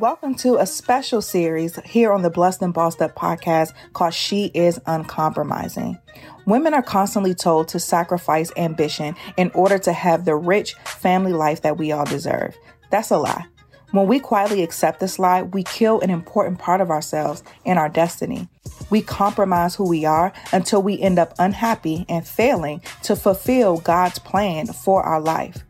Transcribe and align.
Welcome 0.00 0.36
to 0.36 0.58
a 0.58 0.66
special 0.66 1.20
series 1.20 1.74
here 1.84 2.12
on 2.12 2.22
the 2.22 2.30
Blessed 2.30 2.62
and 2.62 2.72
Bossed 2.72 3.02
Up 3.02 3.16
podcast 3.16 3.72
called 3.94 4.14
She 4.14 4.52
is 4.54 4.80
Uncompromising. 4.86 5.98
Women 6.46 6.72
are 6.72 6.84
constantly 6.84 7.34
told 7.34 7.66
to 7.68 7.80
sacrifice 7.80 8.52
ambition 8.56 9.16
in 9.36 9.50
order 9.54 9.76
to 9.80 9.92
have 9.92 10.24
the 10.24 10.36
rich 10.36 10.74
family 10.84 11.32
life 11.32 11.62
that 11.62 11.78
we 11.78 11.90
all 11.90 12.04
deserve. 12.04 12.56
That's 12.90 13.10
a 13.10 13.18
lie. 13.18 13.46
When 13.90 14.06
we 14.06 14.20
quietly 14.20 14.62
accept 14.62 15.00
this 15.00 15.18
lie, 15.18 15.42
we 15.42 15.64
kill 15.64 16.00
an 16.00 16.10
important 16.10 16.60
part 16.60 16.80
of 16.80 16.90
ourselves 16.90 17.42
and 17.66 17.76
our 17.76 17.88
destiny. 17.88 18.48
We 18.90 19.02
compromise 19.02 19.74
who 19.74 19.88
we 19.88 20.04
are 20.04 20.32
until 20.52 20.80
we 20.80 21.00
end 21.00 21.18
up 21.18 21.34
unhappy 21.40 22.06
and 22.08 22.24
failing 22.24 22.82
to 23.02 23.16
fulfill 23.16 23.78
God's 23.78 24.20
plan 24.20 24.66
for 24.66 25.02
our 25.02 25.20
life. 25.20 25.64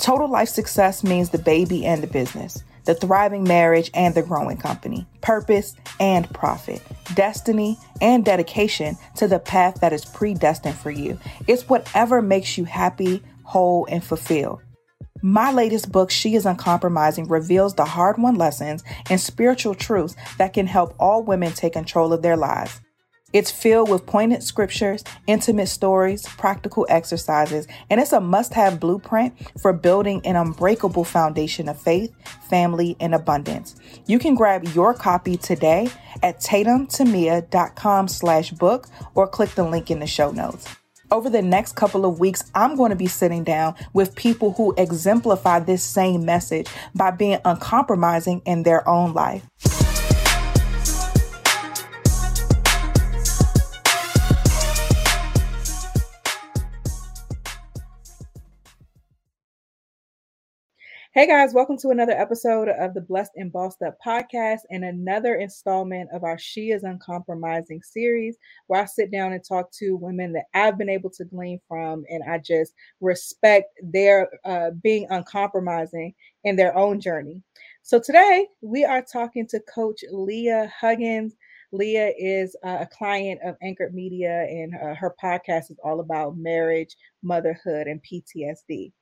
Total 0.00 0.28
life 0.28 0.48
success 0.48 1.04
means 1.04 1.30
the 1.30 1.38
baby 1.38 1.86
and 1.86 2.02
the 2.02 2.08
business 2.08 2.64
the 2.88 2.94
thriving 2.94 3.44
marriage 3.44 3.90
and 3.92 4.14
the 4.14 4.22
growing 4.22 4.56
company, 4.56 5.06
purpose 5.20 5.76
and 6.00 6.26
profit, 6.32 6.80
destiny 7.12 7.76
and 8.00 8.24
dedication 8.24 8.96
to 9.14 9.28
the 9.28 9.38
path 9.38 9.82
that 9.82 9.92
is 9.92 10.06
predestined 10.06 10.74
for 10.74 10.90
you. 10.90 11.18
It's 11.46 11.68
whatever 11.68 12.22
makes 12.22 12.56
you 12.56 12.64
happy, 12.64 13.22
whole, 13.44 13.86
and 13.90 14.02
fulfilled. 14.02 14.62
My 15.20 15.52
latest 15.52 15.92
book, 15.92 16.10
She 16.10 16.34
is 16.34 16.46
Uncompromising, 16.46 17.28
reveals 17.28 17.74
the 17.74 17.84
hard 17.84 18.16
won 18.16 18.36
lessons 18.36 18.82
and 19.10 19.20
spiritual 19.20 19.74
truths 19.74 20.16
that 20.38 20.54
can 20.54 20.66
help 20.66 20.94
all 20.98 21.22
women 21.22 21.52
take 21.52 21.74
control 21.74 22.14
of 22.14 22.22
their 22.22 22.38
lives. 22.38 22.80
It's 23.34 23.50
filled 23.50 23.90
with 23.90 24.06
poignant 24.06 24.42
scriptures, 24.42 25.04
intimate 25.26 25.66
stories, 25.66 26.22
practical 26.22 26.86
exercises, 26.88 27.68
and 27.90 28.00
it's 28.00 28.12
a 28.12 28.20
must 28.20 28.54
have 28.54 28.80
blueprint 28.80 29.34
for 29.60 29.74
building 29.74 30.22
an 30.24 30.34
unbreakable 30.34 31.04
foundation 31.04 31.68
of 31.68 31.78
faith, 31.78 32.10
family, 32.48 32.96
and 33.00 33.14
abundance. 33.14 33.76
You 34.06 34.18
can 34.18 34.34
grab 34.34 34.64
your 34.68 34.94
copy 34.94 35.36
today 35.36 35.90
at 36.22 36.40
tatumtemia.com 36.40 38.08
slash 38.08 38.50
book 38.52 38.88
or 39.14 39.28
click 39.28 39.50
the 39.50 39.64
link 39.64 39.90
in 39.90 39.98
the 39.98 40.06
show 40.06 40.30
notes. 40.30 40.66
Over 41.10 41.28
the 41.28 41.42
next 41.42 41.76
couple 41.76 42.06
of 42.06 42.18
weeks, 42.18 42.50
I'm 42.54 42.76
going 42.76 42.90
to 42.90 42.96
be 42.96 43.06
sitting 43.08 43.44
down 43.44 43.74
with 43.92 44.14
people 44.14 44.52
who 44.52 44.74
exemplify 44.78 45.58
this 45.60 45.82
same 45.82 46.24
message 46.24 46.68
by 46.94 47.10
being 47.10 47.40
uncompromising 47.44 48.40
in 48.46 48.62
their 48.62 48.88
own 48.88 49.12
life. 49.12 49.42
Hey 61.18 61.26
guys, 61.26 61.52
welcome 61.52 61.76
to 61.78 61.88
another 61.88 62.12
episode 62.12 62.68
of 62.68 62.94
the 62.94 63.00
Blessed 63.00 63.32
and 63.34 63.50
Bossed 63.50 63.82
Up 63.82 63.98
podcast 64.06 64.60
and 64.70 64.84
another 64.84 65.34
installment 65.34 66.08
of 66.12 66.22
our 66.22 66.38
She 66.38 66.70
is 66.70 66.84
Uncompromising 66.84 67.82
series 67.82 68.36
where 68.68 68.82
I 68.82 68.84
sit 68.84 69.10
down 69.10 69.32
and 69.32 69.42
talk 69.42 69.72
to 69.80 69.96
women 69.96 70.32
that 70.34 70.44
I've 70.54 70.78
been 70.78 70.88
able 70.88 71.10
to 71.10 71.24
glean 71.24 71.58
from 71.66 72.04
and 72.08 72.22
I 72.22 72.38
just 72.38 72.72
respect 73.00 73.66
their 73.82 74.28
uh, 74.44 74.70
being 74.80 75.08
uncompromising 75.10 76.14
in 76.44 76.54
their 76.54 76.78
own 76.78 77.00
journey. 77.00 77.42
So 77.82 77.98
today 77.98 78.46
we 78.60 78.84
are 78.84 79.02
talking 79.02 79.44
to 79.48 79.60
Coach 79.74 80.04
Leah 80.12 80.72
Huggins. 80.80 81.34
Leah 81.72 82.12
is 82.16 82.54
uh, 82.64 82.78
a 82.82 82.86
client 82.86 83.40
of 83.44 83.56
Anchored 83.60 83.92
Media 83.92 84.46
and 84.48 84.72
uh, 84.76 84.94
her 84.94 85.16
podcast 85.20 85.72
is 85.72 85.80
all 85.82 85.98
about 85.98 86.36
marriage, 86.36 86.94
motherhood, 87.24 87.88
and 87.88 88.00
PTSD. 88.04 88.92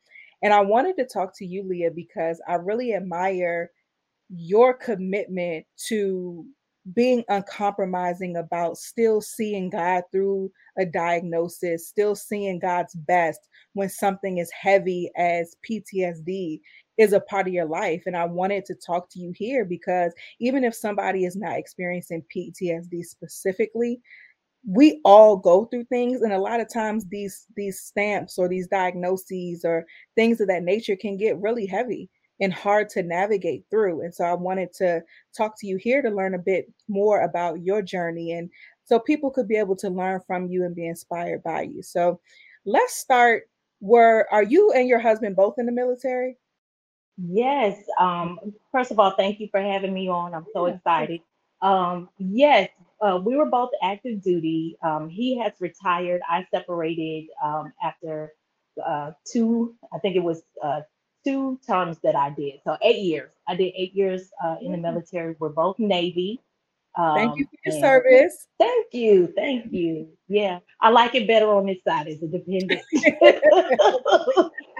And 0.43 0.53
I 0.53 0.61
wanted 0.61 0.97
to 0.99 1.06
talk 1.06 1.37
to 1.38 1.47
you, 1.47 1.62
Leah, 1.67 1.91
because 1.91 2.41
I 2.49 2.55
really 2.55 2.94
admire 2.94 3.71
your 4.29 4.75
commitment 4.75 5.67
to 5.88 6.47
being 6.94 7.25
uncompromising 7.29 8.37
about 8.37 8.77
still 8.77 9.21
seeing 9.21 9.71
God 9.71 10.05
through 10.12 10.53
a 10.79 10.87
diagnosis, 10.87 11.88
still 11.88 12.15
seeing 12.15 12.59
God's 12.59 12.94
best 12.94 13.41
when 13.73 13.88
something 13.88 14.38
is 14.38 14.50
heavy 14.53 15.11
as 15.17 15.56
PTSD. 15.69 16.61
is 16.97 17.12
a 17.12 17.21
part 17.21 17.47
of 17.47 17.53
your 17.53 17.67
life. 17.67 18.03
And 18.06 18.17
I 18.17 18.25
wanted 18.25 18.65
to 18.67 18.75
talk 18.75 19.11
to 19.11 19.19
you 19.19 19.32
here 19.35 19.65
because 19.65 20.12
even 20.41 20.65
if 20.65 20.75
somebody 20.75 21.25
is 21.25 21.37
not 21.37 21.59
experiencing 21.59 22.25
PTSD 22.35 23.05
specifically, 23.05 24.00
we 24.67 25.01
all 25.05 25.37
go 25.37 25.65
through 25.65 25.85
things 25.85 26.23
and 26.23 26.33
a 26.33 26.39
lot 26.39 26.61
of 26.61 26.73
times 26.73 27.05
these 27.09 27.47
these 27.57 27.81
stamps 27.81 28.37
or 28.37 28.49
these 28.49 28.67
diagnoses 28.67 29.65
or 29.65 29.87
things 30.17 30.41
of 30.41 30.49
that 30.49 30.65
nature 30.65 30.97
can 30.97 31.17
get 31.17 31.41
really 31.41 31.67
heavy 31.67 32.11
and 32.41 32.53
hard 32.53 32.89
to 32.89 33.03
navigate 33.03 33.65
through 33.71 34.03
and 34.03 34.15
so 34.15 34.25
i 34.25 34.35
wanted 34.35 34.73
to 34.73 35.01
talk 35.37 35.59
to 35.59 35.67
you 35.67 35.77
here 35.77 36.03
to 36.03 36.11
learn 36.11 36.35
a 36.35 36.39
bit 36.39 36.71
more 36.89 37.23
about 37.23 37.63
your 37.63 37.81
journey 37.81 38.33
and 38.33 38.51
so 38.85 38.99
people 38.99 39.31
could 39.31 39.49
be 39.49 39.57
able 39.57 39.77
to 39.77 39.89
learn 39.89 40.21
from 40.27 40.47
you 40.49 40.65
and 40.65 40.75
be 40.75 40.87
inspired 40.87 41.43
by 41.45 41.63
you 41.63 41.83
so 41.83 42.21
let's 42.65 42.97
start 42.97 43.45
were 43.81 44.27
are 44.33 44.43
you 44.43 44.73
and 44.73 44.89
your 44.89 45.01
husband 45.01 45.37
both 45.37 45.55
in 45.59 45.67
the 45.67 45.73
military 45.73 46.37
Yes. 47.19 47.79
Um, 47.99 48.39
first 48.71 48.91
of 48.91 48.99
all, 48.99 49.13
thank 49.13 49.41
you 49.41 49.49
for 49.51 49.61
having 49.61 49.95
me 49.95 50.09
on. 50.09 50.35
I'm 50.35 50.45
so 50.53 50.67
excited. 50.67 51.21
Um, 51.63 52.11
yes, 52.19 52.69
uh, 53.00 53.20
we 53.25 53.37
were 53.37 53.46
both 53.46 53.70
active 53.82 54.22
duty. 54.22 54.76
Um, 54.82 55.08
he 55.08 55.38
has 55.38 55.52
retired. 55.60 56.20
I 56.28 56.46
separated 56.50 57.28
um, 57.43 57.72
after 57.82 58.32
uh, 58.84 59.12
two, 59.31 59.75
I 59.93 59.98
think 59.98 60.16
it 60.16 60.22
was 60.22 60.43
uh, 60.62 60.81
two 61.25 61.58
terms 61.66 61.98
that 62.02 62.16
I 62.16 62.31
did. 62.31 62.60
So 62.64 62.76
eight 62.82 63.02
years. 63.02 63.31
I 63.48 63.54
did 63.56 63.72
eight 63.76 63.94
years 63.94 64.31
uh, 64.44 64.56
in 64.60 64.72
the 64.72 64.78
military. 64.78 65.37
We're 65.38 65.50
both 65.50 65.78
Navy. 65.78 66.40
thank 66.96 67.38
you 67.38 67.44
Um, 67.44 67.50
for 67.50 67.70
your 67.70 67.81
service 67.81 68.46
thank 68.58 68.87
you, 68.93 69.32
thank 69.37 69.72
you. 69.72 70.08
Yeah, 70.28 70.58
I 70.81 70.90
like 70.90 71.14
it 71.14 71.26
better 71.26 71.48
on 71.48 71.66
this 71.66 71.78
side 71.87 72.08
as 72.08 72.22
a 72.22 72.26
dependent. 72.26 72.81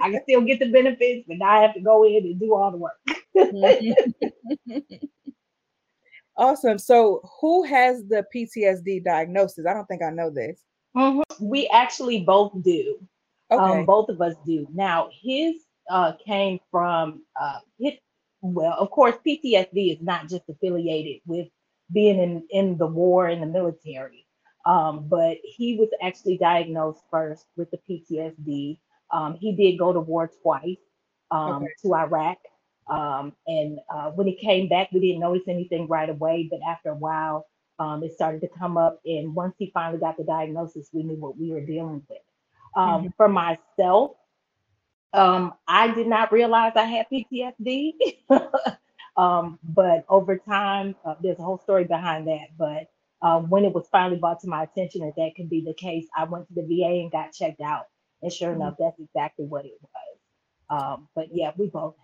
I 0.01 0.11
can 0.11 0.21
still 0.23 0.41
get 0.41 0.59
the 0.59 0.71
benefits, 0.71 1.25
but 1.27 1.37
now 1.37 1.49
I 1.49 1.61
have 1.61 1.73
to 1.75 1.81
go 1.81 2.03
in 2.05 2.17
and 2.17 2.39
do 2.39 2.53
all 2.53 2.71
the 2.71 2.77
work. 2.77 2.97
awesome 6.37 6.77
so 6.77 7.21
who 7.41 7.63
has 7.63 8.03
the 8.07 8.25
ptsd 8.33 9.03
diagnosis 9.03 9.65
i 9.65 9.73
don't 9.73 9.85
think 9.87 10.03
i 10.03 10.09
know 10.09 10.29
this 10.29 10.61
Mhm. 10.95 11.21
We 11.39 11.67
actually 11.67 12.23
both 12.23 12.53
do. 12.63 12.97
okay 13.51 13.79
Um, 13.81 13.85
both 13.85 14.09
of 14.09 14.19
us 14.19 14.35
do. 14.45 14.67
Now, 14.73 15.09
his 15.11 15.63
uh, 15.91 16.13
came 16.25 16.59
from 16.71 17.21
uh, 17.39 17.59
his, 17.79 17.93
well, 18.41 18.75
of 18.79 18.89
course, 18.89 19.15
PTSD 19.25 19.93
is 19.95 20.01
not 20.01 20.27
just 20.27 20.49
affiliated 20.49 21.21
with 21.27 21.47
being 21.93 22.19
in, 22.19 22.47
in 22.49 22.77
the 22.77 22.87
war 22.87 23.29
in 23.29 23.39
the 23.41 23.45
military, 23.45 24.25
um, 24.65 25.07
but 25.07 25.37
he 25.43 25.77
was 25.77 25.89
actually 26.01 26.37
diagnosed 26.37 27.01
first 27.11 27.45
with 27.55 27.69
the 27.71 27.77
PTSD. 27.87 28.79
Um, 29.11 29.35
he 29.39 29.55
did 29.55 29.77
go 29.77 29.93
to 29.93 29.99
war 29.99 30.31
twice 30.41 30.77
um, 31.31 31.63
Okay. 31.63 31.71
to 31.83 31.95
Iraq. 31.95 32.37
Um, 32.89 33.33
and 33.47 33.79
uh, 33.93 34.11
when 34.11 34.27
he 34.27 34.35
came 34.35 34.69
back, 34.69 34.89
we 34.91 34.99
didn't 35.01 35.21
notice 35.21 35.47
anything 35.47 35.87
right 35.87 36.09
away, 36.09 36.47
but 36.51 36.59
after 36.69 36.89
a 36.91 36.95
while, 36.95 37.47
um, 37.79 38.03
it 38.03 38.13
started 38.13 38.41
to 38.41 38.49
come 38.49 38.77
up. 38.77 38.99
And 39.05 39.35
once 39.35 39.55
he 39.59 39.71
finally 39.73 39.99
got 39.99 40.17
the 40.17 40.23
diagnosis, 40.23 40.89
we 40.93 41.03
knew 41.03 41.15
what 41.17 41.37
we 41.37 41.51
were 41.51 41.61
dealing 41.61 42.03
with. 42.09 42.19
Um, 42.75 43.13
For 43.17 43.29
myself, 43.29 44.13
um, 45.13 45.53
I 45.67 45.93
did 45.93 46.07
not 46.07 46.31
realize 46.31 46.73
I 46.75 46.85
had 46.85 47.07
PTSD. 47.11 47.93
um, 49.17 49.59
but 49.63 50.05
over 50.09 50.37
time, 50.37 50.95
uh, 51.05 51.15
there's 51.21 51.39
a 51.39 51.43
whole 51.43 51.59
story 51.59 51.85
behind 51.85 52.27
that. 52.27 52.47
But 52.57 52.89
um, 53.21 53.49
when 53.49 53.65
it 53.65 53.73
was 53.73 53.87
finally 53.91 54.19
brought 54.19 54.41
to 54.41 54.47
my 54.49 54.63
attention 54.63 55.01
that 55.01 55.15
that 55.17 55.35
could 55.35 55.49
be 55.49 55.61
the 55.61 55.73
case, 55.75 56.07
I 56.17 56.25
went 56.25 56.47
to 56.49 56.53
the 56.55 56.63
VA 56.63 57.01
and 57.01 57.11
got 57.11 57.33
checked 57.33 57.61
out. 57.61 57.85
And 58.21 58.31
sure 58.33 58.53
enough, 58.53 58.75
that's 58.79 58.99
exactly 58.99 59.45
what 59.45 59.65
it 59.65 59.77
was. 59.81 60.19
Um, 60.69 61.07
but 61.15 61.27
yeah, 61.33 61.51
we 61.57 61.67
both. 61.67 61.95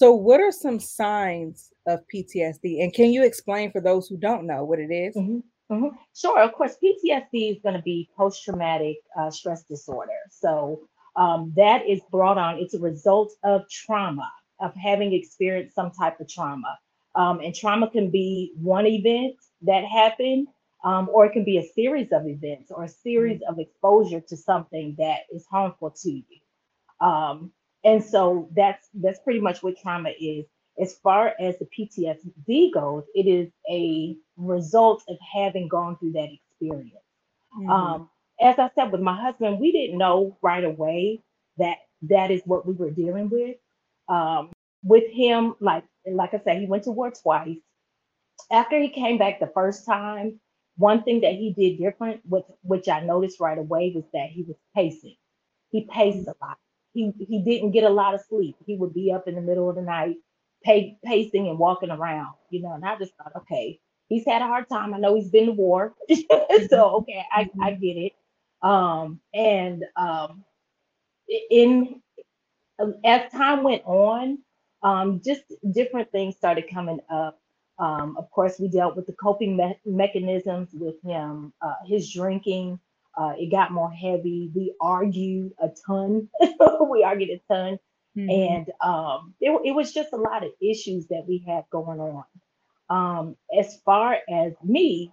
So, 0.00 0.14
what 0.14 0.40
are 0.40 0.50
some 0.50 0.80
signs 0.80 1.74
of 1.86 2.00
PTSD? 2.08 2.82
And 2.82 2.90
can 2.94 3.12
you 3.12 3.22
explain 3.22 3.70
for 3.70 3.82
those 3.82 4.08
who 4.08 4.16
don't 4.16 4.46
know 4.46 4.64
what 4.64 4.78
it 4.78 4.90
is? 4.90 5.14
Mhm, 5.14 5.42
mhm. 5.70 5.90
Sure, 6.16 6.40
of 6.40 6.54
course, 6.54 6.78
PTSD 6.82 7.50
is 7.50 7.58
going 7.62 7.74
to 7.74 7.82
be 7.82 8.08
post 8.16 8.42
traumatic 8.42 8.96
uh, 9.14 9.30
stress 9.30 9.62
disorder. 9.64 10.18
So 10.30 10.88
um, 11.16 11.52
that 11.54 11.86
is 11.86 12.00
brought 12.10 12.38
on, 12.38 12.58
it's 12.58 12.72
a 12.72 12.80
result 12.80 13.34
of 13.44 13.68
trauma, 13.68 14.26
of 14.58 14.74
having 14.74 15.12
experienced 15.12 15.74
some 15.74 15.90
type 15.90 16.18
of 16.18 16.28
trauma. 16.30 16.78
Um, 17.14 17.40
and 17.40 17.54
trauma 17.54 17.90
can 17.90 18.10
be 18.10 18.54
one 18.56 18.86
event 18.86 19.36
that 19.60 19.84
happened, 19.84 20.48
um, 20.82 21.10
or 21.12 21.26
it 21.26 21.32
can 21.34 21.44
be 21.44 21.58
a 21.58 21.62
series 21.74 22.10
of 22.10 22.26
events 22.26 22.70
or 22.70 22.84
a 22.84 22.88
series 22.88 23.42
of 23.46 23.58
exposure 23.58 24.22
to 24.22 24.34
something 24.34 24.94
that 24.96 25.24
is 25.30 25.44
harmful 25.44 25.90
to 25.90 26.10
you. 26.10 26.40
Um, 27.06 27.52
and 27.84 28.04
so 28.04 28.48
that's 28.54 28.88
that's 28.94 29.20
pretty 29.20 29.40
much 29.40 29.62
what 29.62 29.78
trauma 29.78 30.10
is. 30.20 30.46
As 30.80 30.94
far 30.94 31.34
as 31.40 31.58
the 31.58 31.66
PTSD 31.66 32.72
goes, 32.72 33.04
it 33.14 33.26
is 33.26 33.50
a 33.70 34.16
result 34.36 35.04
of 35.08 35.18
having 35.34 35.68
gone 35.68 35.96
through 35.98 36.12
that 36.12 36.30
experience. 36.32 36.94
Mhm. 37.58 37.70
Um, 37.70 38.10
as 38.40 38.58
I 38.58 38.70
said 38.74 38.92
with 38.92 39.00
my 39.00 39.14
husband, 39.20 39.60
we 39.60 39.72
didn't 39.72 39.98
know 39.98 40.38
right 40.42 40.64
away 40.64 41.22
that 41.58 41.78
that 42.02 42.30
is 42.30 42.42
what 42.46 42.66
we 42.66 42.74
were 42.74 42.90
dealing 42.90 43.28
with. 43.30 43.56
Um, 44.08 44.52
with 44.82 45.08
him, 45.10 45.54
like 45.60 45.84
like 46.06 46.34
I 46.34 46.38
said, 46.40 46.58
he 46.60 46.66
went 46.66 46.84
to 46.84 46.92
war 46.92 47.10
twice. 47.10 47.58
After 48.50 48.78
he 48.78 48.88
came 48.90 49.18
back 49.18 49.40
the 49.40 49.46
first 49.48 49.86
time, 49.86 50.40
one 50.76 51.02
thing 51.02 51.20
that 51.22 51.34
he 51.34 51.52
did 51.52 51.78
different, 51.78 52.22
which 52.26 52.44
which 52.62 52.88
I 52.88 53.00
noticed 53.00 53.40
right 53.40 53.58
away, 53.58 53.92
was 53.94 54.04
that 54.12 54.30
he 54.30 54.42
was 54.44 54.56
pacing. 54.74 55.16
He 55.70 55.86
paced 55.86 56.26
a 56.28 56.34
lot. 56.40 56.58
He 56.94 57.12
he 57.18 57.42
didn't 57.42 57.72
get 57.72 57.84
a 57.84 57.90
lot 57.90 58.14
of 58.14 58.22
sleep. 58.28 58.56
He 58.66 58.76
would 58.76 58.94
be 58.94 59.12
up 59.12 59.28
in 59.28 59.36
the 59.36 59.40
middle 59.42 59.70
of 59.70 59.76
the 59.76 59.82
night, 59.82 60.16
pa- 60.64 60.96
pacing 61.04 61.48
and 61.48 61.58
walking 61.58 61.90
around, 61.90 62.34
you 62.50 62.62
know. 62.62 62.72
And 62.74 62.84
I 62.84 62.96
just 62.98 63.14
thought, 63.16 63.32
okay, 63.36 63.80
he's 64.08 64.26
had 64.26 64.42
a 64.42 64.46
hard 64.46 64.68
time. 64.68 64.94
I 64.94 64.98
know 64.98 65.14
he's 65.16 65.30
been 65.30 65.46
to 65.46 65.52
war, 65.52 65.94
so 66.70 66.96
okay, 66.98 67.24
I 67.32 67.50
I 67.62 67.72
get 67.72 67.96
it. 67.96 68.12
Um, 68.62 69.20
and 69.34 69.84
um, 69.96 70.44
in 71.50 72.02
as 73.04 73.30
time 73.32 73.62
went 73.64 73.82
on, 73.86 74.38
um, 74.84 75.20
just 75.24 75.42
different 75.72 76.10
things 76.12 76.36
started 76.36 76.66
coming 76.72 77.00
up. 77.10 77.40
Um, 77.78 78.16
of 78.18 78.30
course, 78.32 78.58
we 78.60 78.68
dealt 78.68 78.96
with 78.96 79.06
the 79.06 79.14
coping 79.14 79.56
me- 79.56 79.78
mechanisms 79.86 80.70
with 80.74 80.96
him, 81.04 81.52
uh, 81.62 81.74
his 81.86 82.12
drinking. 82.12 82.80
Uh, 83.16 83.32
it 83.38 83.50
got 83.50 83.72
more 83.72 83.90
heavy. 83.90 84.50
We 84.54 84.74
argued 84.80 85.52
a 85.62 85.68
ton. 85.86 86.28
we 86.90 87.02
argued 87.02 87.30
a 87.30 87.40
ton. 87.52 87.78
Mhm. 88.16 88.56
And 88.56 88.72
um, 88.80 89.34
it, 89.40 89.50
it 89.64 89.72
was 89.72 89.92
just 89.92 90.12
a 90.12 90.16
lot 90.16 90.44
of 90.44 90.50
issues 90.60 91.06
that 91.08 91.24
we 91.28 91.44
had 91.46 91.64
going 91.70 92.00
on. 92.00 92.24
Um, 92.88 93.36
as 93.56 93.76
far 93.84 94.18
as 94.28 94.54
me, 94.64 95.12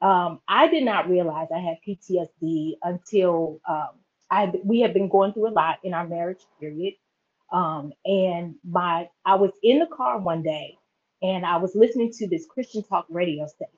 um, 0.00 0.40
I 0.48 0.68
did 0.68 0.84
not 0.84 1.08
realize 1.10 1.48
I 1.54 1.58
had 1.58 1.78
PTSD 1.86 2.74
until 2.82 3.60
um, 3.68 3.90
I 4.30 4.52
we 4.64 4.80
had 4.80 4.94
been 4.94 5.08
going 5.08 5.32
through 5.32 5.48
a 5.48 5.50
lot 5.50 5.78
in 5.82 5.94
our 5.94 6.06
marriage 6.06 6.40
period. 6.60 6.94
Um, 7.52 7.92
and 8.04 8.56
my 8.64 9.08
I 9.24 9.34
was 9.36 9.52
in 9.62 9.78
the 9.78 9.86
car 9.86 10.18
one 10.18 10.42
day 10.42 10.78
and 11.22 11.44
I 11.44 11.56
was 11.56 11.74
listening 11.74 12.12
to 12.18 12.28
this 12.28 12.46
Christian 12.46 12.82
talk 12.82 13.06
radio 13.08 13.46
station. 13.46 13.72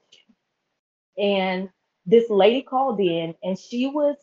And 1.19 1.69
this 2.07 2.31
lady 2.31 2.63
called 2.63 3.01
in 3.01 3.35
and 3.43 3.59
she 3.59 3.87
was, 3.87 4.17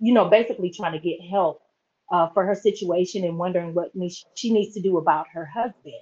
you 0.00 0.12
know, 0.14 0.28
basically 0.28 0.70
trying 0.70 0.92
to 0.92 0.98
get 1.00 1.20
help 1.30 1.62
uh, 2.12 2.28
for 2.30 2.44
her 2.46 2.54
situation 2.54 3.24
and 3.24 3.38
wondering 3.38 3.74
what 3.74 3.90
ne- 3.94 4.14
she 4.34 4.52
needs 4.52 4.74
to 4.74 4.82
do 4.82 4.98
about 4.98 5.26
her 5.32 5.46
husband. 5.46 5.94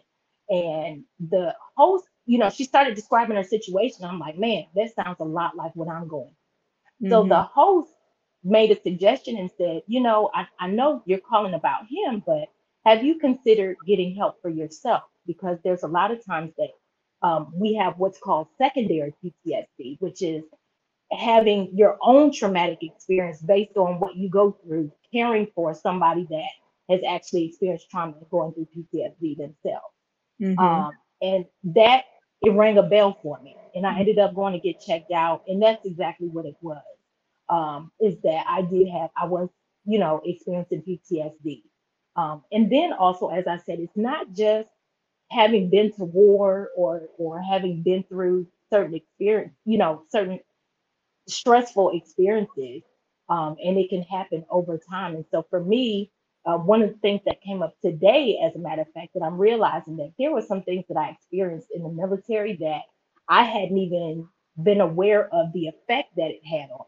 And 0.50 1.04
the 1.20 1.54
host, 1.76 2.06
you 2.26 2.38
know, 2.38 2.50
she 2.50 2.64
started 2.64 2.94
describing 2.94 3.36
her 3.36 3.44
situation. 3.44 4.04
I'm 4.04 4.18
like, 4.20 4.38
man, 4.38 4.64
that 4.74 4.94
sounds 4.94 5.18
a 5.20 5.24
lot 5.24 5.56
like 5.56 5.74
what 5.76 5.88
I'm 5.88 6.08
going. 6.08 6.34
So 7.10 7.24
Mhm. 7.24 7.28
the 7.28 7.42
host 7.42 7.92
made 8.44 8.70
a 8.70 8.80
suggestion 8.80 9.36
and 9.36 9.50
said, 9.58 9.82
you 9.86 10.00
know, 10.00 10.30
I, 10.34 10.46
I 10.60 10.68
know 10.68 11.02
you're 11.06 11.20
calling 11.20 11.54
about 11.54 11.84
him, 11.90 12.22
but 12.26 12.48
have 12.84 13.04
you 13.04 13.18
considered 13.18 13.78
getting 13.86 14.14
help 14.14 14.40
for 14.42 14.50
yourself? 14.50 15.02
Because 15.26 15.58
there's 15.64 15.82
a 15.82 15.88
lot 15.88 16.10
of 16.12 16.24
times 16.24 16.52
that 16.58 16.70
um, 17.22 17.52
we 17.54 17.74
have 17.74 17.98
what's 17.98 18.18
called 18.18 18.48
secondary 18.58 19.14
PTSD, 19.22 19.96
which 20.00 20.22
is 20.22 20.44
having 21.12 21.70
your 21.74 21.98
own 22.02 22.32
traumatic 22.32 22.78
experience 22.82 23.42
based 23.42 23.76
on 23.76 23.98
what 23.98 24.16
you 24.16 24.28
go 24.28 24.52
through 24.64 24.90
caring 25.12 25.46
for 25.54 25.74
somebody 25.74 26.26
that 26.30 26.48
has 26.88 27.00
actually 27.08 27.44
experienced 27.46 27.90
trauma 27.90 28.14
and 28.16 28.30
going 28.30 28.52
through 28.52 28.66
PTSD 28.74 29.34
themselves. 29.36 29.94
Mhm. 30.40 30.58
Um, 30.58 30.92
and 31.22 31.46
that 31.64 32.04
it 32.42 32.50
rang 32.52 32.78
a 32.78 32.82
bell 32.82 33.18
for 33.22 33.38
me, 33.40 33.56
and 33.74 33.86
I 33.86 33.98
ended 33.98 34.18
up 34.18 34.34
going 34.34 34.54
to 34.54 34.58
get 34.58 34.80
checked 34.80 35.12
out, 35.12 35.42
and 35.46 35.62
that's 35.62 35.84
exactly 35.84 36.28
what 36.28 36.46
it 36.46 36.56
was. 36.62 36.82
Um, 37.48 37.92
is 38.00 38.18
that 38.22 38.44
I 38.48 38.62
did 38.62 38.88
have 38.88 39.10
I 39.16 39.26
was 39.26 39.50
you 39.84 39.98
know 39.98 40.22
experiencing 40.24 40.82
PTSD, 40.82 41.64
um, 42.16 42.44
and 42.52 42.70
then 42.70 42.92
also 42.92 43.28
as 43.28 43.46
I 43.46 43.58
said, 43.58 43.80
it's 43.80 43.96
not 43.96 44.32
just 44.32 44.68
having 45.30 45.68
been 45.70 45.92
to 45.92 46.04
war 46.04 46.70
or 46.76 47.08
or 47.18 47.40
having 47.42 47.82
been 47.82 48.02
through 48.04 48.46
certain 48.70 48.94
experience, 48.94 49.52
you 49.64 49.78
know, 49.78 50.02
certain 50.10 50.40
stressful 51.30 51.92
experiences, 51.94 52.82
um, 53.28 53.56
and 53.64 53.78
it 53.78 53.90
can 53.90 54.02
happen 54.02 54.44
over 54.50 54.78
time. 54.78 55.16
And 55.16 55.24
so 55.30 55.46
for 55.50 55.62
me, 55.64 56.10
uh, 56.46 56.58
one 56.58 56.82
of 56.82 56.90
the 56.90 56.98
things 56.98 57.20
that 57.26 57.42
came 57.42 57.62
up 57.62 57.74
today, 57.82 58.40
as 58.44 58.54
a 58.56 58.58
matter 58.58 58.82
of 58.82 58.92
fact, 58.94 59.10
that 59.14 59.22
I'm 59.24 59.38
realizing 59.38 59.96
that 59.98 60.12
there 60.18 60.32
were 60.32 60.42
some 60.42 60.62
things 60.62 60.84
that 60.88 60.98
I 60.98 61.10
experienced 61.10 61.68
in 61.74 61.82
the 61.82 61.90
military 61.90 62.56
that 62.56 62.82
I 63.28 63.44
hadn't 63.44 63.78
even 63.78 64.28
been 64.62 64.80
aware 64.80 65.28
of 65.34 65.52
the 65.52 65.68
effect 65.68 66.16
that 66.16 66.30
it 66.30 66.44
had 66.44 66.70
on 66.70 66.86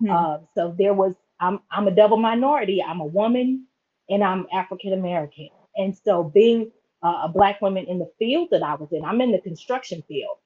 me. 0.00 0.08
Hmm. 0.08 0.10
Uh, 0.10 0.38
so 0.54 0.74
there 0.78 0.94
was, 0.94 1.14
I'm, 1.40 1.60
I'm 1.70 1.88
a 1.88 1.92
double 1.92 2.18
minority. 2.18 2.82
I'm 2.82 3.00
a 3.00 3.06
woman 3.06 3.66
and 4.08 4.24
I'm 4.24 4.46
African 4.52 4.92
American. 4.92 5.48
And 5.76 5.96
so 5.96 6.24
being 6.24 6.70
uh, 7.02 7.22
a 7.24 7.28
black 7.32 7.62
woman 7.62 7.86
in 7.86 7.98
the 7.98 8.10
field 8.18 8.48
that 8.50 8.62
I 8.62 8.74
was 8.74 8.88
in, 8.92 9.04
I'm 9.04 9.20
in 9.20 9.32
the 9.32 9.40
construction 9.40 10.02
field. 10.08 10.36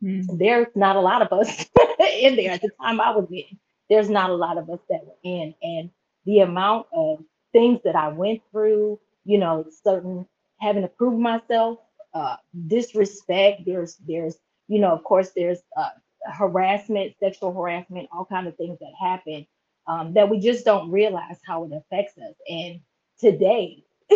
Hmm. 0.00 0.22
There's 0.36 0.68
not 0.74 0.96
a 0.96 1.00
lot 1.00 1.22
of 1.22 1.32
us 1.32 1.66
in 2.00 2.36
there 2.36 2.52
at 2.52 2.62
the 2.62 2.70
time 2.80 3.00
I 3.00 3.10
was 3.10 3.26
in. 3.30 3.58
There's 3.88 4.10
not 4.10 4.30
a 4.30 4.34
lot 4.34 4.58
of 4.58 4.68
us 4.70 4.80
that 4.88 5.04
were 5.04 5.16
in. 5.22 5.54
And 5.62 5.90
the 6.26 6.40
amount 6.40 6.86
of 6.92 7.20
things 7.52 7.80
that 7.84 7.96
I 7.96 8.08
went 8.08 8.42
through, 8.50 8.98
you 9.24 9.38
know, 9.38 9.66
certain 9.82 10.26
having 10.60 10.82
to 10.82 10.88
prove 10.88 11.18
myself, 11.18 11.78
uh, 12.14 12.36
disrespect. 12.66 13.62
There's, 13.66 13.96
there's, 14.06 14.36
you 14.68 14.80
know, 14.80 14.92
of 14.92 15.04
course, 15.04 15.30
there's 15.36 15.58
uh, 15.76 15.90
harassment, 16.32 17.14
sexual 17.20 17.52
harassment, 17.52 18.08
all 18.12 18.24
kind 18.24 18.46
of 18.46 18.56
things 18.56 18.78
that 18.80 18.92
happen 19.00 19.46
um, 19.86 20.14
that 20.14 20.28
we 20.28 20.40
just 20.40 20.64
don't 20.64 20.90
realize 20.90 21.38
how 21.46 21.64
it 21.64 21.72
affects 21.72 22.16
us. 22.18 22.34
And 22.48 22.80
today, 23.18 23.84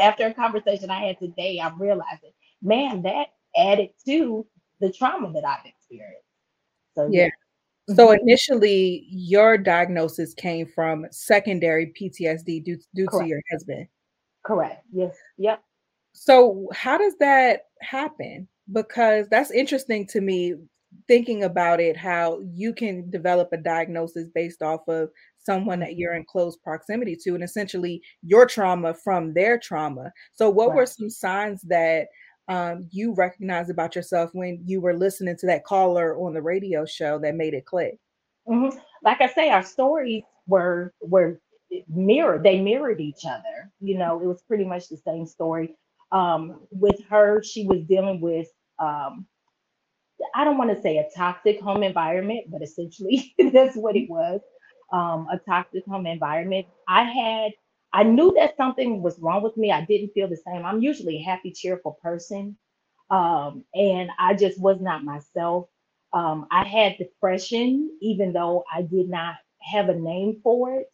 after 0.00 0.26
a 0.26 0.34
conversation 0.34 0.90
I 0.90 1.06
had 1.06 1.18
today, 1.18 1.60
I'm 1.60 1.80
realizing, 1.80 2.32
man, 2.62 3.02
that 3.02 3.28
added 3.56 3.90
to 4.06 4.46
the 4.80 4.92
trauma 4.92 5.32
that 5.32 5.44
I've 5.44 5.64
experienced. 5.64 6.26
So 6.94 7.08
Yeah. 7.10 7.28
So 7.88 8.08
mm-hmm. 8.08 8.18
initially, 8.22 9.06
your 9.08 9.56
diagnosis 9.56 10.34
came 10.34 10.66
from 10.66 11.06
secondary 11.12 11.92
PTSD 12.00 12.64
due, 12.64 12.78
due 12.94 13.06
to 13.12 13.26
your 13.26 13.40
husband. 13.52 13.86
correct. 14.44 14.84
Yes. 14.92 15.16
Yep. 15.38 15.62
So 16.12 16.68
how 16.72 16.98
does 16.98 17.14
that 17.20 17.62
happen? 17.82 18.48
Because 18.72 19.28
that's 19.28 19.50
interesting 19.50 20.06
to 20.08 20.20
me 20.20 20.54
thinking 21.08 21.44
about 21.44 21.80
it 21.80 21.96
how 21.96 22.40
you 22.52 22.72
can 22.72 23.10
develop 23.10 23.48
a 23.52 23.56
diagnosis 23.56 24.28
based 24.34 24.62
off 24.62 24.80
of 24.88 25.10
someone 25.38 25.78
that 25.80 25.96
you're 25.96 26.14
in 26.14 26.24
close 26.24 26.56
proximity 26.56 27.16
to 27.16 27.34
and 27.34 27.44
essentially 27.44 28.00
your 28.22 28.46
trauma 28.46 28.94
from 28.94 29.32
their 29.34 29.58
trauma. 29.58 30.10
So 30.32 30.50
what 30.50 30.74
were 30.74 30.86
some 30.86 31.10
signs 31.10 31.60
that 31.62 32.08
um, 32.48 32.88
you 32.90 33.14
recognized 33.14 33.70
about 33.70 33.96
yourself 33.96 34.30
when 34.32 34.62
you 34.64 34.80
were 34.80 34.94
listening 34.94 35.36
to 35.38 35.46
that 35.46 35.64
caller 35.64 36.16
on 36.16 36.34
the 36.34 36.42
radio 36.42 36.84
show 36.84 37.18
that 37.20 37.34
made 37.34 37.54
it 37.54 37.66
click? 37.66 37.98
hmm 38.46 38.68
Like 39.02 39.20
I 39.20 39.28
say, 39.28 39.50
our 39.50 39.62
stories 39.62 40.22
were 40.46 40.92
were 41.00 41.40
mirrored. 41.88 42.44
They 42.44 42.60
mirrored 42.60 43.00
each 43.00 43.24
other. 43.24 43.70
You 43.80 43.98
know, 43.98 44.20
it 44.20 44.26
was 44.26 44.42
pretty 44.42 44.64
much 44.64 44.88
the 44.88 44.96
same 44.96 45.26
story. 45.26 45.74
Um, 46.12 46.60
with 46.70 47.02
her, 47.10 47.42
she 47.42 47.66
was 47.66 47.82
dealing 47.88 48.20
with 48.20 48.48
um, 48.78 49.26
I 50.34 50.44
don't 50.44 50.58
want 50.58 50.74
to 50.74 50.80
say 50.80 50.98
a 50.98 51.08
toxic 51.16 51.60
home 51.60 51.82
environment, 51.82 52.46
but 52.50 52.62
essentially 52.62 53.34
that's 53.52 53.76
what 53.76 53.96
it 53.96 54.08
was. 54.08 54.40
Um, 54.92 55.26
a 55.32 55.38
toxic 55.38 55.84
home 55.86 56.06
environment. 56.06 56.66
I 56.88 57.02
had 57.02 57.52
I 57.96 58.04
knew 58.04 58.34
that 58.38 58.56
something 58.58 59.02
was 59.02 59.18
wrong 59.20 59.42
with 59.42 59.56
me. 59.58 59.72
I 59.72 59.82
didn't 59.86 60.14
feel 60.14 60.28
the 60.28 60.38
same. 60.38 60.66
I'm 60.66 60.82
usually 60.82 61.18
a 61.18 61.24
happy, 61.24 61.52
cheerful 61.52 61.98
person. 62.02 62.58
Um, 63.10 63.64
and 63.74 64.10
I 64.20 64.34
just 64.34 64.60
was 64.60 64.80
not 64.80 65.04
myself. 65.04 65.68
Um, 66.14 66.48
I 66.52 66.64
had 66.66 66.98
depression, 66.98 67.96
even 68.02 68.34
though 68.34 68.64
I 68.72 68.82
did 68.82 69.10
not 69.10 69.36
have 69.62 69.90
a 69.90 69.96
name 69.96 70.40
for 70.44 70.74
it. 70.80 70.92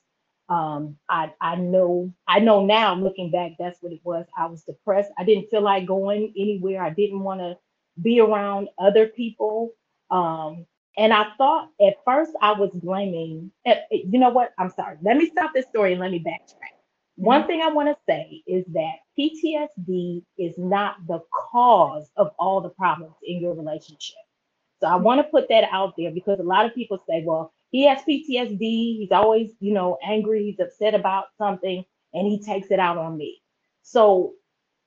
Um, 0.51 0.99
I 1.11 1.33
I 1.43 1.57
know 1.57 2.15
I 2.29 2.41
know 2.41 2.67
now, 2.67 2.95
looking 2.95 3.33
back, 3.33 3.53
that's 3.59 3.83
what 3.83 3.93
it 3.95 4.01
was. 4.05 4.27
I 4.39 4.47
was 4.47 4.65
depressed. 4.65 5.13
I 5.19 5.25
didn't 5.25 5.51
feel 5.51 5.63
like 5.63 5.87
going 5.89 6.35
anywhere. 6.39 6.85
I 6.85 6.91
didn't 6.93 7.23
want 7.23 7.41
to 7.41 7.59
be 8.03 8.21
around 8.21 8.71
other 8.79 9.09
people. 9.09 9.73
Um, 10.13 10.67
and 10.99 11.13
I 11.15 11.27
thought 11.39 11.71
at 11.87 11.97
first 12.07 12.33
I 12.43 12.53
was 12.55 12.71
blaming. 12.75 13.53
eh, 13.67 13.77
eh, 13.93 13.99
You 14.09 14.21
know 14.21 14.31
what? 14.31 14.55
I'm 14.59 14.71
sorry. 14.71 14.99
Let 15.03 15.19
me 15.19 15.31
stop 15.31 15.53
this 15.55 15.67
story 15.69 15.93
and 15.95 16.03
let 16.03 16.13
me 16.13 16.21
backtrack. 16.21 16.82
One 17.17 17.47
thing 17.47 17.61
I 17.63 17.71
want 17.71 17.89
to 17.89 17.97
say 18.09 18.43
is 18.47 18.65
that 18.73 18.95
PTSD 19.19 20.23
is 20.39 20.55
not 20.57 20.97
the 21.07 21.21
cause 21.51 22.11
of 22.17 22.31
all 22.39 22.61
the 22.61 22.71
problems 22.71 23.15
in 23.25 23.41
your 23.41 23.55
relationship. 23.55 24.17
So 24.81 24.89
I 24.89 24.97
want 24.97 25.21
to 25.21 25.25
put 25.25 25.49
that 25.49 25.69
out 25.71 25.95
there 25.97 26.11
because 26.11 26.41
a 26.41 26.45
lot 26.45 26.67
of 26.67 26.75
people 26.75 27.03
say, 27.09 27.23
well, 27.25 27.53
he 27.71 27.87
has 27.87 27.99
PTSD. 28.09 28.59
He's 28.99 29.13
always, 29.13 29.53
you 29.61 29.73
know, 29.73 29.99
angry. 30.03 30.45
He's 30.45 30.61
upset 30.61 30.95
about 30.95 31.27
something 31.39 31.85
and 32.15 32.27
he 32.27 32.43
takes 32.43 32.71
it 32.71 32.79
out 32.79 32.99
on 32.99 33.17
me. 33.17 33.41
So 33.83 34.35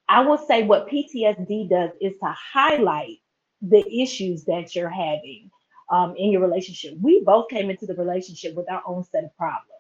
I 0.10 0.22
will 0.22 0.38
say 0.38 0.63
what 0.63 0.89
PTSD 0.89 1.70
does 1.70 1.91
is 2.01 2.17
to 2.20 2.34
highlight 2.53 3.17
the 3.62 3.84
issues 4.01 4.46
that 4.46 4.75
you're 4.75 4.89
having 4.89 5.50
um, 5.91 6.15
in 6.17 6.32
your 6.32 6.41
relationship. 6.41 6.96
We 7.01 7.24
both 7.24 7.50
came 7.50 7.70
into 7.70 7.86
the 7.86 7.96
relationship 7.96 8.55
with 8.55 8.70
our 8.70 8.82
own 8.86 9.03
set 9.03 9.24
of 9.24 9.36
problems. 9.38 9.72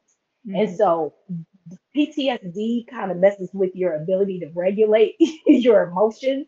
And 0.47 0.77
so 0.77 1.13
PTSD 1.95 2.87
kind 2.89 3.11
of 3.11 3.17
messes 3.17 3.51
with 3.53 3.75
your 3.75 3.95
ability 3.95 4.39
to 4.41 4.51
regulate 4.55 5.15
your 5.47 5.83
emotions 5.83 6.47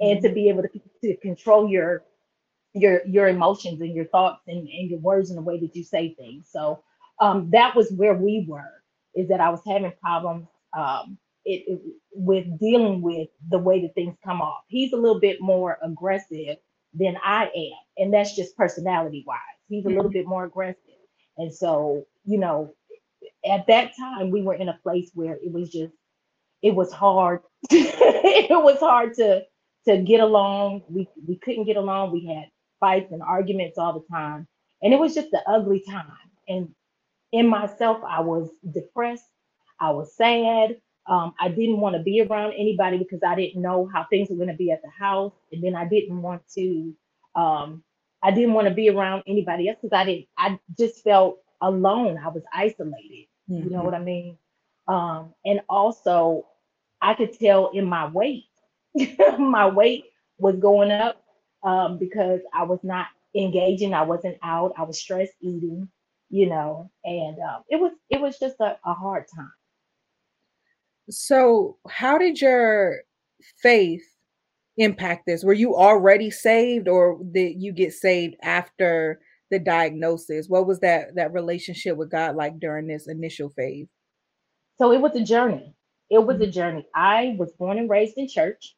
and 0.00 0.22
to 0.22 0.30
be 0.30 0.48
able 0.50 0.62
to, 0.64 0.70
to 1.04 1.16
control 1.18 1.68
your 1.68 2.02
your 2.74 3.02
your 3.06 3.28
emotions 3.28 3.82
and 3.82 3.94
your 3.96 4.06
thoughts 4.06 4.42
and, 4.48 4.68
and 4.68 4.90
your 4.90 5.00
words 5.00 5.30
and 5.30 5.38
the 5.38 5.42
way 5.42 5.60
that 5.60 5.76
you 5.76 5.84
say 5.84 6.14
things. 6.14 6.48
So 6.52 6.84
um, 7.20 7.50
that 7.52 7.76
was 7.76 7.92
where 7.92 8.14
we 8.14 8.46
were, 8.48 8.82
is 9.16 9.28
that 9.30 9.40
I 9.40 9.50
was 9.50 9.62
having 9.68 9.92
problems 10.02 10.48
um, 10.76 11.18
it, 11.46 11.64
it- 11.68 11.82
with 12.12 12.46
dealing 12.60 13.02
with 13.02 13.28
the 13.50 13.58
way 13.58 13.82
that 13.82 13.94
things 13.94 14.16
come 14.24 14.42
off. 14.42 14.64
He's 14.68 14.92
a 14.94 14.98
little 14.98 15.20
bit 15.20 15.40
more 15.40 15.78
aggressive 15.82 16.58
than 16.94 17.16
I 17.24 17.44
am, 17.56 17.78
and 17.98 18.14
that's 18.14 18.36
just 18.36 18.58
personality 18.58 19.24
wise. 19.26 19.38
He's 19.68 19.86
a 19.86 19.90
little 19.90 20.10
bit 20.10 20.26
more 20.26 20.44
aggressive, 20.44 20.78
and 21.38 21.54
so 21.54 22.06
you 22.26 22.38
know, 22.38 22.74
at 23.50 23.66
that 23.68 23.92
time 23.98 24.30
we 24.30 24.42
were 24.42 24.54
in 24.54 24.68
a 24.68 24.78
place 24.82 25.10
where 25.14 25.34
it 25.34 25.52
was 25.52 25.70
just 25.70 25.92
it 26.62 26.74
was 26.74 26.92
hard. 26.92 27.40
it 27.70 28.50
was 28.50 28.80
hard 28.80 29.14
to 29.14 29.42
to 29.86 29.98
get 29.98 30.20
along. 30.20 30.82
We 30.88 31.08
we 31.26 31.36
couldn't 31.38 31.64
get 31.66 31.76
along. 31.76 32.12
We 32.12 32.26
had 32.26 32.46
fights 32.80 33.12
and 33.12 33.22
arguments 33.22 33.78
all 33.78 33.92
the 33.92 34.14
time, 34.14 34.46
and 34.82 34.92
it 34.92 34.98
was 34.98 35.14
just 35.14 35.32
an 35.32 35.42
ugly 35.46 35.84
time. 35.88 36.10
And 36.48 36.70
in 37.32 37.48
myself, 37.48 37.98
I 38.08 38.20
was 38.20 38.50
depressed. 38.72 39.26
I 39.80 39.90
was 39.90 40.16
sad. 40.16 40.76
Um, 41.08 41.34
I 41.40 41.48
didn't 41.48 41.80
want 41.80 41.96
to 41.96 42.02
be 42.02 42.22
around 42.22 42.54
anybody 42.54 42.98
because 42.98 43.20
I 43.26 43.34
didn't 43.34 43.60
know 43.62 43.88
how 43.92 44.06
things 44.08 44.30
were 44.30 44.36
going 44.36 44.48
to 44.48 44.54
be 44.56 44.70
at 44.70 44.82
the 44.82 44.90
house, 44.90 45.32
and 45.52 45.62
then 45.62 45.74
I 45.76 45.86
didn't 45.86 46.22
want 46.22 46.42
to. 46.56 46.94
Um, 47.36 47.84
I 48.22 48.30
didn't 48.30 48.54
want 48.54 48.68
to 48.68 48.74
be 48.74 48.88
around 48.88 49.22
anybody 49.26 49.68
else 49.68 49.78
because 49.82 49.96
I 49.96 50.04
didn't. 50.04 50.26
I 50.38 50.58
just 50.78 51.04
felt 51.04 51.38
alone. 51.62 52.18
I 52.24 52.28
was 52.28 52.42
isolated. 52.54 53.26
You 53.46 53.70
know 53.70 53.82
what 53.82 53.94
I 53.94 54.00
mean? 54.00 54.38
Um, 54.88 55.34
and 55.44 55.60
also, 55.68 56.46
I 57.00 57.14
could 57.14 57.38
tell 57.38 57.70
in 57.74 57.86
my 57.86 58.06
weight, 58.06 58.44
my 59.38 59.66
weight 59.68 60.04
was 60.38 60.56
going 60.56 60.90
up 60.90 61.22
um, 61.62 61.98
because 61.98 62.40
I 62.54 62.62
was 62.64 62.80
not 62.82 63.06
engaging. 63.34 63.94
I 63.94 64.02
wasn't 64.02 64.38
out. 64.42 64.72
I 64.78 64.82
was 64.82 64.98
stress 64.98 65.28
eating, 65.40 65.88
you 66.30 66.48
know, 66.48 66.90
and 67.04 67.38
um, 67.38 67.62
it 67.68 67.76
was 67.76 67.92
it 68.10 68.20
was 68.20 68.38
just 68.38 68.56
a, 68.60 68.78
a 68.84 68.94
hard 68.94 69.24
time. 69.34 69.52
So, 71.10 71.76
how 71.88 72.16
did 72.16 72.40
your 72.40 73.02
faith 73.62 74.04
impact 74.76 75.26
this? 75.26 75.44
Were 75.44 75.52
you 75.52 75.76
already 75.76 76.30
saved, 76.30 76.88
or 76.88 77.20
did 77.32 77.60
you 77.62 77.72
get 77.72 77.92
saved 77.92 78.36
after 78.42 79.20
the 79.54 79.60
diagnosis? 79.60 80.48
What 80.48 80.66
was 80.66 80.80
that 80.80 81.14
that 81.14 81.32
relationship 81.32 81.96
with 81.96 82.10
God 82.10 82.34
like 82.34 82.58
during 82.58 82.88
this 82.88 83.06
initial 83.06 83.48
phase? 83.50 83.86
So 84.78 84.92
it 84.92 85.00
was 85.00 85.14
a 85.14 85.22
journey. 85.22 85.74
It 86.10 86.18
was 86.18 86.40
a 86.40 86.46
journey. 86.46 86.86
I 86.94 87.36
was 87.38 87.52
born 87.52 87.78
and 87.78 87.88
raised 87.88 88.18
in 88.18 88.28
church, 88.28 88.74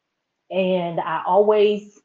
and 0.51 0.99
I 0.99 1.23
always, 1.25 1.99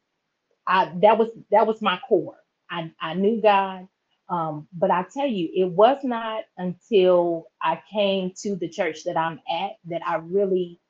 I 0.67 0.93
that 1.03 1.19
was 1.19 1.29
that 1.51 1.67
was 1.67 1.83
my 1.83 2.01
core. 2.09 2.39
I 2.71 2.91
I 3.01 3.15
knew 3.15 3.43
God, 3.43 3.87
um, 4.31 4.67
but 4.73 4.91
I 4.91 5.05
tell 5.13 5.27
you, 5.27 5.51
it 5.55 5.71
was 5.71 5.99
not 6.03 6.45
until 6.57 7.47
I 7.61 7.83
came 7.93 8.33
to 8.43 8.57
the 8.57 8.69
church 8.69 9.05
that 9.05 9.17
I'm 9.19 9.39
at 9.51 9.73
that 9.87 10.01
I 10.07 10.17
really 10.17 10.81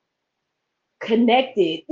connected 1.01 1.81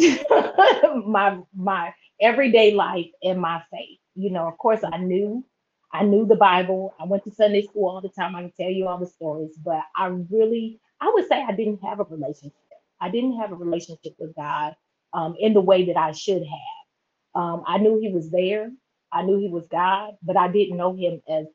my 1.04 1.40
my 1.54 1.92
everyday 2.20 2.74
life 2.74 3.10
and 3.24 3.40
my 3.40 3.62
faith. 3.72 3.98
You 4.14 4.30
know, 4.30 4.46
of 4.46 4.56
course, 4.58 4.80
I 4.84 4.98
knew 4.98 5.44
I 5.92 6.04
knew 6.04 6.26
the 6.26 6.36
Bible. 6.36 6.94
I 7.00 7.04
went 7.06 7.24
to 7.24 7.32
Sunday 7.32 7.62
school 7.62 7.88
all 7.88 8.00
the 8.00 8.10
time. 8.10 8.36
I 8.36 8.42
can 8.42 8.52
tell 8.52 8.70
you 8.70 8.88
all 8.88 8.98
the 8.98 9.06
stories, 9.06 9.56
but 9.64 9.82
I 9.96 10.06
really, 10.08 10.80
I 11.00 11.10
would 11.14 11.28
say 11.28 11.42
I 11.42 11.52
didn't 11.52 11.82
have 11.84 12.00
a 12.00 12.04
relationship. 12.04 12.54
I 13.00 13.10
didn't 13.10 13.38
have 13.40 13.52
a 13.52 13.56
relationship 13.56 14.14
with 14.18 14.34
God 14.36 14.76
um, 15.14 15.36
in 15.38 15.54
the 15.54 15.60
way 15.62 15.86
that 15.86 15.96
I 15.98 16.12
should 16.12 16.42
have. 16.44 17.42
Um, 17.42 17.64
I 17.66 17.78
knew 17.78 18.00
He 18.00 18.10
was 18.12 18.30
there. 18.30 18.70
I 19.12 19.22
knew 19.22 19.38
He 19.40 19.48
was 19.48 19.66
God, 19.68 20.14
but 20.22 20.36
I 20.36 20.48
didn't 20.48 20.76
know 20.78 20.94
Him 20.96 21.22
as 21.28 21.46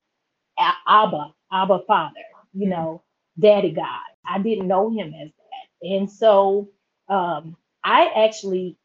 Abba, 0.88 1.34
Abba 1.52 1.80
Father. 1.88 2.16
You 2.54 2.70
know, 2.70 3.04
Daddy 3.40 3.72
God. 3.72 4.02
I 4.28 4.40
didn't 4.40 4.68
know 4.68 4.90
him 4.92 5.14
as 5.22 5.30
that. 5.30 5.88
And 5.88 6.10
so 6.12 6.70
um, 7.10 7.58
I 7.84 8.26
actually 8.28 8.78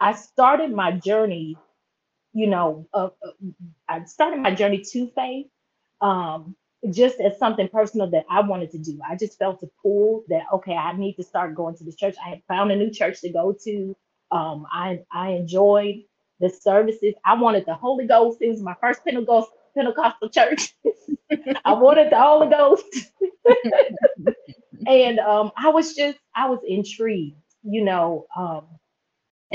I 0.00 0.12
started 0.14 0.72
my 0.72 0.92
journey, 0.92 1.56
you 2.34 2.48
know, 2.48 2.86
uh, 2.92 3.08
I 3.88 4.04
started 4.04 4.40
my 4.40 4.54
journey 4.54 4.82
to 4.92 5.10
faith 5.14 5.46
um, 6.00 6.54
just 6.90 7.20
as 7.20 7.38
something 7.38 7.68
personal 7.68 8.10
that 8.10 8.26
I 8.28 8.40
wanted 8.40 8.70
to 8.72 8.78
do. 8.78 9.00
I 9.08 9.16
just 9.16 9.38
felt 9.38 9.62
a 9.62 9.68
pull 9.80 10.24
that 10.28 10.42
okay, 10.52 10.74
I 10.74 10.96
need 10.96 11.14
to 11.14 11.22
start 11.22 11.54
going 11.54 11.76
to 11.76 11.84
the 11.84 11.92
church. 11.92 12.16
I 12.24 12.28
had 12.30 12.42
found 12.48 12.72
a 12.72 12.76
new 12.76 12.90
church 12.90 13.20
to 13.22 13.30
go 13.30 13.56
to. 13.64 13.96
Um, 14.30 14.66
I 14.70 15.00
I 15.12 15.30
enjoyed 15.30 16.02
the 16.40 16.50
services. 16.50 17.14
I 17.24 17.34
wanted 17.34 17.64
the 17.66 17.74
Holy 17.74 18.06
Ghost. 18.06 18.38
It 18.42 18.48
was 18.48 18.60
my 18.60 18.74
first 18.80 19.04
Pentecost 19.04 19.50
Pentecostal 19.74 20.28
church. 20.28 20.74
I 21.64 21.72
wanted 21.72 22.10
the 22.10 22.18
Holy 22.18 22.48
Ghost. 22.48 23.10
and 24.86 25.18
um, 25.20 25.52
I 25.56 25.68
was 25.68 25.94
just, 25.94 26.18
I 26.34 26.48
was 26.48 26.60
intrigued, 26.66 27.36
you 27.62 27.84
know, 27.84 28.26
um, 28.36 28.66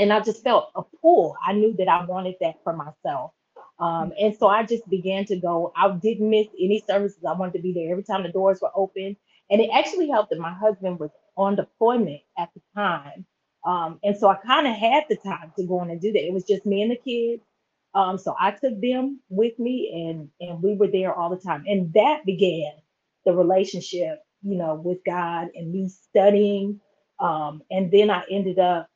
and 0.00 0.12
I 0.12 0.20
just 0.20 0.44
felt 0.44 0.70
a 0.76 0.82
pull. 1.02 1.36
I 1.46 1.54
knew 1.54 1.74
that 1.78 1.88
I 1.88 2.06
wanted 2.06 2.36
that 2.42 2.56
for 2.64 2.74
myself. 2.76 3.32
Um, 3.80 4.12
and 4.20 4.36
so 4.36 4.48
I 4.48 4.64
just 4.64 4.88
began 4.90 5.26
to 5.26 5.36
go. 5.36 5.72
I 5.76 5.90
didn't 5.92 6.30
miss 6.30 6.48
any 6.60 6.84
services. 6.88 7.24
I 7.28 7.34
wanted 7.34 7.54
to 7.54 7.62
be 7.62 7.74
there 7.74 7.92
every 7.92 8.04
time 8.04 8.24
the 8.24 8.32
doors 8.32 8.60
were 8.62 8.72
open. 8.74 9.16
And 9.50 9.62
it 9.62 9.70
actually 9.74 10.10
helped 10.10 10.30
that 10.30 10.40
my 10.40 10.54
husband 10.54 11.00
was 11.00 11.10
on 11.36 11.56
deployment 11.56 12.22
at 12.38 12.50
the 12.54 12.62
time. 12.76 13.26
Um, 13.66 14.00
and 14.04 14.16
so 14.18 14.28
I 14.28 14.36
kind 14.36 14.66
of 14.66 14.76
had 14.76 15.04
the 15.10 15.16
time 15.16 15.52
to 15.58 15.66
go 15.66 15.82
in 15.82 15.90
and 15.90 16.00
do 16.00 16.12
that. 16.12 16.26
It 16.26 16.32
was 16.32 16.44
just 16.44 16.66
me 16.66 16.82
and 16.82 16.92
the 16.92 16.96
kids. 16.96 17.42
Um, 17.94 18.18
so 18.18 18.36
I 18.40 18.52
took 18.52 18.80
them 18.80 19.20
with 19.30 19.58
me 19.58 20.08
and 20.08 20.30
and 20.40 20.62
we 20.62 20.76
were 20.76 20.88
there 20.88 21.14
all 21.14 21.30
the 21.30 21.36
time. 21.36 21.64
And 21.66 21.92
that 21.94 22.24
began 22.26 22.72
the 23.26 23.34
relationship, 23.34 24.20
you 24.42 24.56
know, 24.56 24.76
with 24.76 24.98
God 25.04 25.48
and 25.54 25.72
me 25.72 25.88
studying. 25.88 26.80
Um, 27.20 27.62
and 27.70 27.90
then 27.92 28.10
I 28.10 28.24
ended 28.30 28.58
up, 28.58 28.88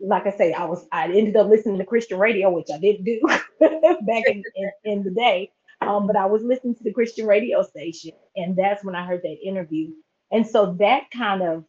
like 0.00 0.26
I 0.26 0.32
say, 0.32 0.52
I 0.52 0.64
was 0.64 0.86
I 0.92 1.06
ended 1.06 1.36
up 1.36 1.48
listening 1.48 1.78
to 1.78 1.84
Christian 1.86 2.18
radio, 2.18 2.50
which 2.50 2.68
I 2.72 2.78
didn't 2.78 3.04
do 3.04 3.20
back 3.60 4.24
in, 4.28 4.42
in, 4.56 4.70
in 4.84 5.02
the 5.04 5.10
day. 5.10 5.52
Um, 5.80 6.06
but 6.06 6.16
I 6.16 6.26
was 6.26 6.42
listening 6.42 6.76
to 6.76 6.84
the 6.84 6.92
Christian 6.92 7.26
radio 7.26 7.62
station, 7.62 8.12
and 8.36 8.56
that's 8.56 8.84
when 8.84 8.94
I 8.96 9.06
heard 9.06 9.22
that 9.22 9.38
interview. 9.44 9.90
And 10.32 10.46
so 10.46 10.76
that 10.80 11.04
kind 11.12 11.42
of 11.42 11.64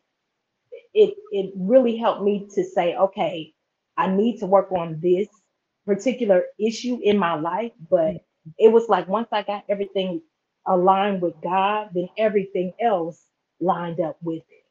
it 0.94 1.16
it 1.32 1.52
really 1.56 1.98
helped 1.98 2.24
me 2.24 2.48
to 2.56 2.64
say, 2.64 2.96
okay, 2.96 3.54
I 3.98 4.08
need 4.10 4.40
to 4.40 4.46
work 4.48 4.72
on 4.72 5.00
this 5.02 5.28
particular 5.86 6.46
issue 6.60 7.00
in 7.04 7.18
my 7.18 7.36
life, 7.36 7.72
but 7.90 8.26
it 8.60 8.72
was 8.72 8.90
like 8.90 9.08
once 9.08 9.30
I 9.32 9.44
got 9.44 9.66
everything 9.70 10.22
aligned 10.68 11.22
with 11.22 11.36
God, 11.44 11.90
then 11.94 12.10
everything 12.18 12.74
else 12.82 13.22
lined 13.60 14.00
up 14.00 14.18
with 14.22 14.44
it. 14.50 14.66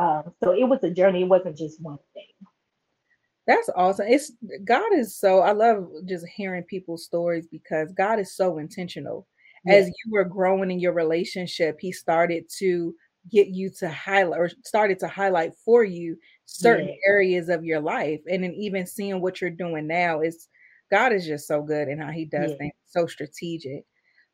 Um, 0.00 0.32
so 0.42 0.52
it 0.52 0.64
was 0.64 0.84
a 0.84 0.90
journey. 0.90 1.22
It 1.22 1.28
wasn't 1.28 1.58
just 1.58 1.82
one 1.82 1.98
thing. 2.14 2.24
That's 3.46 3.68
awesome. 3.76 4.06
It's 4.08 4.32
God 4.64 4.92
is 4.92 5.16
so 5.16 5.38
I 5.40 5.52
love 5.52 5.88
just 6.04 6.26
hearing 6.26 6.64
people's 6.64 7.04
stories 7.04 7.46
because 7.46 7.92
God 7.92 8.18
is 8.18 8.34
so 8.34 8.58
intentional. 8.58 9.26
As 9.68 9.86
you 9.86 10.12
were 10.12 10.24
growing 10.24 10.70
in 10.70 10.80
your 10.80 10.92
relationship, 10.92 11.78
he 11.80 11.92
started 11.92 12.44
to 12.58 12.94
get 13.30 13.48
you 13.48 13.70
to 13.78 13.88
highlight 13.88 14.38
or 14.40 14.48
started 14.64 14.98
to 15.00 15.08
highlight 15.08 15.52
for 15.64 15.84
you 15.84 16.16
certain 16.44 16.88
Yeah. 16.88 16.94
areas 17.06 17.48
of 17.48 17.64
your 17.64 17.80
life. 17.80 18.20
And 18.30 18.42
then 18.44 18.52
even 18.54 18.86
seeing 18.86 19.20
what 19.20 19.40
you're 19.40 19.50
doing 19.50 19.86
now 19.86 20.20
is 20.22 20.48
God 20.90 21.12
is 21.12 21.26
just 21.26 21.46
so 21.48 21.62
good 21.62 21.88
and 21.88 22.00
how 22.02 22.10
he 22.10 22.24
does 22.24 22.52
Yeah. 22.52 22.58
things 22.58 22.72
so 22.86 23.06
strategic. 23.06 23.84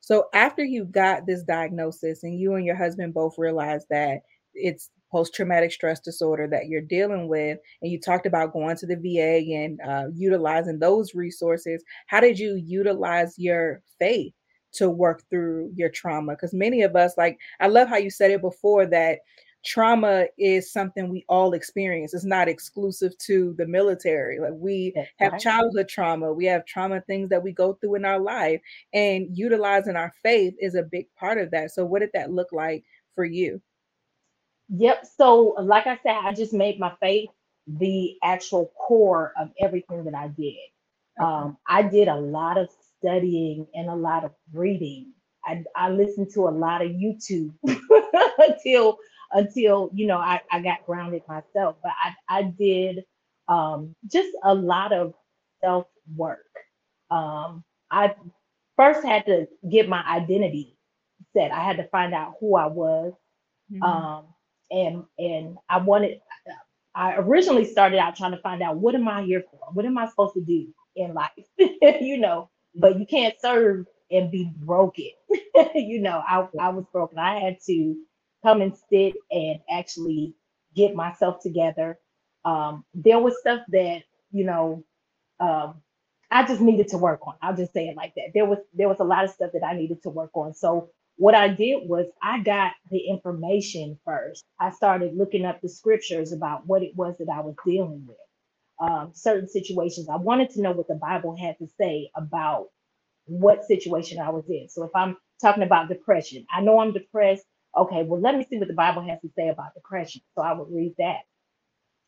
So 0.01 0.27
after 0.35 0.65
you 0.65 0.85
got 0.85 1.27
this 1.27 1.43
diagnosis 1.45 2.23
and 2.25 2.39
you 2.39 2.55
and 2.55 2.65
your 2.67 2.77
husband 2.77 3.15
both 3.15 3.35
realized 3.39 3.87
that 3.91 4.21
it's 4.55 4.91
post-traumatic 5.13 5.71
stress 5.71 6.01
disorder 6.01 6.49
that 6.49 6.67
you're 6.67 6.81
dealing 6.81 7.29
with 7.29 7.59
and 7.83 7.93
you 7.93 8.01
talked 8.01 8.27
about 8.27 8.53
going 8.53 8.77
to 8.77 8.87
the 8.87 8.97
VA 8.97 9.55
and 9.55 9.79
uh, 9.87 10.07
utilizing 10.15 10.79
those 10.79 11.15
resources 11.15 11.85
how 12.09 12.19
did 12.19 12.39
you 12.39 12.57
utilize 12.57 13.39
your 13.39 13.83
faith 13.99 14.33
to 14.73 14.89
work 14.89 15.23
through 15.29 15.71
your 15.77 15.91
trauma? 15.91 16.33
Because 16.33 16.55
many 16.55 16.83
of 16.83 16.97
us 16.97 17.17
like 17.17 17.39
i 17.61 17.69
love 17.69 17.89
how 17.89 17.99
you 17.99 18.11
said 18.11 18.31
it 18.31 18.41
before 18.41 18.87
that 18.87 19.19
trauma 19.65 20.27
is 20.39 20.73
something 20.73 21.09
we 21.09 21.25
all 21.29 21.53
experience. 21.53 22.15
It's 22.15 22.25
not 22.25 22.49
exclusive 22.49 23.17
to 23.19 23.55
the 23.59 23.67
military. 23.67 24.41
Like 24.41 24.55
we 24.55 24.93
That's 24.95 25.09
have 25.19 25.33
right. 25.33 25.41
childhood 25.41 25.89
trauma. 25.89 26.33
We 26.33 26.47
have 26.47 26.67
trauma 26.67 27.01
things 27.03 27.29
that 27.29 27.43
we 27.43 27.53
go 27.53 27.75
through 27.75 27.95
in 27.97 28.05
our 28.05 28.19
life 28.19 28.61
and 28.93 29.27
utilizing 29.31 29.97
our 29.97 30.13
faith 30.23 30.55
is 30.59 30.75
a 30.75 30.83
big 30.83 31.07
part 31.17 31.39
of 31.39 31.51
that. 31.53 31.71
So 31.71 31.85
what 31.85 32.01
did 32.01 32.11
that 32.15 32.33
look 32.33 32.49
like 32.53 32.85
for 33.15 33.25
you 33.25 33.63
Yep. 34.73 35.07
So, 35.19 35.57
like 35.61 35.87
I 35.87 35.99
said, 36.03 36.17
I 36.25 36.35
just 36.35 36.55
made 36.55 36.81
my 36.81 36.93
faith 37.01 37.31
the 37.69 38.17
actual 38.25 38.73
core 38.79 39.33
of 39.41 39.51
everything 39.61 40.05
that 40.07 40.15
I 40.15 40.29
did. 40.29 40.57
Um, 41.21 41.59
I 41.69 41.83
did 41.83 42.09
a 42.09 42.17
lot 42.17 42.59
of 42.59 42.71
studying 42.99 43.69
and 43.75 43.91
a 43.91 43.97
lot 43.97 44.25
of 44.25 44.33
reading. 44.53 45.13
I, 45.45 45.65
I 45.77 45.91
listened 45.91 46.31
to 46.35 46.49
a 46.49 46.51
lot 46.51 46.83
of 46.85 46.93
YouTube 46.93 47.53
until 48.39 48.99
until 49.33 49.91
you 49.95 50.07
know 50.07 50.19
I, 50.19 50.41
I 50.53 50.61
got 50.63 50.87
grounded 50.87 51.23
myself. 51.29 51.77
But 51.83 51.93
I, 52.05 52.15
I 52.41 52.43
did 52.45 53.05
um, 53.49 53.95
just 54.11 54.31
a 54.45 54.55
lot 54.55 54.93
of 54.93 55.15
self 55.63 55.89
work. 56.17 56.47
Um, 57.11 57.65
I 57.91 58.15
first 58.77 59.05
had 59.05 59.27
to 59.27 59.49
get 59.71 59.89
my 59.89 60.03
identity 60.09 60.77
set. 61.35 61.53
I 61.53 61.65
had 61.65 61.79
to 61.79 61.85
find 61.89 62.15
out 62.15 62.35
who 62.41 62.57
I 62.57 62.67
was 62.67 63.15
Mhm. 63.71 63.83
um, 63.83 64.27
and 64.73 65.05
and 65.19 65.59
I 65.71 65.79
wanted. 65.79 66.21
I 66.95 67.17
originally 67.17 67.67
started 67.67 68.01
out 68.01 68.17
trying 68.17 68.33
to 68.33 68.39
find 68.43 68.63
out 68.63 68.79
what 68.79 68.97
am 68.97 69.09
I 69.09 69.25
here 69.25 69.45
for? 69.51 69.61
What 69.75 69.87
am 69.87 69.99
I 69.99 70.09
supposed 70.11 70.35
to 70.35 70.43
do 70.43 70.69
in 70.97 71.15
life? 71.15 71.33
you 71.59 72.19
know, 72.19 72.51
but 72.77 73.01
you 73.01 73.07
can't 73.07 73.37
serve 73.41 73.87
and 74.13 74.31
be 74.33 74.53
broken. 74.59 75.11
you 75.77 76.03
know, 76.03 76.23
I 76.29 76.49
I 76.61 76.71
was 76.71 76.87
broken. 76.93 77.19
I 77.19 77.41
had 77.41 77.59
to 77.69 77.97
come 78.45 78.63
and 78.63 78.75
sit 78.91 79.15
and 79.33 79.61
actually 79.71 80.35
get 80.77 80.95
myself 80.97 81.43
together. 81.43 81.99
Um, 82.45 82.85
there 82.95 83.21
was 83.21 83.41
stuff 83.41 83.63
that 83.71 84.03
you 84.33 84.45
know 84.45 84.85
um, 85.41 85.83
I 86.31 86.45
just 86.47 86.61
needed 86.61 86.89
to 86.89 86.99
work 86.99 87.27
on. 87.27 87.35
I'll 87.43 87.57
just 87.57 87.73
say 87.73 87.89
it 87.89 87.97
like 87.97 88.15
that. 88.17 88.31
There 88.35 88.47
was 88.47 88.59
there 88.75 88.89
was 88.89 89.01
a 89.01 89.05
lot 89.05 89.25
of 89.25 89.31
stuff 89.31 89.53
that 89.55 89.65
I 89.65 89.75
needed 89.77 90.03
to 90.05 90.11
work 90.11 90.31
on. 90.35 90.55
So 90.55 90.91
what 91.17 91.35
I 91.35 91.49
did 91.49 91.89
was 91.89 92.07
I 92.23 92.41
got 92.41 92.73
the 92.91 92.99
information 93.09 93.99
first. 94.05 94.45
I 94.61 94.71
started 94.71 95.17
looking 95.17 95.45
up 95.45 95.61
the 95.61 95.69
scriptures 95.69 96.33
about 96.33 96.67
what 96.67 96.83
it 96.83 96.97
was 96.97 97.17
that 97.19 97.29
I 97.33 97.41
was 97.41 97.55
dealing 97.65 98.07
with. 98.07 98.17
Um, 98.81 99.13
certain 99.15 99.49
situations. 99.49 100.09
I 100.09 100.17
wanted 100.17 100.51
to 100.51 100.63
know 100.63 100.73
what 100.73 100.89
the 100.89 100.97
Bible 100.97 101.37
had 101.37 101.59
to 101.59 101.69
say 101.81 102.11
about 102.17 102.69
what 103.27 103.65
situation 103.65 104.19
I 104.21 104.31
was 104.31 104.45
in. 104.49 104.69
So 104.69 104.85
if 104.85 104.91
I'm 104.95 105.17
talking 105.41 105.63
about 105.63 105.89
depression, 105.89 106.47
I 106.55 106.63
know 106.63 106.81
I'm 106.81 106.93
depressed. 106.93 107.45
Okay, 107.77 108.03
well, 108.03 108.21
let 108.21 108.37
me 108.37 108.47
see 108.49 108.59
what 108.59 108.69
the 108.69 108.75
Bible 108.75 109.03
has 109.09 109.21
to 109.23 109.31
say 109.37 109.49
about 109.49 109.75
depression. 109.75 110.23
So 110.37 110.43
I 110.43 110.53
would 110.53 110.69
read 110.71 110.95
that. 110.99 111.21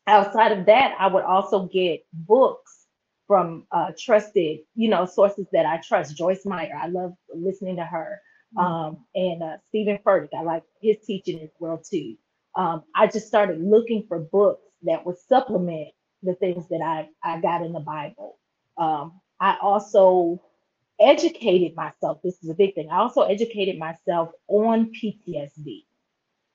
Outside 0.07 0.51
of 0.51 0.65
that, 0.67 0.95
I 0.99 1.07
would 1.07 1.23
also 1.23 1.67
get 1.67 2.05
books 2.13 2.85
from 3.27 3.65
uh, 3.71 3.91
trusted, 3.97 4.59
you 4.75 4.89
know, 4.89 5.05
sources 5.05 5.47
that 5.53 5.65
I 5.65 5.77
trust. 5.77 6.17
Joyce 6.17 6.45
Meyer, 6.45 6.79
I 6.79 6.87
love 6.87 7.13
listening 7.33 7.77
to 7.77 7.85
her, 7.85 8.21
um, 8.57 9.05
and 9.15 9.43
uh, 9.43 9.57
Steven 9.69 9.99
Furtick, 10.05 10.29
I 10.37 10.43
like 10.43 10.63
his 10.81 10.97
teaching 11.05 11.41
as 11.41 11.49
well 11.59 11.77
too. 11.77 12.15
Um, 12.55 12.83
I 12.95 13.07
just 13.07 13.27
started 13.27 13.61
looking 13.61 14.05
for 14.07 14.19
books 14.19 14.63
that 14.83 15.05
would 15.05 15.17
supplement 15.17 15.89
the 16.23 16.35
things 16.35 16.67
that 16.69 16.81
I 16.81 17.09
I 17.23 17.41
got 17.41 17.61
in 17.63 17.73
the 17.73 17.79
Bible. 17.79 18.37
Um, 18.77 19.19
I 19.39 19.57
also 19.61 20.41
educated 20.99 21.75
myself. 21.75 22.19
This 22.23 22.41
is 22.43 22.49
a 22.49 22.53
big 22.53 22.75
thing. 22.75 22.89
I 22.89 22.97
also 22.97 23.21
educated 23.23 23.77
myself 23.77 24.31
on 24.47 24.91
PTSD. 24.91 25.83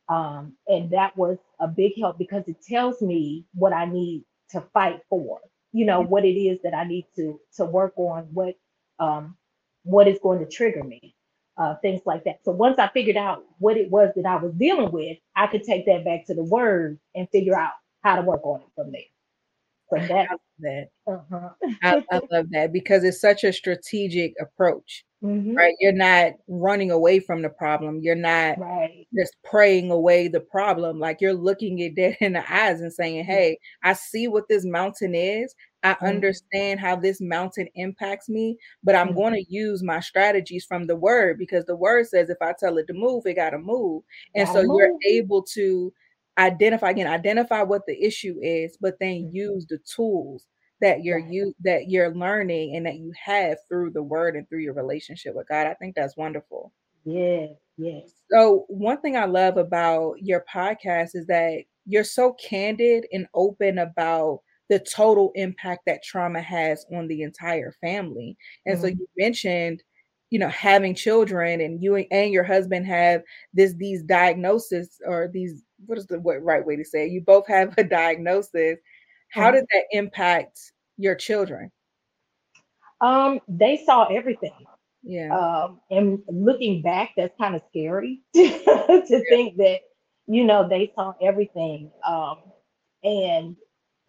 Um, 0.08 0.54
and 0.66 0.90
that 0.90 1.16
was 1.16 1.38
a 1.60 1.68
big 1.68 1.92
help 2.00 2.18
because 2.18 2.48
it 2.48 2.56
tells 2.66 3.00
me 3.00 3.44
what 3.54 3.72
I 3.72 3.84
need 3.84 4.24
to 4.50 4.60
fight 4.72 5.00
for, 5.08 5.40
you 5.72 5.86
know, 5.86 6.00
what 6.00 6.24
it 6.24 6.36
is 6.36 6.58
that 6.64 6.74
I 6.74 6.84
need 6.84 7.06
to 7.16 7.40
to 7.56 7.64
work 7.64 7.92
on, 7.96 8.24
what 8.32 8.56
um, 8.98 9.36
what 9.84 10.08
is 10.08 10.18
going 10.20 10.40
to 10.40 10.46
trigger 10.46 10.82
me, 10.82 11.14
uh, 11.60 11.76
things 11.82 12.02
like 12.06 12.24
that. 12.24 12.40
So 12.44 12.52
once 12.52 12.80
I 12.80 12.88
figured 12.88 13.18
out 13.18 13.44
what 13.60 13.76
it 13.78 13.90
was 13.90 14.10
that 14.16 14.26
I 14.26 14.36
was 14.36 14.54
dealing 14.54 14.92
with, 14.92 15.18
I 15.36 15.46
could 15.48 15.64
take 15.64 15.86
that 15.86 16.04
back 16.06 16.26
to 16.26 16.34
the 16.34 16.44
word 16.44 16.98
and 17.14 17.28
figure 17.30 17.58
out 17.58 17.72
how 18.02 18.16
to 18.16 18.22
work 18.22 18.42
on 18.44 18.62
it 18.62 18.68
from 18.76 18.92
there. 18.92 19.02
So 19.90 20.06
that, 20.08 20.28
that. 20.60 20.88
uh-huh. 21.06 21.50
I, 21.82 22.04
I 22.12 22.20
love 22.32 22.46
that 22.52 22.72
because 22.72 23.04
it's 23.04 23.20
such 23.20 23.44
a 23.44 23.52
strategic 23.52 24.34
approach, 24.40 25.04
Mhm. 25.24 25.56
right? 25.56 25.76
You're 25.80 25.92
not 25.92 26.34
running 26.48 26.90
away 26.92 27.20
from 27.20 27.42
the 27.42 27.50
problem. 27.50 28.00
You're 28.00 28.16
not 28.16 28.58
Right. 28.58 29.06
just 29.14 29.36
praying 29.44 29.90
away 29.90 30.28
the 30.28 30.40
problem. 30.40 31.00
Like 31.00 31.20
you're 31.20 31.34
looking 31.34 31.78
it 31.80 31.96
dead 31.96 32.16
in 32.22 32.34
the 32.34 32.52
eyes 32.52 32.80
and 32.80 32.92
saying, 32.92 33.24
Hey, 33.24 33.58
I 33.84 33.94
see 33.94 34.28
what 34.28 34.48
this 34.48 34.64
mountain 34.64 35.14
is. 35.14 35.54
I 35.82 35.96
Mhm. 36.00 36.40
understand 36.44 36.80
how 36.80 36.96
this 36.96 37.20
mountain 37.20 37.68
impacts 37.74 38.28
me, 38.28 38.58
but 38.82 38.94
I'm 38.94 39.12
Mhm. 39.12 39.14
going 39.14 39.34
to 39.34 39.44
use 39.52 39.82
my 39.82 40.00
strategies 40.00 40.64
from 40.64 40.86
the 40.86 40.96
word 40.96 41.38
because 41.38 41.64
the 41.66 41.76
word 41.76 42.06
says 42.08 42.30
if 42.30 42.38
I 42.42 42.52
tell 42.58 42.78
it 42.78 42.86
to 42.88 42.92
move, 42.94 43.26
it 43.26 43.34
got 43.34 43.50
to 43.50 43.58
move. 43.58 44.02
And 44.34 44.46
Gotta 44.46 44.48
so 44.48 44.62
you're 44.62 44.92
able 45.06 45.42
to 45.54 45.92
identify 46.38 46.90
again, 46.90 47.06
identify 47.06 47.62
what 47.62 47.86
the 47.86 48.02
issue 48.02 48.38
is, 48.42 48.76
but 48.80 48.98
then 49.00 49.28
Mhm. 49.28 49.30
use 49.32 49.66
the 49.66 49.78
tools 49.78 50.46
that 50.80 51.02
you're 51.04 51.18
you 51.18 51.54
that 51.60 51.88
you're 51.90 52.14
learning 52.14 52.74
and 52.76 52.86
that 52.86 52.96
you 52.96 53.12
have 53.22 53.58
through 53.68 53.90
the 53.90 54.02
word 54.02 54.36
and 54.36 54.48
through 54.48 54.60
your 54.60 54.74
relationship 54.74 55.34
with 55.34 55.48
God. 55.48 55.66
I 55.66 55.74
think 55.74 55.94
that's 55.94 56.16
wonderful. 56.16 56.72
Yeah, 57.04 57.56
yes. 57.76 58.22
So, 58.30 58.64
one 58.68 59.00
thing 59.00 59.16
I 59.16 59.24
love 59.24 59.56
about 59.56 60.22
your 60.22 60.44
podcast 60.52 61.10
is 61.14 61.26
that 61.26 61.64
you're 61.86 62.04
so 62.04 62.32
candid 62.34 63.06
and 63.12 63.26
open 63.34 63.78
about 63.78 64.42
the 64.70 64.78
total 64.78 65.32
impact 65.34 65.82
that 65.84 66.02
trauma 66.02 66.40
has 66.40 66.86
on 66.94 67.08
the 67.08 67.22
entire 67.22 67.72
family. 67.82 68.36
And 68.64 68.78
so 68.78 68.86
Mhm. 68.86 68.98
you 69.00 69.08
mentioned, 69.18 69.82
you 70.30 70.38
know, 70.38 70.48
having 70.48 70.94
children 70.94 71.60
and 71.60 71.82
you 71.82 71.96
and 71.96 72.32
your 72.32 72.44
husband 72.44 72.86
have 72.86 73.22
this 73.52 73.74
these 73.74 74.02
diagnoses 74.04 74.98
or 75.04 75.28
these 75.28 75.64
what 75.86 75.98
is 75.98 76.06
the 76.06 76.20
what 76.20 76.42
right 76.42 76.64
way 76.64 76.76
to 76.76 76.84
say 76.84 77.06
it? 77.06 77.10
You 77.10 77.20
both 77.20 77.46
have 77.48 77.74
a 77.76 77.84
diagnosis. 77.84 78.78
How 79.28 79.50
Mhm. 79.50 79.54
did 79.54 79.66
that 79.72 79.84
impact 79.90 80.72
your 80.96 81.16
children? 81.16 81.70
Um, 83.00 83.40
they 83.48 83.76
saw 83.84 84.06
everything. 84.06 84.66
Yeah. 85.02 85.36
Um, 85.36 85.80
and 85.90 86.22
looking 86.28 86.82
back, 86.82 87.10
that's 87.16 87.36
kind 87.38 87.56
of 87.56 87.62
scary 87.70 88.20
to 88.34 89.24
think 89.30 89.56
that, 89.56 89.80
you 90.26 90.44
know, 90.44 90.68
they 90.68 90.92
saw 90.94 91.14
everything. 91.20 91.90
Um, 92.06 92.38
and 93.02 93.56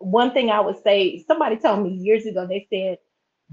one 0.02 0.34
thing 0.34 0.50
I 0.50 0.60
would 0.60 0.82
say, 0.84 1.24
somebody 1.28 1.58
told 1.58 1.84
me 1.84 1.92
years 1.92 2.26
ago, 2.26 2.48
they 2.48 2.68
said, 2.72 2.98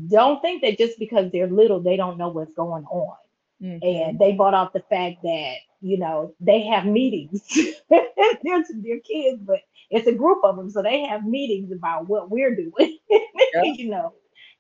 don't 0.08 0.40
think 0.40 0.62
that 0.62 0.78
just 0.78 0.98
because 0.98 1.30
they're 1.32 1.48
little, 1.48 1.80
they 1.80 1.96
don't 1.96 2.18
know 2.18 2.28
what's 2.28 2.52
going 2.54 2.84
on. 2.84 3.16
Mhm. 3.62 3.80
And 3.82 4.18
they 4.18 4.32
bought 4.32 4.54
off 4.54 4.72
the 4.72 4.84
fact 4.88 5.22
that, 5.22 5.56
you 5.80 5.98
know, 5.98 6.34
they 6.40 6.62
have 6.62 6.87
meetings. 6.87 7.42
they're, 7.90 8.06
they're 8.44 9.00
kids, 9.00 9.42
but 9.42 9.61
it's 9.90 10.06
a 10.06 10.14
group 10.14 10.38
of 10.44 10.56
them. 10.56 10.70
So 10.70 10.82
they 10.82 11.02
have 11.04 11.26
meetings 11.26 11.72
about 11.72 12.08
what 12.08 12.30
we're 12.30 12.54
doing, 12.54 12.98
you 13.62 13.90
know. 13.90 14.14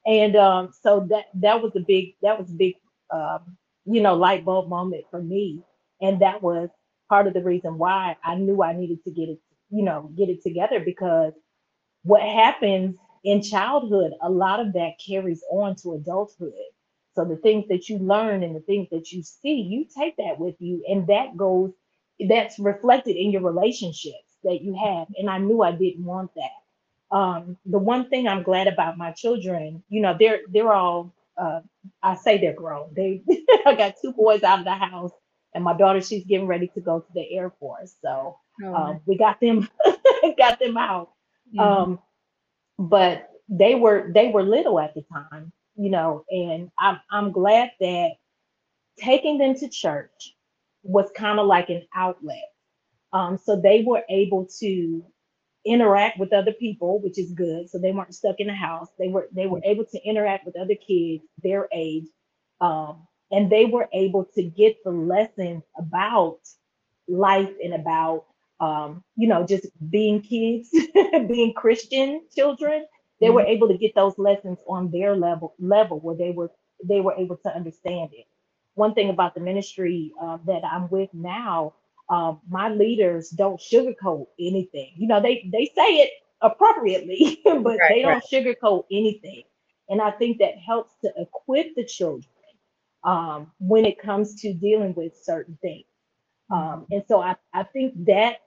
And 0.06 0.36
um, 0.36 0.72
so 0.82 1.06
that 1.10 1.26
that 1.34 1.62
was 1.62 1.72
a 1.76 1.80
big 1.80 2.14
that 2.22 2.38
was 2.38 2.50
a 2.50 2.54
big 2.54 2.74
um, 3.12 3.56
you 3.84 4.00
know 4.00 4.14
light 4.14 4.44
bulb 4.44 4.68
moment 4.68 5.04
for 5.10 5.20
me, 5.20 5.62
and 6.00 6.20
that 6.22 6.42
was 6.42 6.70
part 7.08 7.26
of 7.26 7.34
the 7.34 7.42
reason 7.42 7.78
why 7.78 8.16
I 8.24 8.36
knew 8.36 8.62
I 8.62 8.72
needed 8.72 9.04
to 9.04 9.10
get 9.10 9.28
it 9.28 9.38
you 9.70 9.84
know 9.84 10.10
get 10.16 10.28
it 10.28 10.42
together 10.42 10.80
because 10.80 11.32
what 12.08 12.22
happens 12.22 12.98
in 13.24 13.42
childhood, 13.42 14.14
a 14.22 14.30
lot 14.30 14.60
of 14.60 14.74
that 14.74 14.94
carries 15.06 15.44
on 15.52 15.76
to 15.76 15.94
adulthood. 15.94 16.54
So 17.16 17.26
the 17.26 17.36
things 17.38 17.66
that 17.70 17.90
you 17.90 17.98
learn 17.98 18.44
and 18.44 18.56
the 18.56 18.60
things 18.62 18.88
that 18.92 19.12
you 19.12 19.22
see, 19.24 19.60
you 19.62 19.86
take 19.96 20.16
that 20.18 20.40
with 20.40 20.56
you, 20.60 20.84
and 20.88 21.06
that 21.08 21.36
goes 21.36 21.72
that's 22.28 22.58
reflected 22.60 23.16
in 23.16 23.32
your 23.32 23.42
relationships 23.42 24.38
that 24.44 24.62
you 24.62 24.74
have. 24.76 25.08
And 25.18 25.30
I 25.30 25.38
knew 25.38 25.62
I 25.62 25.72
didn't 25.72 26.04
want 26.06 26.32
that 26.36 26.50
um, 27.12 27.58
the 27.66 27.78
one 27.80 28.10
thing 28.10 28.28
I'm 28.28 28.44
glad 28.44 28.68
about 28.68 28.98
my 28.98 29.12
children, 29.12 29.84
you 29.90 30.02
know, 30.02 30.16
they're 30.20 30.40
they're 30.50 30.74
all 30.74 31.14
uh, 31.38 31.62
I 32.04 32.16
say 32.16 32.38
they're 32.38 32.54
grown. 32.54 32.92
They 32.94 33.22
I 33.66 33.76
got 33.76 33.96
two 34.02 34.12
boys 34.14 34.44
out 34.44 34.60
of 34.60 34.66
the 34.66 34.74
house, 34.74 35.12
and 35.54 35.64
my 35.64 35.76
daughter 35.76 36.02
she's 36.02 36.26
getting 36.26 36.48
ready 36.48 36.68
to 36.74 36.82
go 36.82 37.00
to 37.00 37.08
the 37.14 37.26
Air 37.32 37.52
Force. 37.60 37.96
So 38.02 38.38
Oh, 38.64 38.74
um, 38.74 39.00
we 39.06 39.18
got 39.18 39.40
them 39.40 39.68
got 40.38 40.60
them 40.60 40.78
out. 40.78 41.10
Mhm. 41.54 41.60
Um, 41.60 41.98
but 42.78 43.30
they 43.48 43.74
were 43.74 44.10
they 44.14 44.28
were 44.30 44.42
little 44.42 44.80
at 44.80 44.94
the 44.94 45.02
time, 45.12 45.52
you 45.76 45.90
know, 45.90 46.24
and 46.30 46.70
I'm 46.78 47.00
I'm 47.10 47.32
glad 47.32 47.70
that 47.80 48.12
taking 48.98 49.38
them 49.38 49.54
to 49.56 49.68
church 49.68 50.34
was 50.82 51.10
kind 51.16 51.38
of 51.40 51.46
like 51.46 51.70
an 51.70 51.86
outlet. 51.94 52.42
Um, 53.12 53.38
so 53.38 53.60
they 53.60 53.84
were 53.86 54.04
able 54.10 54.46
to 54.60 55.04
interact 55.64 56.18
with 56.18 56.32
other 56.32 56.52
people, 56.52 57.00
which 57.00 57.18
is 57.18 57.32
good. 57.32 57.68
So 57.70 57.78
they 57.78 57.92
weren't 57.92 58.14
stuck 58.14 58.36
in 58.38 58.48
the 58.48 58.54
house. 58.54 58.88
They 58.98 59.08
were 59.08 59.28
they 59.32 59.46
were 59.46 59.60
able 59.64 59.84
to 59.86 60.02
interact 60.04 60.46
with 60.46 60.58
other 60.58 60.76
kids 60.76 61.24
their 61.42 61.68
age, 61.72 62.06
um, 62.60 63.06
and 63.30 63.50
they 63.50 63.66
were 63.66 63.88
able 63.92 64.24
to 64.34 64.42
get 64.42 64.76
the 64.84 64.90
lessons 64.90 65.64
about 65.78 66.40
life 67.08 67.50
and 67.62 67.74
about 67.74 68.26
um, 68.60 69.04
you 69.16 69.28
know 69.28 69.46
just 69.46 69.66
being 69.90 70.22
kids, 70.22 70.70
being 71.28 71.54
Christian 71.54 72.22
children. 72.36 72.86
They 73.20 73.30
were 73.30 73.42
able 73.42 73.68
to 73.68 73.78
get 73.78 73.94
those 73.94 74.18
lessons 74.18 74.58
on 74.68 74.90
their 74.90 75.16
level 75.16 75.54
level 75.58 76.00
where 76.00 76.16
they 76.16 76.32
were 76.32 76.50
they 76.84 77.00
were 77.00 77.14
able 77.14 77.36
to 77.38 77.54
understand 77.54 78.10
it. 78.12 78.26
One 78.74 78.94
thing 78.94 79.10
about 79.10 79.34
the 79.34 79.40
ministry 79.40 80.12
uh, 80.22 80.38
that 80.46 80.64
I'm 80.64 80.88
with 80.90 81.10
now 81.14 81.74
um, 82.10 82.40
my 82.50 82.70
leaders 82.70 83.30
don't 83.30 83.60
sugarcoat 83.60 84.28
anything. 84.40 84.92
You 84.96 85.08
know, 85.08 85.22
they 85.22 85.48
they 85.52 85.66
say 85.76 85.98
it 86.02 86.12
appropriately, 86.42 87.42
but 87.46 87.82
Right, 87.82 87.88
they 87.88 88.02
don't 88.02 88.24
sugarcoat 88.24 88.84
anything. 88.92 89.44
And 89.90 90.02
I 90.02 90.12
think 90.12 90.40
that 90.40 90.58
helps 90.58 90.94
to 91.04 91.12
equip 91.18 91.76
the 91.76 91.86
children 91.86 92.24
um, 93.04 93.52
when 93.60 93.86
it 93.86 94.00
comes 94.00 94.36
to 94.42 94.54
dealing 94.54 94.94
with 94.94 95.14
certain 95.22 95.58
things. 95.62 95.86
Um, 96.52 96.86
and 96.90 97.04
so 97.08 97.20
I, 97.22 97.36
I 97.54 97.64
think 97.64 97.94
that 98.06 98.38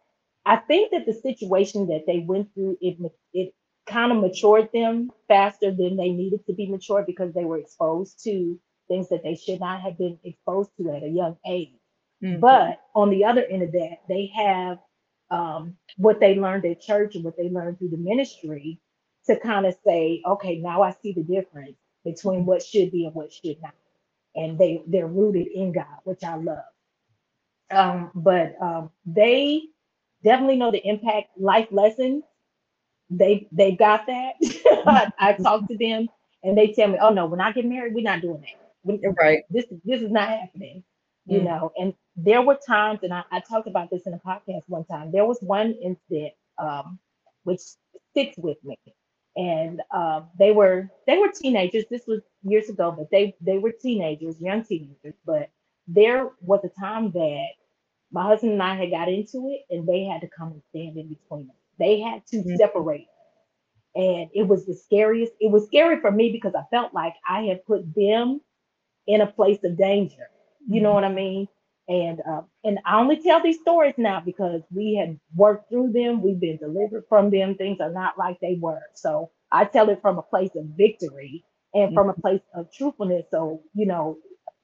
I 0.45 0.57
think 0.57 0.91
that 0.91 1.05
the 1.05 1.13
situation 1.13 1.87
that 1.87 2.05
they 2.07 2.19
went 2.19 2.53
through 2.53 2.77
it 2.81 2.97
it 3.33 3.53
kind 3.87 4.11
of 4.11 4.19
matured 4.19 4.69
them 4.73 5.11
faster 5.27 5.71
than 5.71 5.97
they 5.97 6.09
needed 6.11 6.45
to 6.47 6.53
be 6.53 6.67
matured 6.67 7.05
because 7.05 7.33
they 7.33 7.45
were 7.45 7.57
exposed 7.59 8.23
to 8.23 8.59
things 8.87 9.09
that 9.09 9.23
they 9.23 9.35
should 9.35 9.59
not 9.59 9.81
have 9.81 9.97
been 9.97 10.19
exposed 10.23 10.71
to 10.77 10.91
at 10.91 11.03
a 11.03 11.07
young 11.09 11.37
age. 11.47 11.73
Mhm. 12.23 12.39
But 12.39 12.81
on 12.95 13.09
the 13.09 13.25
other 13.25 13.43
end 13.45 13.63
of 13.63 13.71
that, 13.73 13.99
they 14.07 14.27
have 14.35 14.79
um, 15.29 15.77
what 15.97 16.19
they 16.19 16.35
learned 16.35 16.65
at 16.65 16.81
church 16.81 17.15
and 17.15 17.23
what 17.23 17.37
they 17.37 17.49
learned 17.49 17.79
through 17.79 17.89
the 17.89 17.97
ministry 17.97 18.79
to 19.27 19.39
kind 19.39 19.65
of 19.65 19.75
say, 19.85 20.21
okay, 20.25 20.57
now 20.59 20.81
I 20.81 20.91
see 20.91 21.13
the 21.13 21.23
difference 21.23 21.77
between 22.03 22.45
what 22.45 22.63
should 22.63 22.91
be 22.91 23.05
and 23.05 23.15
what 23.15 23.31
should 23.31 23.61
not. 23.61 23.73
And 24.35 24.57
they 24.59 24.83
they're 24.87 25.07
rooted 25.07 25.47
in 25.47 25.71
God, 25.73 25.99
which 26.05 26.23
I 26.23 26.35
love. 26.37 26.65
Um, 27.71 28.11
but 28.15 28.55
um, 28.61 28.91
they 29.05 29.63
definitely 30.23 30.57
know 30.57 30.71
the 30.71 30.85
impact 30.87 31.37
life 31.37 31.67
lessons. 31.71 32.23
They 33.09 33.47
they 33.51 33.73
got 33.73 34.05
that. 34.07 34.33
I, 34.87 35.07
I 35.19 35.33
talk 35.33 35.67
to 35.67 35.77
them 35.77 36.09
and 36.43 36.57
they 36.57 36.71
tell 36.73 36.87
me, 36.89 36.97
oh 37.01 37.09
no, 37.11 37.25
when 37.25 37.41
I 37.41 37.51
get 37.51 37.65
married, 37.65 37.93
we're 37.93 38.03
not 38.03 38.21
doing 38.21 38.41
that. 38.41 38.57
We- 38.83 39.05
Right. 39.19 39.43
This 39.49 39.65
this 39.85 40.01
is 40.01 40.11
not 40.11 40.29
happening 40.29 40.83
you 41.27 41.41
Mm. 41.41 41.43
know 41.43 41.71
and 41.77 41.93
there 42.15 42.41
were 42.41 42.57
times 42.67 42.99
and 43.03 43.13
I, 43.13 43.23
I 43.31 43.39
talked 43.41 43.67
about 43.67 43.89
this 43.91 44.05
in 44.07 44.13
a 44.13 44.19
podcast 44.19 44.63
one 44.67 44.83
time 44.85 45.11
there 45.11 45.25
was 45.25 45.39
one 45.41 45.73
incident 45.81 46.33
um, 46.57 46.99
which 47.43 47.61
sticks 48.11 48.37
with 48.37 48.57
me 48.63 48.77
and 49.35 49.81
um, 49.93 50.27
they 50.37 50.51
were 50.51 50.89
they 51.07 51.17
were 51.17 51.29
teenagers 51.29 51.85
this 51.89 52.05
was 52.07 52.21
years 52.43 52.69
ago 52.69 52.93
but 52.97 53.09
they 53.11 53.35
they 53.41 53.57
were 53.57 53.71
teenagers 53.71 54.39
young 54.41 54.63
teenagers 54.63 55.15
but 55.25 55.49
there 55.87 56.29
was 56.41 56.61
a 56.63 56.69
time 56.81 57.11
that 57.11 57.47
my 58.11 58.23
husband 58.23 58.53
and 58.53 58.63
i 58.63 58.75
had 58.75 58.91
got 58.91 59.09
into 59.09 59.49
it 59.49 59.61
and 59.75 59.87
they 59.87 60.03
had 60.05 60.21
to 60.21 60.29
come 60.29 60.49
and 60.51 60.61
stand 60.69 60.97
in 60.97 61.07
between 61.09 61.49
us 61.49 61.55
they 61.79 61.99
had 62.01 62.25
to 62.27 62.43
Mhm. 62.43 62.57
separate 62.57 63.07
and 63.95 64.29
it 64.33 64.47
was 64.47 64.65
the 64.65 64.73
scariest 64.75 65.33
it 65.39 65.51
was 65.51 65.65
scary 65.65 65.99
for 66.01 66.11
me 66.11 66.31
because 66.31 66.53
i 66.55 66.63
felt 66.71 66.93
like 66.93 67.13
i 67.27 67.43
had 67.43 67.65
put 67.65 67.83
them 67.95 68.41
in 69.07 69.21
a 69.21 69.27
place 69.27 69.59
of 69.63 69.77
danger 69.77 70.29
you 70.67 70.81
know 70.81 70.93
what 70.93 71.03
I 71.03 71.11
mean? 71.11 71.47
And 71.89 72.21
um, 72.27 72.45
and 72.63 72.79
I 72.85 72.99
only 72.99 73.17
tell 73.21 73.43
these 73.43 73.59
stories 73.59 73.95
now 73.97 74.21
because 74.25 74.61
we 74.71 74.95
had 74.95 75.19
worked 75.35 75.69
through 75.69 75.91
them, 75.91 76.21
we've 76.21 76.39
been 76.39 76.57
delivered 76.57 77.03
from 77.09 77.29
them. 77.31 77.55
Things 77.55 77.81
are 77.81 77.91
not 77.91 78.17
like 78.17 78.39
they 78.41 78.57
were. 78.61 78.81
So 78.95 79.31
I 79.51 79.65
tell 79.65 79.89
it 79.89 80.01
from 80.01 80.17
a 80.17 80.21
place 80.23 80.51
of 80.55 80.65
victory 80.77 81.43
and 81.73 81.93
from 81.93 82.09
a 82.09 82.13
place 82.13 82.41
of 82.55 82.71
truthfulness. 82.71 83.25
So 83.31 83.63
you 83.73 83.87
know, 83.87 84.17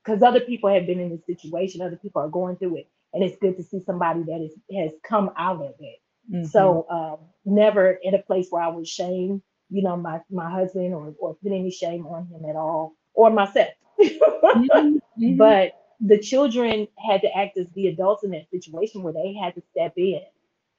because 0.05 0.23
other 0.23 0.39
people 0.39 0.69
have 0.73 0.87
been 0.87 1.01
in 1.01 1.09
this 1.09 1.25
situation, 1.25 1.81
other 1.81 1.97
people 1.97 2.21
are 2.21 2.29
going 2.29 2.55
through 2.57 2.77
it, 2.77 2.89
and 3.13 3.23
it's 3.23 3.37
good 3.39 3.57
to 3.57 3.63
see 3.63 3.79
somebody 3.81 4.23
that 4.23 4.41
is 4.41 4.53
has 4.75 4.91
come 5.03 5.31
out 5.37 5.61
of 5.61 5.75
it. 5.79 5.99
Mhm. 6.31 6.47
So 6.47 6.85
um, 6.89 7.17
never 7.45 7.91
in 7.91 8.15
a 8.15 8.19
place 8.21 8.47
where 8.49 8.61
I 8.61 8.67
would 8.69 8.87
shame, 8.87 9.41
you 9.69 9.83
know, 9.83 9.97
my 9.97 10.21
my 10.29 10.49
husband 10.49 10.93
or 10.93 11.13
or 11.19 11.35
put 11.35 11.51
any 11.51 11.71
shame 11.71 12.05
on 12.07 12.27
him 12.27 12.45
at 12.49 12.55
all 12.55 12.93
or 13.13 13.29
myself. 13.29 13.69
Mhm. 13.99 14.99
Mhm. 15.19 15.37
But 15.37 15.73
the 15.99 16.19
children 16.19 16.87
had 16.97 17.21
to 17.21 17.35
act 17.35 17.57
as 17.57 17.67
the 17.71 17.87
adults 17.87 18.23
in 18.23 18.31
that 18.31 18.49
situation 18.51 19.01
where 19.03 19.13
they 19.13 19.33
had 19.33 19.55
to 19.55 19.61
step 19.71 19.93
in, 19.97 20.21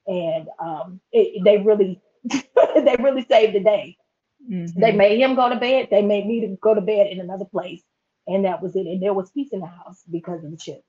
and 0.06 0.48
um, 0.60 1.00
it, 1.12 1.42
they 1.44 1.58
really 1.58 2.00
they 2.30 2.96
really 3.00 3.24
saved 3.24 3.54
the 3.54 3.60
day. 3.60 3.96
Mm-hmm. 4.50 4.80
They 4.80 4.92
made 4.92 5.20
him 5.20 5.34
go 5.34 5.48
to 5.48 5.56
bed. 5.56 5.88
They 5.90 6.02
made 6.02 6.26
me 6.26 6.40
to 6.42 6.56
go 6.62 6.74
to 6.74 6.80
bed 6.80 7.08
in 7.08 7.20
another 7.20 7.44
place, 7.44 7.82
and 8.26 8.44
that 8.44 8.62
was 8.62 8.76
it. 8.76 8.86
And 8.86 9.02
there 9.02 9.14
was 9.14 9.30
peace 9.30 9.50
in 9.52 9.60
the 9.60 9.66
house 9.66 10.02
because 10.10 10.44
of 10.44 10.50
the 10.50 10.56
children. 10.56 10.84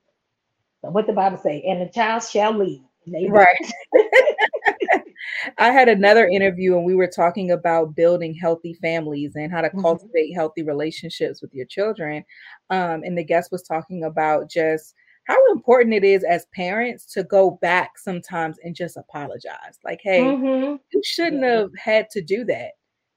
What 0.82 1.06
the 1.06 1.12
Bible 1.12 1.38
say? 1.38 1.62
And 1.62 1.80
the 1.80 1.92
child 1.92 2.22
shall 2.22 2.56
lead. 2.56 2.82
Right. 3.28 3.72
I 5.58 5.70
had 5.70 5.88
another 5.88 6.26
interview 6.28 6.76
and 6.76 6.84
we 6.84 6.94
were 6.94 7.06
talking 7.06 7.50
about 7.50 7.94
building 7.94 8.34
healthy 8.34 8.74
families 8.74 9.32
and 9.36 9.50
how 9.50 9.60
to 9.60 9.68
mm-hmm. 9.68 9.80
cultivate 9.80 10.32
healthy 10.34 10.62
relationships 10.62 11.40
with 11.42 11.52
your 11.54 11.66
children. 11.66 12.24
Um, 12.68 13.02
and 13.04 13.16
the 13.16 13.24
guest 13.24 13.50
was 13.52 13.62
talking 13.62 14.04
about 14.04 14.50
just 14.50 14.94
how 15.24 15.52
important 15.52 15.94
it 15.94 16.04
is 16.04 16.24
as 16.24 16.46
parents 16.54 17.06
to 17.12 17.22
go 17.22 17.52
back 17.62 17.98
sometimes 17.98 18.58
and 18.64 18.74
just 18.74 18.96
apologize. 18.96 19.78
Like, 19.84 20.00
hey, 20.02 20.22
mm-hmm. 20.22 20.76
you 20.92 21.02
shouldn't 21.04 21.42
yeah. 21.42 21.60
have 21.60 21.70
had 21.78 22.10
to 22.10 22.20
do 22.20 22.44
that. 22.46 22.72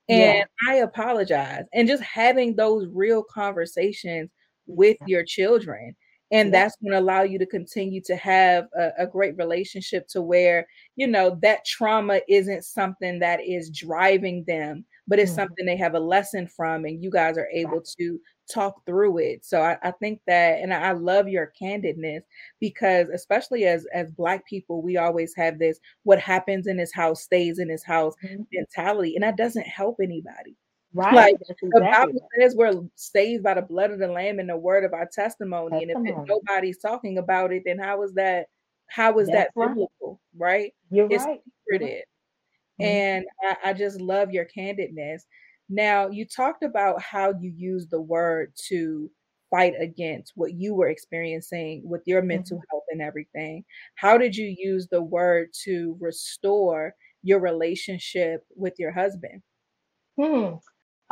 And 0.09 0.45
yeah. 0.67 0.71
I 0.71 0.75
apologize. 0.75 1.63
And 1.73 1.87
just 1.87 2.03
having 2.03 2.55
those 2.55 2.87
real 2.91 3.23
conversations 3.23 4.29
with 4.67 4.97
your 5.07 5.23
children 5.23 5.95
and 6.33 6.51
that's 6.51 6.75
going 6.77 6.91
to 6.91 6.99
allow 6.99 7.21
you 7.21 7.37
to 7.37 7.45
continue 7.45 8.01
to 8.01 8.15
have 8.15 8.67
a, 8.77 8.89
a, 8.97 9.07
great 9.07 9.37
relationship 9.37 10.07
to 10.07 10.21
where 10.21 10.67
you 10.95 11.07
know 11.07 11.37
that 11.41 11.63
trauma 11.63 12.19
isn't 12.27 12.65
something 12.65 13.19
that 13.19 13.39
is 13.45 13.69
driving 13.69 14.43
them 14.45 14.83
but 15.07 15.19
it's 15.19 15.31
mm-hmm. 15.31 15.41
something 15.41 15.65
they 15.65 15.77
have 15.77 15.93
a 15.93 15.99
lesson 15.99 16.47
from 16.47 16.85
and 16.85 17.03
you 17.03 17.11
guys 17.11 17.37
are 17.37 17.49
able 17.53 17.81
to 17.81 18.19
talk 18.51 18.85
through 18.85 19.19
it 19.19 19.45
so 19.45 19.61
I, 19.61 19.77
I 19.83 19.91
think 19.91 20.19
that 20.27 20.59
and 20.59 20.73
I, 20.73 20.89
I 20.89 20.91
love 20.93 21.29
your 21.29 21.53
candidness 21.61 22.21
because 22.59 23.07
especially 23.09 23.65
as 23.65 23.85
as 23.93 24.09
black 24.11 24.45
people 24.45 24.81
we 24.81 24.97
always 24.97 25.33
have 25.37 25.59
this 25.59 25.79
what 26.03 26.19
happens 26.19 26.67
in 26.67 26.77
his 26.77 26.93
house 26.93 27.23
stays 27.23 27.59
in 27.59 27.69
his 27.69 27.83
house 27.83 28.15
mm-hmm. 28.23 28.43
mentality 28.51 29.15
and 29.15 29.23
that 29.23 29.37
doesn't 29.37 29.67
help 29.67 29.97
anybody 30.01 30.57
Right. 30.93 31.13
Like 31.13 31.35
exactly 31.41 31.69
the 31.73 31.81
Bible 31.81 32.29
says 32.39 32.55
we're 32.55 32.81
saved 32.95 33.43
by 33.43 33.55
the 33.55 33.63
blood 33.63 33.91
of 33.91 33.99
the 33.99 34.07
Lamb 34.07 34.39
and 34.39 34.49
the 34.49 34.57
word 34.57 34.83
of 34.83 34.93
our 34.93 35.09
testimony. 35.11 35.85
testimony. 35.85 36.11
And 36.11 36.19
if 36.21 36.27
nobody's 36.27 36.77
talking 36.77 37.17
about 37.17 37.51
it, 37.51 37.63
then 37.65 37.79
how 37.79 38.03
is 38.03 38.13
that 38.13 38.45
how 38.87 39.17
is 39.17 39.27
That's 39.27 39.45
that 39.45 39.51
right. 39.55 39.69
biblical? 39.69 40.21
Right? 40.37 40.71
You're 40.91 41.07
it's 41.11 41.25
right. 41.25 41.41
secreted. 41.65 42.03
Mm-hmm. 42.79 42.83
And 42.83 43.25
I, 43.43 43.69
I 43.69 43.73
just 43.73 43.99
love 43.99 44.31
your 44.31 44.45
candidness. 44.45 45.21
Now 45.67 46.09
you 46.09 46.25
talked 46.25 46.63
about 46.63 47.01
how 47.01 47.33
you 47.39 47.51
use 47.55 47.87
the 47.87 48.01
word 48.01 48.53
to 48.67 49.09
fight 49.49 49.73
against 49.79 50.33
what 50.35 50.53
you 50.53 50.73
were 50.75 50.89
experiencing 50.89 51.81
with 51.85 52.01
your 52.05 52.21
mental 52.21 52.57
mm-hmm. 52.57 52.65
health 52.71 52.83
and 52.91 53.01
everything. 53.01 53.63
How 53.95 54.17
did 54.17 54.35
you 54.35 54.55
use 54.57 54.87
the 54.87 55.01
word 55.01 55.49
to 55.63 55.97
restore 55.99 56.93
your 57.23 57.39
relationship 57.39 58.45
with 58.55 58.73
your 58.77 58.91
husband? 58.91 59.41
Hmm. 60.19 60.55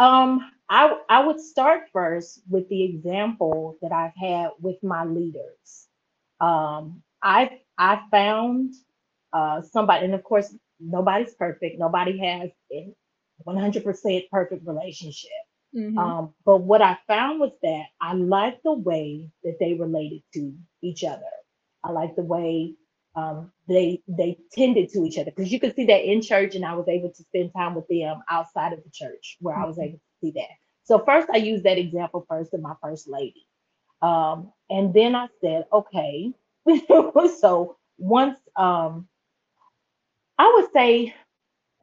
Um, 0.01 0.51
I 0.67 0.97
I 1.09 1.23
would 1.23 1.39
start 1.39 1.81
first 1.93 2.41
with 2.49 2.67
the 2.69 2.83
example 2.83 3.77
that 3.83 3.91
I've 3.91 4.15
had 4.15 4.49
with 4.59 4.81
my 4.81 5.05
leaders. 5.05 5.87
Um, 6.39 7.03
I 7.21 7.59
I 7.77 8.01
found 8.09 8.73
uh, 9.31 9.61
somebody, 9.61 10.05
and 10.05 10.15
of 10.15 10.23
course, 10.23 10.55
nobody's 10.79 11.35
perfect. 11.35 11.77
Nobody 11.77 12.17
has 12.17 12.49
a 12.71 12.91
100% 13.47 14.29
perfect 14.31 14.65
relationship. 14.65 15.29
Mm-hmm. 15.75 15.97
Um, 15.97 16.33
but 16.45 16.57
what 16.57 16.81
I 16.81 16.97
found 17.07 17.39
was 17.39 17.51
that 17.61 17.85
I 18.01 18.13
liked 18.13 18.63
the 18.63 18.73
way 18.73 19.29
that 19.43 19.57
they 19.59 19.75
related 19.75 20.23
to 20.33 20.53
each 20.81 21.03
other. 21.03 21.21
I 21.83 21.91
liked 21.91 22.15
the 22.15 22.23
way 22.23 22.73
um, 23.15 23.51
they 23.67 24.01
they 24.07 24.37
tended 24.53 24.89
to 24.89 25.03
each 25.03 25.17
other 25.17 25.31
because 25.35 25.51
you 25.51 25.59
could 25.59 25.75
see 25.75 25.85
that 25.85 26.03
in 26.09 26.21
church, 26.21 26.55
and 26.55 26.65
I 26.65 26.73
was 26.73 26.87
able 26.87 27.09
to 27.09 27.23
spend 27.23 27.51
time 27.55 27.75
with 27.75 27.87
them 27.87 28.21
outside 28.29 28.73
of 28.73 28.83
the 28.83 28.89
church 28.89 29.37
where 29.41 29.55
I 29.55 29.65
was 29.65 29.77
mm-hmm. 29.77 29.85
able 29.85 29.97
to 29.97 30.19
see 30.21 30.31
that. 30.31 30.49
So 30.83 30.99
first, 30.99 31.29
I 31.31 31.37
used 31.37 31.63
that 31.63 31.77
example 31.77 32.25
first 32.29 32.53
of 32.53 32.61
my 32.61 32.73
first 32.81 33.07
lady, 33.07 33.47
um, 34.01 34.51
and 34.69 34.93
then 34.93 35.15
I 35.15 35.27
said, 35.41 35.65
okay. 35.71 36.33
so 36.87 37.77
once 37.97 38.37
um, 38.55 39.07
I 40.37 40.51
would 40.55 40.71
say 40.73 41.13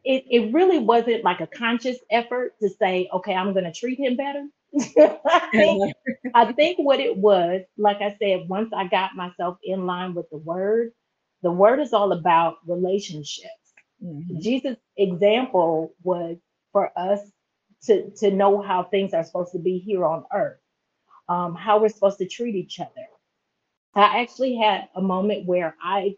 it, 0.04 0.24
it 0.30 0.52
really 0.52 0.78
wasn't 0.78 1.24
like 1.24 1.40
a 1.40 1.46
conscious 1.46 1.98
effort 2.10 2.58
to 2.60 2.68
say, 2.68 3.08
okay, 3.12 3.34
I'm 3.34 3.52
going 3.52 3.64
to 3.64 3.72
treat 3.72 4.00
him 4.00 4.16
better. 4.16 4.46
I, 4.76 5.48
think, 5.52 5.94
I 6.34 6.52
think 6.52 6.78
what 6.78 7.00
it 7.00 7.16
was, 7.16 7.62
like 7.76 8.00
I 8.00 8.16
said, 8.20 8.48
once 8.48 8.72
I 8.74 8.86
got 8.86 9.14
myself 9.14 9.58
in 9.62 9.86
line 9.86 10.14
with 10.14 10.28
the 10.30 10.38
word, 10.38 10.92
the 11.42 11.50
word 11.50 11.80
is 11.80 11.92
all 11.92 12.12
about 12.12 12.56
relationships. 12.66 13.48
Mm-hmm. 14.04 14.40
Jesus' 14.40 14.76
example 14.96 15.94
was 16.02 16.36
for 16.72 16.90
us 16.96 17.20
to, 17.84 18.10
to 18.10 18.30
know 18.30 18.60
how 18.60 18.84
things 18.84 19.14
are 19.14 19.24
supposed 19.24 19.52
to 19.52 19.58
be 19.58 19.78
here 19.78 20.04
on 20.04 20.24
earth, 20.32 20.58
um, 21.28 21.54
how 21.54 21.80
we're 21.80 21.88
supposed 21.88 22.18
to 22.18 22.26
treat 22.26 22.54
each 22.54 22.80
other. 22.80 23.06
I 23.94 24.20
actually 24.20 24.56
had 24.56 24.88
a 24.94 25.02
moment 25.02 25.46
where 25.46 25.74
I 25.82 26.16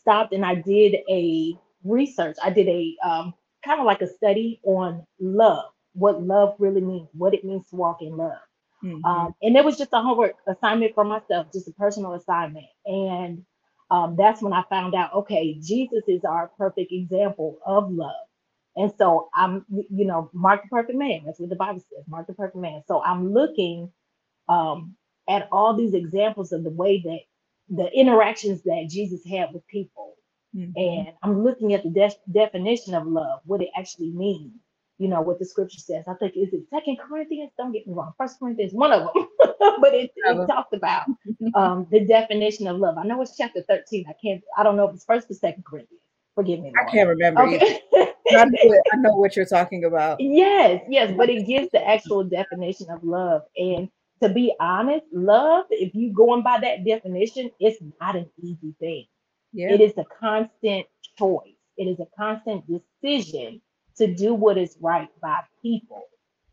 stopped 0.00 0.32
and 0.32 0.44
I 0.44 0.54
did 0.54 0.96
a 1.10 1.54
research. 1.84 2.36
I 2.42 2.50
did 2.50 2.68
a 2.68 2.96
um, 3.04 3.34
kind 3.64 3.80
of 3.80 3.86
like 3.86 4.02
a 4.02 4.06
study 4.06 4.60
on 4.64 5.06
love, 5.20 5.70
what 5.94 6.22
love 6.22 6.54
really 6.58 6.80
means, 6.80 7.08
what 7.12 7.34
it 7.34 7.44
means 7.44 7.68
to 7.70 7.76
walk 7.76 8.02
in 8.02 8.16
love. 8.16 8.38
Mm-hmm. 8.84 9.04
Um, 9.04 9.34
and 9.42 9.56
it 9.56 9.64
was 9.64 9.78
just 9.78 9.92
a 9.92 10.00
homework 10.00 10.34
assignment 10.46 10.94
for 10.94 11.04
myself, 11.04 11.48
just 11.52 11.68
a 11.68 11.72
personal 11.72 12.14
assignment. 12.14 12.66
And 12.84 13.44
um, 13.92 14.16
that's 14.18 14.42
when 14.42 14.54
I 14.54 14.64
found 14.70 14.96
out, 14.96 15.14
okay, 15.14 15.58
Jesus 15.60 16.04
is 16.08 16.24
our 16.24 16.50
perfect 16.58 16.92
example 16.92 17.60
of 17.66 17.92
love. 17.92 18.12
And 18.76 18.92
so 18.98 19.30
I'm, 19.36 19.66
you 19.70 20.06
know, 20.06 20.30
mark 20.34 20.62
the 20.64 20.70
perfect 20.70 20.98
man. 20.98 21.22
That's 21.26 21.40
what 21.40 21.50
the 21.50 21.56
Bible 21.56 21.80
says, 21.80 22.04
mark 22.08 22.26
the 22.26 22.34
perfect 22.34 22.58
man. 22.58 22.82
So 22.88 23.02
I'm 23.04 23.34
looking 23.34 23.92
um, 24.48 24.96
at 25.28 25.48
all 25.52 25.76
these 25.76 25.94
examples 25.94 26.52
of 26.52 26.64
the 26.64 26.70
way 26.70 27.02
that 27.04 27.20
the 27.76 27.90
interactions 27.92 28.62
that 28.64 28.88
Jesus 28.90 29.22
had 29.26 29.52
with 29.54 29.66
people. 29.68 30.14
Mm-hmm. 30.56 30.72
And 30.76 31.08
I'm 31.22 31.44
looking 31.44 31.74
at 31.74 31.84
the 31.84 31.90
de- 31.90 32.32
definition 32.32 32.94
of 32.94 33.06
love, 33.06 33.40
what 33.46 33.62
it 33.62 33.70
actually 33.78 34.12
means 34.12 34.54
you 35.02 35.08
know 35.08 35.20
what 35.20 35.40
the 35.40 35.44
scripture 35.44 35.80
says. 35.80 36.04
I 36.06 36.14
think 36.14 36.36
is 36.36 36.52
it 36.52 36.62
Second 36.70 36.96
Corinthians. 36.98 37.50
Don't 37.58 37.72
get 37.72 37.88
me 37.88 37.92
wrong, 37.92 38.12
First 38.16 38.38
Corinthians, 38.38 38.72
one 38.72 38.92
of 38.92 39.00
them, 39.00 39.26
but 39.80 39.92
it, 39.94 40.12
it 40.14 40.46
talked 40.46 40.74
about 40.74 41.06
um, 41.54 41.88
the 41.90 42.00
definition 42.06 42.68
of 42.68 42.76
love. 42.76 42.96
I 42.96 43.02
know 43.02 43.20
it's 43.20 43.36
chapter 43.36 43.62
thirteen. 43.68 44.04
I 44.08 44.14
can't. 44.24 44.40
I 44.56 44.62
don't 44.62 44.76
know 44.76 44.88
if 44.88 44.94
it's 44.94 45.04
First 45.04 45.28
or 45.28 45.34
Second 45.34 45.64
Corinthians. 45.64 46.00
Forgive 46.36 46.60
me. 46.60 46.72
Lord. 46.74 46.86
I 46.86 46.90
can't 46.90 47.08
remember. 47.08 47.42
Okay. 47.42 47.80
I, 48.30 48.44
know 48.44 48.80
I 48.92 48.96
know 48.98 49.16
what 49.16 49.34
you're 49.34 49.44
talking 49.44 49.84
about. 49.84 50.18
Yes, 50.20 50.82
yes, 50.88 51.12
but 51.16 51.28
it 51.28 51.46
gives 51.46 51.68
the 51.72 51.86
actual 51.86 52.22
definition 52.22 52.88
of 52.88 53.02
love. 53.02 53.42
And 53.56 53.88
to 54.22 54.28
be 54.28 54.54
honest, 54.60 55.04
love, 55.12 55.66
if 55.70 55.94
you 55.94 56.12
going 56.12 56.42
by 56.42 56.60
that 56.60 56.86
definition, 56.86 57.50
it's 57.58 57.78
not 58.00 58.14
an 58.14 58.30
easy 58.40 58.74
thing. 58.78 59.06
Yeah. 59.52 59.72
It 59.72 59.80
is 59.80 59.92
a 59.98 60.04
constant 60.20 60.86
choice. 61.18 61.56
It 61.76 61.84
is 61.84 61.98
a 61.98 62.06
constant 62.16 62.64
decision 62.66 63.60
to 63.96 64.12
do 64.12 64.34
what 64.34 64.58
is 64.58 64.76
right 64.80 65.08
by 65.20 65.40
people. 65.62 66.04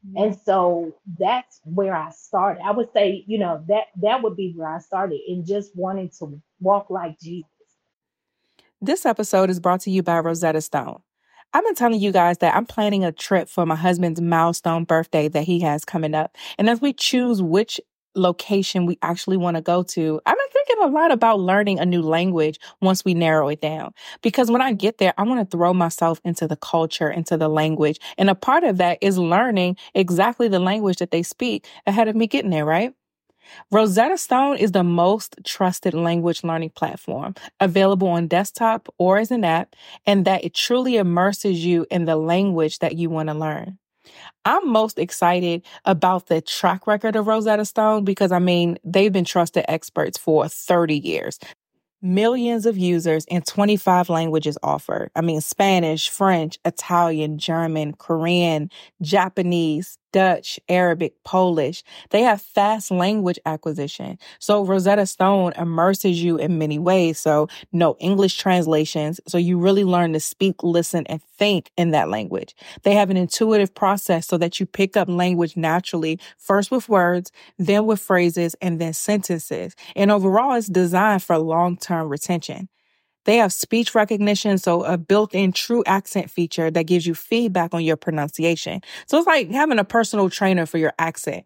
Mm-hmm. 0.08 0.24
And 0.24 0.38
so 0.46 0.96
that's 1.18 1.60
where 1.64 1.96
I 1.96 2.12
started. 2.12 2.62
I 2.64 2.72
would 2.72 2.90
say, 2.94 3.24
you 3.28 3.38
know, 3.38 3.64
that 3.68 3.86
that 4.02 4.24
would 4.24 4.36
be 4.36 4.54
where 4.56 4.74
I 4.74 4.80
started 4.80 5.20
in 5.28 5.46
just 5.46 5.76
wanting 5.76 6.10
to 6.20 6.42
walk 6.60 6.90
like 6.90 7.20
Jesus. 7.20 7.50
This 8.82 9.06
episode 9.06 9.50
is 9.50 9.60
brought 9.60 9.82
to 9.82 9.92
you 9.92 10.02
by 10.02 10.20
Rosetta 10.20 10.62
Stone. 10.62 11.02
I've 11.54 11.66
been 11.66 11.76
telling 11.76 12.00
you 12.00 12.12
guys 12.12 12.38
that 12.38 12.56
I'm 12.56 12.66
planning 12.66 13.04
a 13.04 13.12
trip 13.12 13.50
for 13.50 13.66
my 13.66 13.76
husband's 13.76 14.22
milestone 14.22 14.84
birthday 14.84 15.28
that 15.30 15.44
he 15.44 15.60
has 15.62 15.84
coming 15.84 16.14
up. 16.14 16.38
And 16.58 16.70
as 16.70 16.80
we 16.80 16.94
choose 16.94 17.42
which 17.42 17.82
location 18.16 18.86
we 18.86 18.98
actually 19.02 19.38
want 19.38 19.56
to 19.56 19.62
go 19.62 19.84
to, 19.84 20.22
I've 20.26 20.36
been 20.36 20.48
thinking 20.52 20.84
a 20.84 20.88
lot 20.88 21.12
about 21.12 21.40
learning 21.40 21.80
a 21.80 21.86
new 21.86 22.02
language 22.02 22.60
once 22.82 23.06
we 23.06 23.14
narrow 23.14 23.50
it 23.50 23.62
down. 23.62 23.94
Because 24.22 24.52
when 24.52 24.62
I 24.62 24.74
get 24.74 24.98
there, 24.98 25.14
I 25.18 25.24
want 25.24 25.40
to 25.40 25.58
throw 25.58 25.74
myself 25.74 26.20
into 26.24 26.48
the 26.48 26.56
culture, 26.56 27.10
into 27.10 27.38
the 27.38 27.50
language. 27.50 28.00
And 28.18 28.30
a 28.30 28.36
part 28.36 28.64
of 28.64 28.78
that 28.78 28.98
is 29.02 29.18
learning 29.18 29.78
exactly 29.94 30.48
the 30.48 30.60
language 30.60 30.98
that 30.98 31.12
they 31.12 31.24
speak 31.24 31.68
ahead 31.86 32.08
of 32.08 32.16
me 32.16 32.28
getting 32.28 32.52
there, 32.52 32.66
right? 32.66 32.94
Rosetta 33.72 34.18
Stone 34.18 34.58
is 34.58 34.72
the 34.74 34.84
most 34.84 35.36
trusted 35.44 35.94
language 35.94 36.44
learning 36.44 36.72
platform 36.72 37.34
available 37.60 38.08
on 38.08 38.28
desktop 38.28 38.88
or 38.98 39.18
as 39.18 39.32
an 39.32 39.44
app, 39.44 39.76
and 40.06 40.26
that 40.26 40.44
it 40.44 40.54
truly 40.54 40.98
immerses 40.98 41.66
you 41.66 41.86
in 41.90 42.06
the 42.06 42.16
language 42.16 42.80
that 42.80 42.96
you 42.96 43.10
want 43.10 43.30
to 43.30 43.34
learn. 43.34 43.80
I'm 44.46 44.68
most 44.68 45.00
excited 45.00 45.64
about 45.86 46.28
the 46.28 46.42
track 46.42 46.88
record 46.88 47.16
of 47.16 47.28
Rosetta 47.28 47.66
Stone 47.66 48.06
because 48.06 48.32
I 48.32 48.40
mean, 48.40 48.78
they've 48.84 49.14
been 49.14 49.26
trusted 49.26 49.66
experts 49.68 50.18
for 50.18 50.48
30 50.48 50.98
years. 50.98 51.40
Millions 52.02 52.66
of 52.66 52.78
users 52.78 53.26
in 53.26 53.42
25 53.42 54.10
languages 54.10 54.58
offered. 54.64 55.12
I 55.18 55.22
mean, 55.22 55.42
Spanish, 55.42 56.10
French, 56.10 56.58
Italian, 56.64 57.38
German, 57.38 57.94
Korean, 57.94 58.72
Japanese, 59.02 59.98
Dutch, 60.12 60.60
Arabic, 60.70 61.14
Polish. 61.24 61.84
They 62.10 62.22
have 62.24 62.42
fast 62.42 62.92
language 62.92 63.40
acquisition. 63.46 64.18
So 64.40 64.64
Rosetta 64.66 65.06
Stone 65.06 65.54
immerses 65.58 66.22
you 66.22 66.38
in 66.38 66.58
many 66.58 66.80
ways. 66.80 67.20
So 67.20 67.48
no 67.72 67.96
English 68.00 68.38
translations. 68.38 69.20
So 69.28 69.38
you 69.38 69.60
really 69.60 69.84
learn 69.84 70.14
to 70.14 70.20
speak, 70.20 70.64
listen, 70.64 71.06
and 71.08 71.22
think 71.24 71.72
in 71.78 71.92
that 71.92 72.10
language. 72.10 72.56
They 72.84 72.94
have 72.96 73.10
an 73.10 73.18
intuitive 73.18 73.74
process 73.74 74.28
so 74.28 74.38
that 74.38 74.60
you 74.60 74.66
pick 74.66 74.98
up 74.98 75.08
language 75.08 75.56
naturally, 75.56 76.20
first 76.38 76.72
with 76.72 76.90
words, 76.90 77.32
then 77.58 77.86
with 77.86 78.00
phrases, 78.00 78.56
and 78.62 78.80
then 78.80 78.94
sentences. 78.94 79.76
And 79.96 80.12
overall, 80.12 80.54
it's 80.56 80.68
designed 80.68 81.24
for 81.24 81.38
long-term 81.38 82.10
retention. 82.10 82.70
They 83.30 83.38
have 83.38 83.54
speech 83.54 83.94
recognition, 83.94 84.58
so 84.58 84.84
a 84.84 84.98
built 84.98 85.36
in 85.36 85.52
true 85.52 85.84
accent 85.86 86.32
feature 86.32 86.72
that 86.72 86.88
gives 86.88 87.06
you 87.06 87.14
feedback 87.14 87.76
on 87.76 87.84
your 87.84 87.96
pronunciation. 87.96 88.82
So 89.06 89.20
it's 89.20 89.28
like 89.28 89.52
having 89.52 89.78
a 89.78 89.84
personal 89.84 90.32
trainer 90.32 90.66
for 90.66 90.80
your 90.80 90.94
accent. 90.98 91.46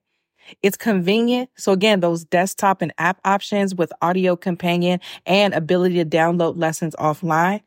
It's 0.61 0.77
convenient. 0.77 1.49
So 1.57 1.73
again, 1.73 1.99
those 1.99 2.23
desktop 2.23 2.81
and 2.81 2.93
app 2.99 3.19
options 3.25 3.75
with 3.75 3.91
audio 4.01 4.37
companion 4.37 5.01
and 5.25 5.53
ability 5.53 5.95
to 5.95 6.05
download 6.05 6.57
lessons 6.57 6.95
offline. 6.97 7.59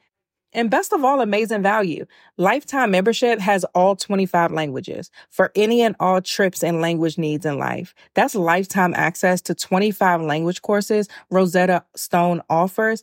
And 0.54 0.70
best 0.70 0.94
of 0.94 1.04
all, 1.04 1.20
amazing 1.20 1.62
value. 1.62 2.06
Lifetime 2.38 2.92
membership 2.92 3.38
has 3.40 3.64
all 3.74 3.94
25 3.94 4.50
languages 4.50 5.10
for 5.28 5.52
any 5.54 5.82
and 5.82 5.94
all 6.00 6.22
trips 6.22 6.64
and 6.64 6.80
language 6.80 7.18
needs 7.18 7.44
in 7.44 7.58
life. 7.58 7.94
That's 8.14 8.34
lifetime 8.34 8.94
access 8.96 9.42
to 9.42 9.54
25 9.54 10.22
language 10.22 10.62
courses 10.62 11.08
Rosetta 11.30 11.84
Stone 11.94 12.40
offers 12.48 13.02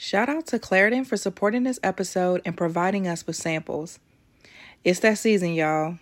Shout 0.00 0.28
out 0.28 0.46
to 0.46 0.60
Claritin 0.60 1.04
for 1.04 1.16
supporting 1.16 1.64
this 1.64 1.80
episode 1.82 2.40
and 2.44 2.56
providing 2.56 3.08
us 3.08 3.26
with 3.26 3.34
samples. 3.34 3.98
It's 4.84 5.00
that 5.00 5.18
season, 5.18 5.54
y'all. 5.54 5.98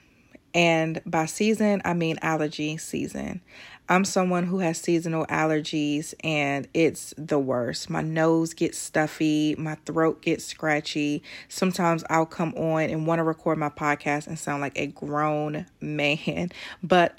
And 0.53 1.01
by 1.07 1.25
season, 1.25 1.81
I 1.83 1.95
mean 1.95 2.19
allergy 2.21 2.77
season. 2.77 3.41
I'm 3.89 4.05
someone 4.05 4.45
who 4.45 4.59
has 4.59 4.77
seasonal 4.77 5.25
allergies 5.29 6.13
and 6.23 6.69
it's 6.75 7.15
the 7.17 7.39
worst. 7.39 7.89
My 7.89 8.03
nose 8.03 8.53
gets 8.53 8.77
stuffy, 8.77 9.55
my 9.57 9.77
throat 9.87 10.21
gets 10.21 10.45
scratchy. 10.45 11.23
Sometimes 11.49 12.05
I'll 12.11 12.27
come 12.27 12.53
on 12.55 12.91
and 12.91 13.07
want 13.07 13.21
to 13.21 13.25
record 13.25 13.57
my 13.57 13.71
podcast 13.71 14.27
and 14.27 14.39
sound 14.39 14.61
like 14.61 14.77
a 14.77 14.89
grown 14.89 15.65
man. 15.81 16.51
But 16.83 17.19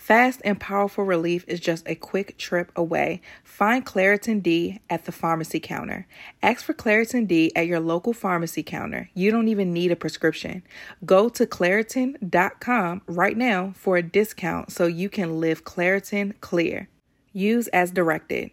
Fast 0.00 0.40
and 0.46 0.58
powerful 0.58 1.04
relief 1.04 1.44
is 1.46 1.60
just 1.60 1.86
a 1.86 1.94
quick 1.94 2.38
trip 2.38 2.72
away. 2.74 3.20
Find 3.44 3.84
Claritin 3.84 4.42
D 4.42 4.80
at 4.88 5.04
the 5.04 5.12
pharmacy 5.12 5.60
counter. 5.60 6.06
Ask 6.42 6.64
for 6.64 6.72
Claritin 6.72 7.28
D 7.28 7.52
at 7.54 7.66
your 7.66 7.80
local 7.80 8.14
pharmacy 8.14 8.62
counter. 8.62 9.10
You 9.12 9.30
don't 9.30 9.48
even 9.48 9.74
need 9.74 9.92
a 9.92 9.96
prescription. 9.96 10.62
Go 11.04 11.28
to 11.28 11.44
Claritin.com 11.44 13.02
right 13.08 13.36
now 13.36 13.74
for 13.76 13.98
a 13.98 14.02
discount 14.02 14.72
so 14.72 14.86
you 14.86 15.10
can 15.10 15.38
live 15.38 15.64
Claritin 15.64 16.32
clear. 16.40 16.88
Use 17.34 17.68
as 17.68 17.90
directed. 17.90 18.50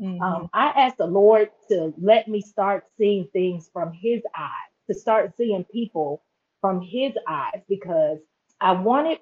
Um, 0.00 0.48
I 0.54 0.68
asked 0.76 0.98
the 0.98 1.06
Lord 1.06 1.50
to 1.70 1.92
let 2.00 2.28
me 2.28 2.40
start 2.40 2.84
seeing 2.96 3.28
things 3.32 3.68
from 3.72 3.92
His 3.92 4.22
eyes, 4.38 4.70
to 4.88 4.94
start 4.94 5.32
seeing 5.36 5.64
people 5.72 6.22
from 6.60 6.80
His 6.80 7.14
eyes, 7.28 7.62
because 7.68 8.18
I 8.60 8.72
wanted 8.72 9.18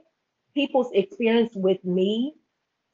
people's 0.57 0.91
experience 0.93 1.53
with 1.55 1.85
me 1.85 2.35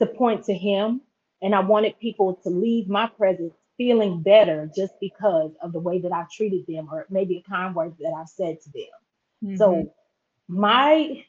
to 0.00 0.06
point 0.06 0.44
to 0.44 0.52
him. 0.52 1.00
And 1.40 1.54
I 1.54 1.60
wanted 1.60 1.98
people 1.98 2.34
to 2.42 2.50
leave 2.50 2.88
my 2.88 3.06
presence 3.06 3.54
feeling 3.78 4.22
better 4.22 4.70
just 4.76 4.92
because 5.00 5.52
of 5.62 5.72
the 5.72 5.80
way 5.80 6.00
that 6.00 6.12
I've 6.12 6.30
treated 6.30 6.66
them 6.68 6.88
or 6.92 7.06
maybe 7.08 7.38
a 7.38 7.50
kind 7.50 7.74
word 7.74 7.94
that 8.00 8.12
I've 8.12 8.28
said 8.28 8.60
to 8.60 8.70
them. 8.70 8.84
Mm-hmm. 9.44 9.56
So 9.56 9.94
my 10.48 11.24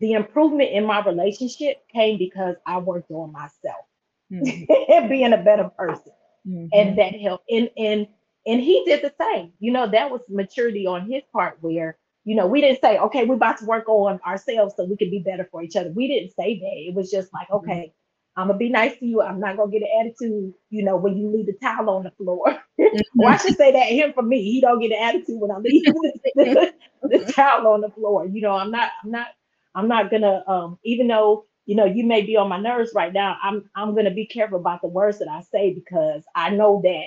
the 0.00 0.12
improvement 0.12 0.70
in 0.70 0.86
my 0.86 1.04
relationship 1.04 1.82
came 1.92 2.16
because 2.16 2.56
I 2.66 2.78
worked 2.78 3.10
on 3.10 3.32
myself 3.32 3.84
mm-hmm. 4.32 4.92
and 4.92 5.08
being 5.10 5.32
a 5.32 5.42
better 5.42 5.70
person. 5.76 6.12
Mm-hmm. 6.46 6.66
And 6.72 6.98
that 6.98 7.20
helped. 7.20 7.50
And 7.50 7.70
and 7.76 8.06
and 8.46 8.60
he 8.60 8.84
did 8.84 9.02
the 9.02 9.12
same. 9.18 9.52
You 9.58 9.72
know, 9.72 9.88
that 9.88 10.10
was 10.10 10.20
maturity 10.28 10.86
on 10.86 11.10
his 11.10 11.22
part 11.32 11.58
where 11.60 11.98
you 12.24 12.34
know, 12.34 12.46
we 12.46 12.60
didn't 12.60 12.80
say, 12.80 12.98
okay, 12.98 13.24
we're 13.24 13.34
about 13.34 13.58
to 13.58 13.66
work 13.66 13.88
on 13.88 14.18
ourselves 14.26 14.74
so 14.76 14.84
we 14.84 14.96
can 14.96 15.10
be 15.10 15.18
better 15.18 15.46
for 15.50 15.62
each 15.62 15.76
other. 15.76 15.90
We 15.90 16.08
didn't 16.08 16.34
say 16.34 16.58
that. 16.58 16.88
It 16.88 16.94
was 16.94 17.10
just 17.10 17.32
like, 17.32 17.48
mm-hmm. 17.48 17.70
okay, 17.70 17.92
I'm 18.36 18.48
gonna 18.48 18.58
be 18.58 18.70
nice 18.70 18.98
to 18.98 19.06
you. 19.06 19.22
I'm 19.22 19.38
not 19.38 19.56
gonna 19.56 19.70
get 19.70 19.82
an 19.82 19.88
attitude, 20.00 20.54
you 20.70 20.84
know, 20.84 20.96
when 20.96 21.16
you 21.16 21.28
leave 21.30 21.46
the 21.46 21.56
towel 21.62 21.90
on 21.90 22.04
the 22.04 22.10
floor. 22.12 22.46
Mm-hmm. 22.80 23.20
or 23.20 23.30
I 23.30 23.36
should 23.36 23.56
say 23.56 23.72
that 23.72 23.86
him 23.86 24.12
for 24.12 24.22
me. 24.22 24.42
He 24.42 24.60
don't 24.60 24.80
get 24.80 24.92
an 24.92 25.02
attitude 25.02 25.38
when 25.38 25.50
I 25.50 25.58
leave 25.58 25.84
the, 26.34 26.72
the 27.02 27.32
towel 27.32 27.68
on 27.68 27.82
the 27.82 27.90
floor. 27.90 28.26
You 28.26 28.40
know, 28.40 28.52
I'm 28.52 28.70
not, 28.70 28.90
I'm 29.04 29.10
not, 29.10 29.26
I'm 29.74 29.88
not 29.88 30.10
gonna, 30.10 30.42
um, 30.48 30.78
even 30.84 31.06
though 31.06 31.46
you 31.66 31.76
know 31.76 31.84
you 31.84 32.04
may 32.04 32.22
be 32.22 32.36
on 32.36 32.48
my 32.48 32.58
nerves 32.58 32.92
right 32.94 33.12
now, 33.12 33.36
I'm 33.42 33.70
I'm 33.76 33.94
gonna 33.94 34.14
be 34.14 34.26
careful 34.26 34.58
about 34.58 34.82
the 34.82 34.88
words 34.88 35.18
that 35.18 35.28
I 35.28 35.42
say 35.42 35.74
because 35.74 36.24
I 36.34 36.50
know 36.50 36.80
that 36.84 37.04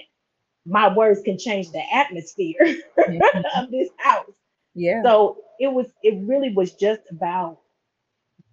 my 0.65 0.93
words 0.93 1.21
can 1.23 1.37
change 1.37 1.71
the 1.71 1.81
atmosphere 1.93 2.55
mm-hmm. 2.99 3.61
of 3.63 3.71
this 3.71 3.89
house. 3.97 4.25
Yeah. 4.77 5.01
So 5.03 5.37
it 5.59 5.67
was, 5.67 5.87
it 6.03 6.19
really 6.25 6.53
was 6.53 6.73
just 6.73 7.01
about 7.09 7.59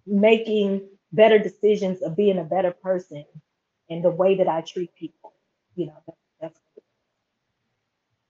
making 0.07 0.87
better 1.13 1.39
decisions 1.39 2.01
of 2.01 2.17
being 2.17 2.39
a 2.39 2.43
better 2.43 2.71
person 2.71 3.23
and 3.89 4.03
the 4.03 4.09
way 4.09 4.35
that 4.35 4.47
I 4.47 4.61
treat 4.61 4.93
people. 4.95 5.33
You 5.75 5.87
know, 5.87 5.93
that, 6.07 6.15
that's 6.41 6.59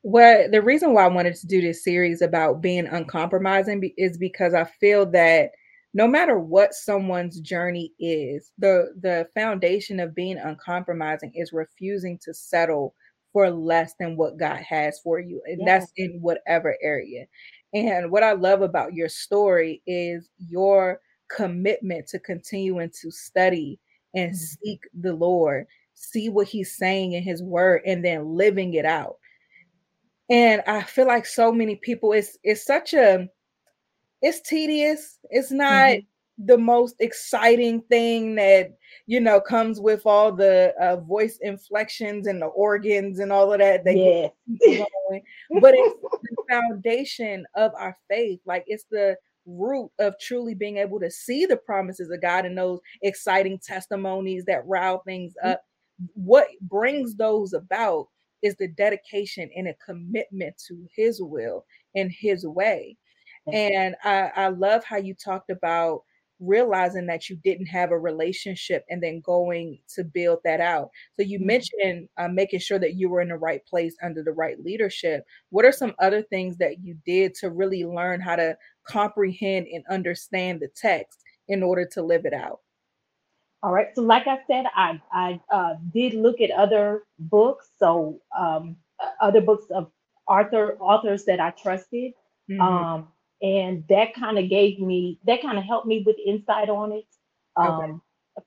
well, 0.08 0.48
the 0.52 0.62
reason 0.62 0.94
why 0.94 1.06
I 1.06 1.08
wanted 1.08 1.34
to 1.34 1.48
do 1.48 1.62
this 1.62 1.84
series 1.84 2.22
about 2.22 2.62
being 2.62 2.86
uncompromising 2.86 3.92
is 3.98 4.20
because 4.20 4.54
I 4.54 4.66
feel 4.66 5.08
that 5.08 5.50
no 5.96 6.08
matter 6.08 6.38
what 6.38 6.76
someone's 6.76 7.40
journey 7.40 7.92
is, 8.00 8.52
the 8.60 8.94
the 9.02 9.28
foundation 9.34 10.00
of 10.00 10.14
being 10.14 10.38
uncompromising 10.38 11.32
is 11.34 11.54
refusing 11.54 12.20
to 12.24 12.36
settle 12.36 12.94
for 13.34 13.50
less 13.50 13.96
than 14.00 14.16
what 14.16 14.38
God 14.38 14.58
has 14.58 15.00
for 15.00 15.20
you. 15.20 15.42
And 15.48 15.62
yes. 15.66 15.66
that's 15.66 15.92
in 15.98 16.20
whatever 16.22 16.78
area. 16.84 17.26
And 17.76 18.10
what 18.10 18.24
I 18.24 18.32
love 18.32 18.62
about 18.62 18.94
your 18.94 19.10
story 19.10 19.82
is 19.86 20.30
your 20.40 21.02
commitment 21.30 22.08
to 22.08 22.20
continuing 22.20 22.90
to 23.02 23.12
study 23.12 23.78
and 24.16 24.32
mm-hmm. 24.32 24.66
seek 24.66 24.80
the 24.94 25.14
Lord, 25.14 25.68
see 25.94 26.30
what 26.30 26.48
He's 26.48 26.78
saying 26.78 27.12
in 27.12 27.22
His 27.22 27.44
Word, 27.44 27.82
and 27.86 28.04
then 28.04 28.34
living 28.34 28.76
it 28.76 28.86
out. 28.86 29.18
And 30.30 30.64
I 30.66 30.84
feel 30.84 31.06
like 31.06 31.26
so 31.26 31.52
many 31.52 31.76
people, 31.76 32.14
it's 32.14 32.38
it's 32.44 32.66
such 32.66 32.94
a 32.94 33.28
it's 34.22 34.40
tedious. 34.40 35.20
It's 35.30 35.52
not 35.52 35.98
mm-hmm. 35.98 36.08
The 36.38 36.58
most 36.58 36.96
exciting 37.00 37.82
thing 37.84 38.36
that 38.36 38.78
you 39.08 39.20
know 39.20 39.40
comes 39.40 39.80
with 39.80 40.06
all 40.06 40.32
the 40.32 40.74
uh, 40.82 40.98
voice 40.98 41.40
inflections 41.42 42.28
and 42.28 42.42
the 42.42 42.48
organs 42.48 43.20
and 43.20 43.32
all 43.32 43.54
of 43.54 43.60
that 43.60 43.86
that 43.86 43.96
yeah. 43.96 44.28
but 45.62 45.74
it's 45.78 46.02
the 46.02 46.44
foundation 46.50 47.46
of 47.56 47.72
our 47.78 47.98
faith. 48.10 48.40
Like 48.46 48.66
it's 48.68 48.86
the 48.92 49.16
root 49.46 49.92
of 50.00 50.16
truly 50.20 50.56
being 50.56 50.78
able 50.78 51.00
to 51.00 51.12
see 51.12 51.46
the 51.46 51.56
promises 51.56 52.10
of 52.10 52.22
god 52.22 52.46
and 52.46 52.58
those 52.58 52.80
exciting 53.04 53.60
testimonies 53.60 54.44
that 54.46 54.66
rile 54.66 55.02
things 55.06 55.34
mm-hmm. 55.42 55.52
up. 55.52 55.62
What 56.16 56.48
brings 56.62 57.16
those 57.16 57.54
about 57.54 58.08
is 58.42 58.56
the 58.58 58.68
dedication 58.68 59.50
and 59.56 59.70
a 59.70 59.76
commitment 59.76 60.62
to 60.68 60.86
his 60.94 61.22
will 61.22 61.66
and 61.96 62.12
his 62.12 62.46
way. 62.46 62.98
And 63.54 63.96
I, 64.04 64.32
I 64.36 64.48
love 64.48 64.84
how 64.84 64.98
you 64.98 65.14
talked 65.14 65.52
about 65.52 66.02
realizing 66.40 67.06
that 67.08 67.30
you 67.30 67.38
didn't 67.44 67.68
have 67.68 67.92
a 67.92 68.00
relationship 68.00 68.86
and 68.90 69.02
then 69.02 69.22
going 69.22 69.80
to 69.96 70.04
build 70.04 70.40
that 70.44 70.60
out. 70.60 70.90
So 71.16 71.24
you 71.24 71.40
mm-hmm. 71.40 71.48
mentioned 71.48 72.10
uh, 72.18 72.28
making 72.28 72.60
sure 72.60 72.80
that 72.80 72.96
you 72.96 73.10
were 73.10 73.22
in 73.22 73.30
the 73.30 73.38
right 73.38 73.66
place 73.66 73.96
under 74.04 74.24
the 74.24 74.32
right 74.32 74.60
leadership. 74.60 75.24
What 75.50 75.66
are 75.66 75.72
some 75.72 75.94
other 76.00 76.22
things 76.22 76.58
that 76.58 76.84
you 76.84 76.98
did 77.06 77.34
to 77.36 77.50
really 77.50 77.86
learn 77.86 78.22
how 78.22 78.36
to 78.36 78.58
comprehend 78.88 79.68
and 79.68 79.84
understand 79.90 80.60
the 80.60 80.70
text 80.76 81.20
in 81.48 81.64
order 81.64 81.86
to 81.94 82.02
live 82.02 82.26
it 82.26 82.34
out? 82.34 82.60
All 83.64 83.72
right. 83.72 83.88
So, 83.96 84.04
like 84.04 84.28
I 84.28 84.38
said, 84.46 84.66
I 84.76 85.02
I 85.12 85.40
uh, 85.52 85.74
did 85.92 86.14
look 86.14 86.40
at 86.40 86.52
other 86.52 87.04
books. 87.18 87.72
So, 87.80 88.20
um, 88.38 88.76
other 89.20 89.42
books 89.42 89.66
of 89.74 89.90
author 90.28 90.78
authors 90.80 91.26
that 91.26 91.40
I 91.40 91.50
trusted. 91.52 92.14
Mm-hmm. 92.50 92.62
Um, 92.62 93.08
and 93.42 93.84
that 93.90 94.14
kind 94.14 94.38
of 94.40 94.50
gave 94.50 94.80
me 94.80 95.20
that 95.26 95.42
kind 95.42 95.58
of 95.58 95.64
helped 95.64 95.88
me 95.88 96.04
with 96.06 96.16
insight 96.26 96.70
on 96.70 96.92
it 96.92 97.06
um, 97.58 97.68
okay. 97.68 97.94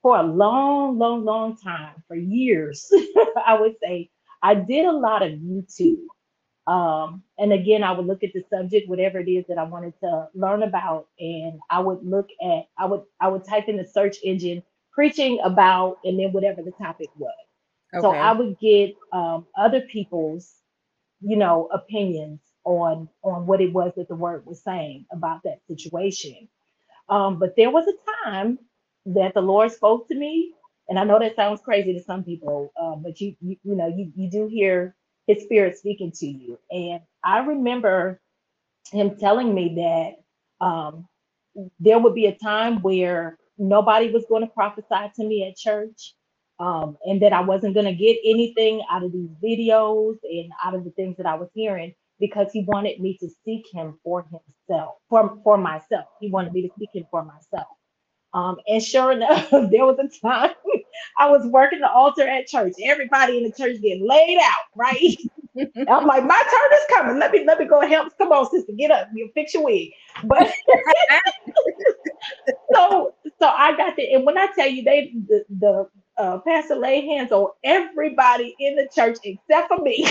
for 0.01 0.17
a 0.17 0.23
long 0.23 0.97
long 0.97 1.23
long 1.23 1.57
time 1.57 2.03
for 2.07 2.15
years 2.15 2.91
i 3.45 3.59
would 3.59 3.75
say 3.81 4.09
i 4.41 4.53
did 4.53 4.85
a 4.85 4.91
lot 4.91 5.21
of 5.21 5.31
youtube 5.33 6.05
um, 6.67 7.23
and 7.37 7.53
again 7.53 7.83
i 7.83 7.91
would 7.91 8.05
look 8.05 8.23
at 8.23 8.33
the 8.33 8.43
subject 8.49 8.89
whatever 8.89 9.19
it 9.19 9.29
is 9.29 9.45
that 9.47 9.57
i 9.57 9.63
wanted 9.63 9.93
to 9.99 10.27
learn 10.33 10.63
about 10.63 11.07
and 11.19 11.59
i 11.69 11.79
would 11.79 12.03
look 12.03 12.29
at 12.41 12.67
i 12.77 12.85
would 12.85 13.01
i 13.19 13.27
would 13.27 13.45
type 13.45 13.67
in 13.67 13.77
the 13.77 13.85
search 13.85 14.17
engine 14.23 14.63
preaching 14.91 15.39
about 15.43 15.97
and 16.03 16.19
then 16.19 16.31
whatever 16.31 16.61
the 16.61 16.71
topic 16.71 17.09
was 17.17 17.33
okay. 17.93 18.01
so 18.01 18.11
i 18.11 18.31
would 18.31 18.57
get 18.59 18.95
um, 19.13 19.45
other 19.57 19.81
people's 19.81 20.55
you 21.21 21.35
know 21.35 21.67
opinions 21.71 22.39
on 22.69 23.09
on 23.23 23.47
what 23.47 23.61
it 23.61 23.73
was 23.73 23.93
that 23.97 24.09
the 24.09 24.15
word 24.15 24.45
was 24.45 24.63
saying 24.63 25.05
about 25.11 25.41
that 25.43 25.61
situation. 25.67 26.49
Um, 27.09 27.39
but 27.39 27.55
there 27.57 27.71
was 27.71 27.87
a 27.87 28.25
time 28.29 28.59
that 29.07 29.33
the 29.35 29.41
Lord 29.41 29.71
spoke 29.71 30.07
to 30.09 30.15
me, 30.15 30.53
and 30.89 30.99
I 30.99 31.03
know 31.05 31.19
that 31.19 31.35
sounds 31.35 31.61
crazy 31.61 31.93
to 31.93 32.03
some 32.03 32.23
people, 32.23 32.73
uh, 32.81 32.95
but 32.97 33.21
you, 33.21 33.35
you 33.41 33.57
you 33.63 33.75
know 33.75 33.87
you 33.87 34.11
you 34.15 34.29
do 34.31 34.47
hear 34.47 34.95
His 35.27 35.43
Spirit 35.43 35.77
speaking 35.77 36.11
to 36.17 36.27
you, 36.27 36.59
and 36.71 37.01
I 37.23 37.39
remember 37.39 38.21
Him 38.91 39.17
telling 39.17 39.53
me 39.55 39.75
that 39.77 40.65
um, 40.65 41.07
there 41.79 41.99
would 41.99 42.15
be 42.15 42.27
a 42.27 42.37
time 42.37 42.81
where 42.81 43.37
nobody 43.57 44.11
was 44.11 44.25
going 44.29 44.43
to 44.43 44.47
prophesy 44.53 45.11
to 45.17 45.25
me 45.25 45.47
at 45.49 45.57
church. 45.57 46.15
Um, 46.59 46.97
and 47.05 47.21
that 47.23 47.33
I 47.33 47.41
wasn't 47.41 47.73
going 47.73 47.87
to 47.87 47.93
get 47.93 48.17
anything 48.25 48.83
out 48.91 49.03
of 49.03 49.11
these 49.13 49.29
videos 49.43 50.17
and 50.23 50.51
out 50.63 50.75
of 50.75 50.85
the 50.85 50.91
things 50.91 51.17
that 51.17 51.25
I 51.25 51.35
was 51.35 51.49
hearing 51.55 51.89
because 52.19 52.51
he 52.51 52.65
wanted 52.67 52.99
me 52.99 53.17
to 53.19 53.29
seek 53.45 53.65
him 53.73 53.97
for 54.03 54.23
himself, 54.23 54.95
for, 55.09 55.39
for 55.43 55.57
myself. 55.57 56.05
He 56.19 56.29
wanted 56.29 56.53
me 56.53 56.63
to 56.63 56.69
seek 56.79 56.89
him 56.93 57.05
for 57.11 57.23
myself. 57.23 57.67
Um, 58.33 58.57
and 58.67 58.83
sure 58.83 59.11
enough, 59.11 59.49
there 59.51 59.85
was 59.85 59.97
a 59.99 60.27
time 60.27 60.51
I 61.17 61.29
was 61.29 61.45
working 61.47 61.79
the 61.79 61.91
altar 61.91 62.27
at 62.27 62.47
church. 62.47 62.73
Everybody 62.83 63.37
in 63.37 63.43
the 63.43 63.51
church 63.51 63.81
getting 63.81 64.07
laid 64.07 64.39
out, 64.39 64.65
right? 64.75 65.17
I'm 65.89 66.05
like, 66.05 66.25
my 66.25 66.37
turn 66.37 66.73
is 66.73 66.85
coming. 66.89 67.19
Let 67.19 67.31
me 67.31 67.43
let 67.45 67.59
me 67.59 67.65
go 67.65 67.81
help. 67.87 68.17
Come 68.17 68.31
on, 68.31 68.49
sister, 68.49 68.73
get 68.77 68.91
up. 68.91 69.09
You 69.13 69.29
fix 69.33 69.53
your 69.53 69.65
wig. 69.65 69.91
But 70.25 70.51
so 72.73 73.15
so 73.39 73.47
I 73.47 73.75
got 73.75 73.95
there, 73.97 74.07
and 74.15 74.25
when 74.25 74.37
I 74.37 74.47
tell 74.55 74.67
you 74.69 74.83
they 74.83 75.13
the, 75.27 75.45
the 75.59 75.89
uh, 76.17 76.39
pastor 76.39 76.75
laid 76.75 77.05
hands 77.05 77.31
on 77.31 77.49
everybody 77.63 78.55
in 78.59 78.75
the 78.75 78.87
church 78.93 79.17
except 79.23 79.69
for 79.69 79.81
me. 79.81 80.05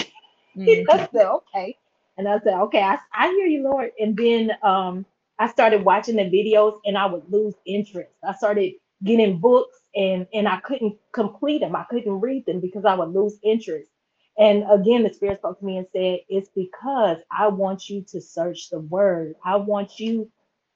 Mm-hmm. 0.57 0.91
I 0.91 1.09
said, 1.13 1.27
okay. 1.27 1.77
And 2.19 2.29
I 2.29 2.41
said, 2.41 2.55
okay, 2.63 2.83
I, 2.83 2.99
I 3.15 3.29
hear 3.31 3.47
you, 3.49 3.65
Lord. 3.65 3.93
And 4.01 4.17
then 4.19 4.53
um, 4.65 5.07
I 5.41 5.49
started 5.49 5.85
watching 5.85 6.17
the 6.17 6.25
videos 6.25 6.81
and 6.87 6.99
I 6.99 7.07
would 7.07 7.25
lose 7.31 7.57
interest. 7.67 8.13
I 8.29 8.35
started 8.35 8.75
getting 9.05 9.41
books 9.41 9.79
and 9.97 10.27
and 10.35 10.49
I 10.49 10.59
couldn't 10.61 10.97
complete 11.15 11.61
them. 11.61 11.77
I 11.77 11.87
couldn't 11.91 12.21
read 12.21 12.47
them 12.47 12.61
because 12.61 12.87
I 12.87 12.97
would 12.97 13.11
lose 13.15 13.39
interest. 13.45 13.91
And 14.39 14.65
again, 14.73 15.05
the 15.05 15.15
Spirit 15.15 15.41
spoke 15.41 15.61
to 15.61 15.67
me 15.67 15.79
and 15.79 15.89
said, 15.95 16.21
It's 16.31 16.51
because 16.57 17.19
I 17.37 17.49
want 17.49 17.91
you 17.91 18.05
to 18.11 18.23
search 18.23 18.71
the 18.71 18.81
word. 18.81 19.35
I 19.45 19.57
want 19.57 20.01
you, 20.01 20.31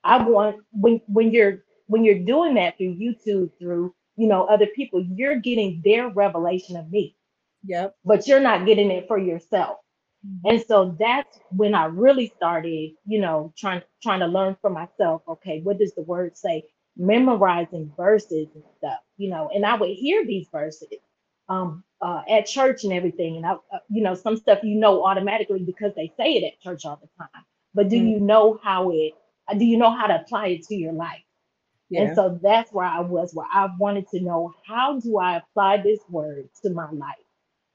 I 0.04 0.24
want 0.28 0.58
when 0.72 1.02
when 1.08 1.32
you're 1.32 1.64
when 1.88 2.04
you're 2.04 2.20
doing 2.20 2.54
that 2.56 2.78
through 2.78 2.96
YouTube, 2.96 3.52
through 3.60 3.94
you 4.16 4.28
know, 4.28 4.44
other 4.46 4.66
people, 4.76 5.04
you're 5.14 5.40
getting 5.40 5.82
their 5.84 6.08
revelation 6.10 6.76
of 6.76 6.90
me. 6.90 7.16
Yep. 7.64 7.96
But 8.04 8.26
you're 8.26 8.40
not 8.40 8.66
getting 8.66 8.90
it 8.90 9.08
for 9.08 9.18
yourself. 9.18 9.78
Mm-hmm. 10.26 10.48
And 10.48 10.64
so 10.66 10.96
that's 10.98 11.38
when 11.50 11.74
I 11.74 11.86
really 11.86 12.32
started, 12.36 12.92
you 13.06 13.20
know, 13.20 13.52
trying 13.56 13.82
trying 14.02 14.20
to 14.20 14.26
learn 14.26 14.56
for 14.60 14.70
myself. 14.70 15.22
Okay, 15.28 15.60
what 15.62 15.78
does 15.78 15.94
the 15.94 16.02
word 16.02 16.36
say? 16.36 16.64
Memorizing 16.96 17.92
verses 17.96 18.48
and 18.54 18.64
stuff, 18.78 19.00
you 19.16 19.30
know. 19.30 19.50
And 19.54 19.66
I 19.66 19.74
would 19.74 19.90
hear 19.90 20.24
these 20.24 20.46
verses 20.52 20.88
um, 21.48 21.82
uh, 22.00 22.22
at 22.28 22.46
church 22.46 22.84
and 22.84 22.92
everything, 22.92 23.36
and 23.36 23.46
I, 23.46 23.52
uh, 23.52 23.78
you 23.88 24.02
know, 24.02 24.14
some 24.14 24.36
stuff 24.36 24.60
you 24.62 24.78
know 24.78 25.04
automatically 25.04 25.64
because 25.64 25.92
they 25.96 26.12
say 26.16 26.34
it 26.34 26.44
at 26.44 26.60
church 26.60 26.84
all 26.84 27.00
the 27.00 27.08
time. 27.18 27.44
But 27.74 27.88
do 27.88 27.96
mm-hmm. 27.96 28.06
you 28.06 28.20
know 28.20 28.60
how 28.62 28.90
it? 28.90 29.14
Uh, 29.48 29.54
do 29.54 29.64
you 29.64 29.76
know 29.76 29.90
how 29.90 30.06
to 30.06 30.20
apply 30.20 30.48
it 30.48 30.62
to 30.68 30.76
your 30.76 30.92
life? 30.92 31.22
Yeah. 31.88 32.02
And 32.02 32.14
so 32.14 32.38
that's 32.42 32.72
where 32.72 32.86
I 32.86 33.00
was, 33.00 33.34
where 33.34 33.46
I 33.52 33.68
wanted 33.78 34.08
to 34.10 34.20
know 34.20 34.54
how 34.66 35.00
do 35.00 35.18
I 35.18 35.38
apply 35.38 35.78
this 35.78 36.00
word 36.08 36.48
to 36.62 36.70
my 36.70 36.90
life. 36.90 37.16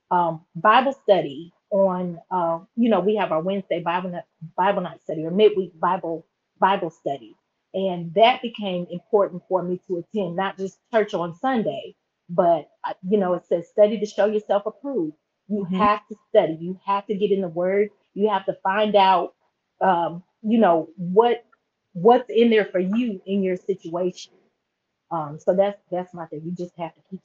Um, 0.10 0.46
Bible 0.56 0.94
study 1.04 1.54
on 1.70 2.20
uh, 2.32 2.60
you 2.76 2.90
know 2.90 3.00
we 3.00 3.16
have 3.16 3.32
our 3.32 3.42
Wednesday 3.42 3.82
Bible 3.82 4.10
night, 4.12 4.24
Bible 4.56 4.82
night 4.82 5.02
study 5.04 5.26
or 5.26 5.32
midweek 5.32 5.78
Bible 5.80 6.26
Bible 6.60 6.90
study, 6.90 7.36
and 7.74 8.14
that 8.16 8.42
became 8.42 8.88
important 8.90 9.44
for 9.48 9.64
me 9.64 9.82
to 9.88 9.98
attend 9.98 10.36
not 10.36 10.58
just 10.58 10.78
church 10.94 11.14
on 11.14 11.36
Sunday, 11.36 11.96
but 12.30 12.70
uh, 12.88 12.94
you 13.08 13.18
know 13.18 13.34
it 13.34 13.46
says 13.48 13.68
study 13.70 14.00
to 14.00 14.06
show 14.06 14.26
yourself 14.26 14.64
approved. 14.66 15.16
You 15.48 15.66
mm-hmm. 15.66 15.78
have 15.78 16.08
to 16.08 16.16
study. 16.30 16.58
You 16.60 16.80
have 16.86 17.06
to 17.08 17.16
get 17.16 17.32
in 17.32 17.42
the 17.42 17.48
Word. 17.48 17.90
You 18.14 18.30
have 18.30 18.46
to 18.48 18.58
find 18.64 18.96
out, 18.96 19.34
um, 19.82 20.24
you 20.42 20.58
know 20.60 20.90
what 20.98 21.46
what's 21.94 22.30
in 22.30 22.50
there 22.50 22.66
for 22.66 22.80
you 22.80 23.22
in 23.26 23.44
your 23.44 23.58
situation. 23.58 24.34
Um, 25.10 25.40
so 25.40 25.56
that's 25.56 25.80
that's 25.92 26.14
my 26.14 26.26
thing. 26.28 26.42
You 26.46 26.52
just 26.52 26.78
have 26.78 26.94
to 26.96 27.02
keep 27.10 27.22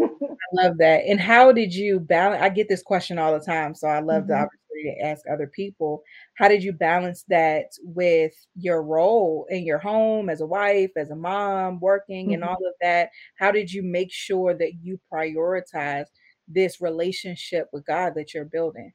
I 0.00 0.08
love 0.52 0.78
that. 0.78 1.04
And 1.06 1.20
how 1.20 1.52
did 1.52 1.74
you 1.74 2.00
balance? 2.00 2.42
I 2.42 2.48
get 2.48 2.68
this 2.68 2.82
question 2.82 3.18
all 3.18 3.32
the 3.32 3.44
time, 3.44 3.74
so 3.74 3.88
I 3.88 4.00
love 4.00 4.22
mm-hmm. 4.22 4.32
the 4.32 4.34
opportunity 4.34 4.98
to 4.98 5.06
ask 5.06 5.22
other 5.30 5.46
people. 5.46 6.02
How 6.34 6.48
did 6.48 6.62
you 6.62 6.72
balance 6.72 7.24
that 7.28 7.66
with 7.82 8.32
your 8.56 8.82
role 8.82 9.46
in 9.50 9.64
your 9.64 9.78
home 9.78 10.28
as 10.28 10.40
a 10.40 10.46
wife, 10.46 10.90
as 10.96 11.10
a 11.10 11.16
mom, 11.16 11.80
working, 11.80 12.26
mm-hmm. 12.26 12.34
and 12.34 12.44
all 12.44 12.56
of 12.56 12.74
that? 12.80 13.10
How 13.38 13.50
did 13.50 13.72
you 13.72 13.82
make 13.82 14.12
sure 14.12 14.54
that 14.54 14.74
you 14.82 14.98
prioritize 15.12 16.06
this 16.48 16.80
relationship 16.80 17.68
with 17.72 17.86
God 17.86 18.14
that 18.16 18.34
you're 18.34 18.44
building? 18.44 18.92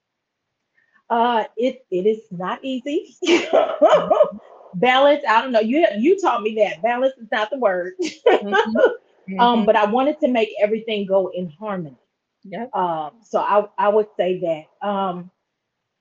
Uh, 1.09 1.45
it 1.57 1.85
it 1.89 2.05
is 2.05 2.21
not 2.31 2.59
easy. 2.63 3.17
balance. 4.75 5.23
I 5.27 5.41
don't 5.41 5.51
know. 5.51 5.59
You 5.59 5.85
you 5.97 6.19
taught 6.19 6.41
me 6.41 6.55
that 6.55 6.81
balance 6.81 7.13
is 7.17 7.27
not 7.31 7.49
the 7.49 7.57
word. 7.57 7.93
Mm-hmm. 8.01 8.77
Um, 9.29 9.37
mm-hmm. 9.37 9.59
Um, 9.59 9.65
but 9.65 9.75
I 9.75 9.85
wanted 9.85 10.19
to 10.21 10.27
make 10.27 10.49
everything 10.61 11.05
go 11.05 11.31
in 11.33 11.49
harmony. 11.49 11.97
Yeah. 12.43 12.67
Um, 12.73 13.11
so 13.23 13.39
I, 13.39 13.67
I 13.77 13.89
would 13.89 14.07
say 14.17 14.39
that. 14.39 14.87
Um, 14.87 15.31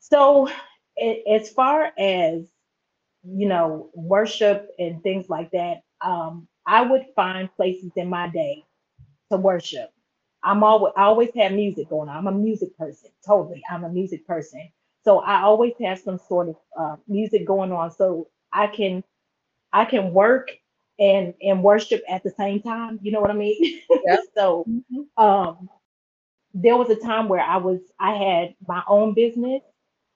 so 0.00 0.48
it, 0.96 1.24
as 1.42 1.50
far 1.50 1.92
as 1.98 2.46
you 3.24 3.48
know, 3.48 3.90
worship 3.94 4.70
and 4.78 5.02
things 5.02 5.28
like 5.28 5.50
that, 5.52 5.82
um, 6.00 6.46
I 6.66 6.82
would 6.82 7.06
find 7.16 7.54
places 7.56 7.92
in 7.96 8.08
my 8.08 8.28
day 8.28 8.64
to 9.30 9.36
worship. 9.36 9.90
I'm 10.42 10.62
always 10.62 10.92
I 10.96 11.02
always 11.04 11.30
have 11.36 11.52
music 11.52 11.88
going 11.88 12.08
on. 12.08 12.16
I'm 12.16 12.26
a 12.28 12.32
music 12.32 12.76
person, 12.78 13.10
totally. 13.26 13.62
I'm 13.70 13.84
a 13.84 13.88
music 13.88 14.26
person. 14.26 14.68
So 15.04 15.20
I 15.20 15.42
always 15.42 15.74
have 15.82 15.98
some 15.98 16.18
sort 16.18 16.50
of 16.50 16.56
uh, 16.78 16.96
music 17.08 17.46
going 17.46 17.72
on, 17.72 17.90
so 17.90 18.28
I 18.52 18.68
can 18.68 19.02
I 19.72 19.84
can 19.84 20.12
work 20.12 20.50
and 20.98 21.34
and 21.42 21.62
worship 21.62 22.02
at 22.08 22.22
the 22.22 22.30
same 22.30 22.60
time. 22.60 22.98
You 23.02 23.12
know 23.12 23.20
what 23.20 23.30
I 23.30 23.34
mean? 23.34 23.80
Yep. 23.90 24.20
so 24.36 24.64
mm-hmm. 24.68 25.22
um, 25.24 25.68
there 26.54 26.76
was 26.76 26.90
a 26.90 26.96
time 26.96 27.28
where 27.28 27.40
I 27.40 27.56
was 27.56 27.80
I 27.98 28.14
had 28.14 28.54
my 28.66 28.82
own 28.88 29.14
business 29.14 29.62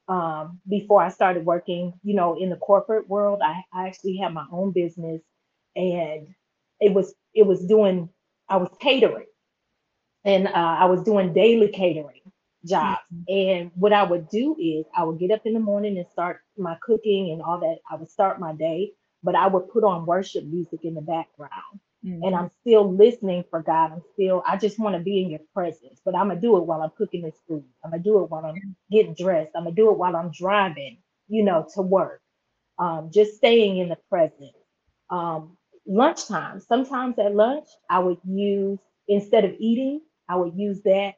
um, 0.08 0.60
before 0.68 1.02
I 1.02 1.08
started 1.08 1.44
working. 1.44 1.92
You 2.02 2.14
know, 2.14 2.36
in 2.38 2.50
the 2.50 2.56
corporate 2.56 3.08
world, 3.08 3.40
I, 3.42 3.62
I 3.72 3.86
actually 3.86 4.16
had 4.16 4.32
my 4.32 4.46
own 4.50 4.72
business, 4.72 5.22
and 5.76 6.28
it 6.80 6.92
was 6.92 7.14
it 7.34 7.46
was 7.46 7.64
doing 7.66 8.08
I 8.48 8.56
was 8.56 8.70
catering, 8.80 9.26
and 10.24 10.48
uh, 10.48 10.50
I 10.54 10.86
was 10.86 11.02
doing 11.02 11.32
daily 11.32 11.68
catering 11.68 12.20
jobs. 12.64 13.00
Mm-hmm. 13.12 13.32
And 13.32 13.70
what 13.74 13.92
I 13.92 14.02
would 14.02 14.28
do 14.28 14.56
is 14.58 14.86
I 14.96 15.04
would 15.04 15.18
get 15.18 15.30
up 15.30 15.42
in 15.44 15.54
the 15.54 15.60
morning 15.60 15.98
and 15.98 16.06
start 16.12 16.40
my 16.56 16.76
cooking 16.82 17.30
and 17.30 17.42
all 17.42 17.60
that. 17.60 17.78
I 17.90 17.96
would 17.96 18.10
start 18.10 18.40
my 18.40 18.52
day, 18.52 18.92
but 19.22 19.34
I 19.34 19.46
would 19.46 19.70
put 19.70 19.84
on 19.84 20.06
worship 20.06 20.44
music 20.44 20.84
in 20.84 20.94
the 20.94 21.00
background. 21.00 21.80
Mm-hmm. 22.04 22.24
And 22.24 22.34
I'm 22.34 22.50
still 22.60 22.92
listening 22.92 23.44
for 23.48 23.62
God. 23.62 23.92
I'm 23.92 24.02
still, 24.14 24.42
I 24.46 24.56
just 24.56 24.80
want 24.80 24.96
to 24.96 25.02
be 25.02 25.22
in 25.22 25.30
your 25.30 25.40
presence, 25.54 26.00
but 26.04 26.16
I'm 26.16 26.26
going 26.28 26.40
to 26.40 26.42
do 26.46 26.56
it 26.56 26.64
while 26.64 26.82
I'm 26.82 26.90
cooking 26.98 27.22
this 27.22 27.40
food. 27.46 27.64
I'm 27.84 27.90
going 27.90 28.02
to 28.02 28.08
do 28.08 28.24
it 28.24 28.30
while 28.30 28.44
I'm 28.44 28.76
getting 28.90 29.14
dressed. 29.14 29.52
I'm 29.54 29.64
going 29.64 29.76
to 29.76 29.80
do 29.80 29.90
it 29.90 29.98
while 29.98 30.16
I'm 30.16 30.32
driving, 30.32 30.98
you 31.28 31.44
know, 31.44 31.66
to 31.74 31.82
work. 31.82 32.20
Um, 32.78 33.10
just 33.12 33.36
staying 33.36 33.78
in 33.78 33.88
the 33.88 33.98
present. 34.10 34.50
Um, 35.10 35.56
lunchtime, 35.86 36.58
sometimes 36.58 37.18
at 37.18 37.36
lunch, 37.36 37.68
I 37.88 38.00
would 38.00 38.18
use, 38.24 38.80
instead 39.06 39.44
of 39.44 39.52
eating, 39.58 40.00
I 40.28 40.36
would 40.36 40.54
use 40.56 40.82
that 40.82 41.14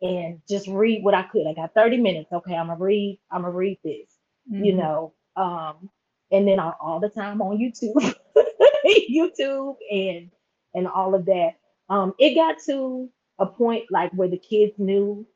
and 0.00 0.40
just 0.48 0.68
read 0.68 1.02
what 1.02 1.14
I 1.14 1.22
could. 1.24 1.46
I 1.46 1.54
got 1.54 1.74
30 1.74 1.98
minutes. 1.98 2.32
Okay, 2.32 2.54
I'm 2.54 2.68
gonna 2.68 2.78
read, 2.78 3.18
I'm 3.30 3.42
gonna 3.42 3.52
read 3.52 3.78
this, 3.84 4.08
mm-hmm. 4.50 4.64
you 4.64 4.74
know. 4.74 5.12
Um, 5.36 5.90
and 6.34 6.48
then 6.48 6.58
I, 6.58 6.72
all 6.80 7.00
the 7.00 7.08
time 7.08 7.40
on 7.40 7.58
YouTube, 7.58 8.14
YouTube 9.10 9.76
and 9.90 10.30
and 10.74 10.88
all 10.88 11.14
of 11.14 11.24
that. 11.26 11.52
Um, 11.88 12.14
it 12.18 12.34
got 12.34 12.56
to 12.66 13.08
a 13.38 13.46
point 13.46 13.84
like 13.90 14.12
where 14.12 14.28
the 14.28 14.38
kids 14.38 14.72
knew, 14.78 15.26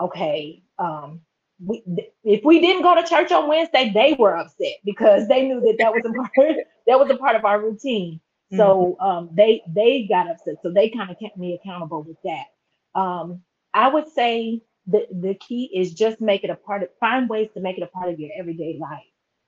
okay, 0.00 0.62
um, 0.78 1.20
we, 1.64 1.82
if 2.24 2.44
we 2.44 2.60
didn't 2.60 2.82
go 2.82 2.94
to 2.94 3.06
church 3.06 3.30
on 3.30 3.48
Wednesday, 3.48 3.90
they 3.94 4.16
were 4.18 4.36
upset 4.36 4.76
because 4.84 5.28
they 5.28 5.46
knew 5.46 5.60
that 5.60 5.76
that 5.78 5.92
was 5.92 6.02
a 6.04 6.12
part 6.36 6.56
that 6.86 6.98
was 6.98 7.10
a 7.10 7.16
part 7.16 7.36
of 7.36 7.44
our 7.44 7.60
routine. 7.60 8.20
So 8.54 8.98
mm-hmm. 9.00 9.06
um, 9.06 9.30
they 9.32 9.62
they 9.68 10.06
got 10.06 10.28
upset. 10.28 10.56
So 10.62 10.70
they 10.70 10.90
kind 10.90 11.10
of 11.10 11.18
kept 11.18 11.38
me 11.38 11.54
accountable 11.54 12.02
with 12.02 12.18
that. 12.24 13.00
Um, 13.00 13.42
I 13.72 13.88
would 13.88 14.08
say 14.08 14.60
the 14.86 15.06
the 15.10 15.34
key 15.34 15.70
is 15.74 15.94
just 15.94 16.20
make 16.20 16.44
it 16.44 16.50
a 16.50 16.56
part 16.56 16.82
of 16.82 16.90
find 17.00 17.28
ways 17.28 17.48
to 17.54 17.60
make 17.60 17.78
it 17.78 17.82
a 17.82 17.86
part 17.86 18.10
of 18.10 18.20
your 18.20 18.30
everyday 18.36 18.76
life. 18.78 19.00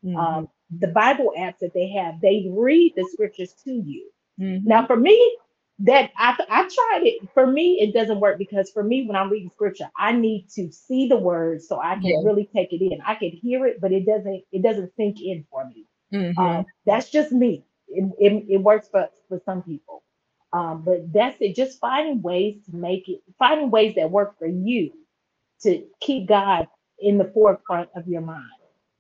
Mm-hmm. 0.05 0.17
Um, 0.17 0.49
the 0.81 0.89
Bible 0.89 1.33
apps 1.39 1.59
that 1.61 1.75
they 1.75 1.89
have, 1.91 2.21
they 2.21 2.47
read 2.51 2.95
the 2.97 3.09
scriptures 3.13 3.55
to 3.65 3.73
you. 3.73 4.11
Mm-hmm. 4.41 4.67
Now, 4.67 4.87
for 4.87 4.97
me, 4.97 5.37
that 5.81 6.13
I 6.17 6.37
I 6.49 6.63
tried 6.63 7.07
it. 7.07 7.29
For 7.35 7.47
me, 7.47 7.81
it 7.81 7.93
doesn't 7.93 8.21
work 8.21 8.39
because 8.39 8.71
for 8.71 8.83
me, 8.85 9.07
when 9.07 9.17
I'm 9.17 9.31
reading 9.31 9.51
scripture, 9.51 9.91
I 9.99 10.13
need 10.13 10.49
to 10.55 10.71
see 10.71 11.09
the 11.09 11.17
words 11.17 11.67
so 11.69 11.81
I 11.81 11.95
can 11.95 12.05
yeah. 12.05 12.17
really 12.23 12.49
take 12.55 12.73
it 12.73 12.83
in. 12.83 13.01
I 13.05 13.17
can 13.17 13.31
hear 13.31 13.67
it, 13.67 13.81
but 13.81 13.93
it 13.93 14.07
doesn't 14.07 14.45
it 14.53 14.63
doesn't 14.63 14.95
sink 14.97 15.21
in 15.21 15.45
for 15.51 15.65
me. 15.67 15.87
Mm-hmm. 16.13 16.39
Um, 16.39 16.67
that's 16.87 17.11
just 17.11 17.33
me. 17.33 17.65
It, 17.89 18.11
it, 18.19 18.45
it 18.49 18.57
works 18.59 18.89
for 18.89 19.09
for 19.29 19.41
some 19.45 19.63
people. 19.63 20.05
Um, 20.53 20.83
but 20.83 21.13
that's 21.13 21.37
it. 21.41 21.57
Just 21.57 21.81
finding 21.81 22.23
ways 22.23 22.61
to 22.67 22.77
make 22.77 23.09
it, 23.09 23.23
finding 23.41 23.71
ways 23.71 23.97
that 23.97 24.09
work 24.09 24.39
for 24.39 24.47
you 24.47 24.93
to 25.63 25.85
keep 26.01 26.29
God 26.29 26.69
in 27.01 27.19
the 27.19 27.25
forefront 27.25 27.89
of 27.97 28.07
your 28.07 28.21
mind. 28.21 28.49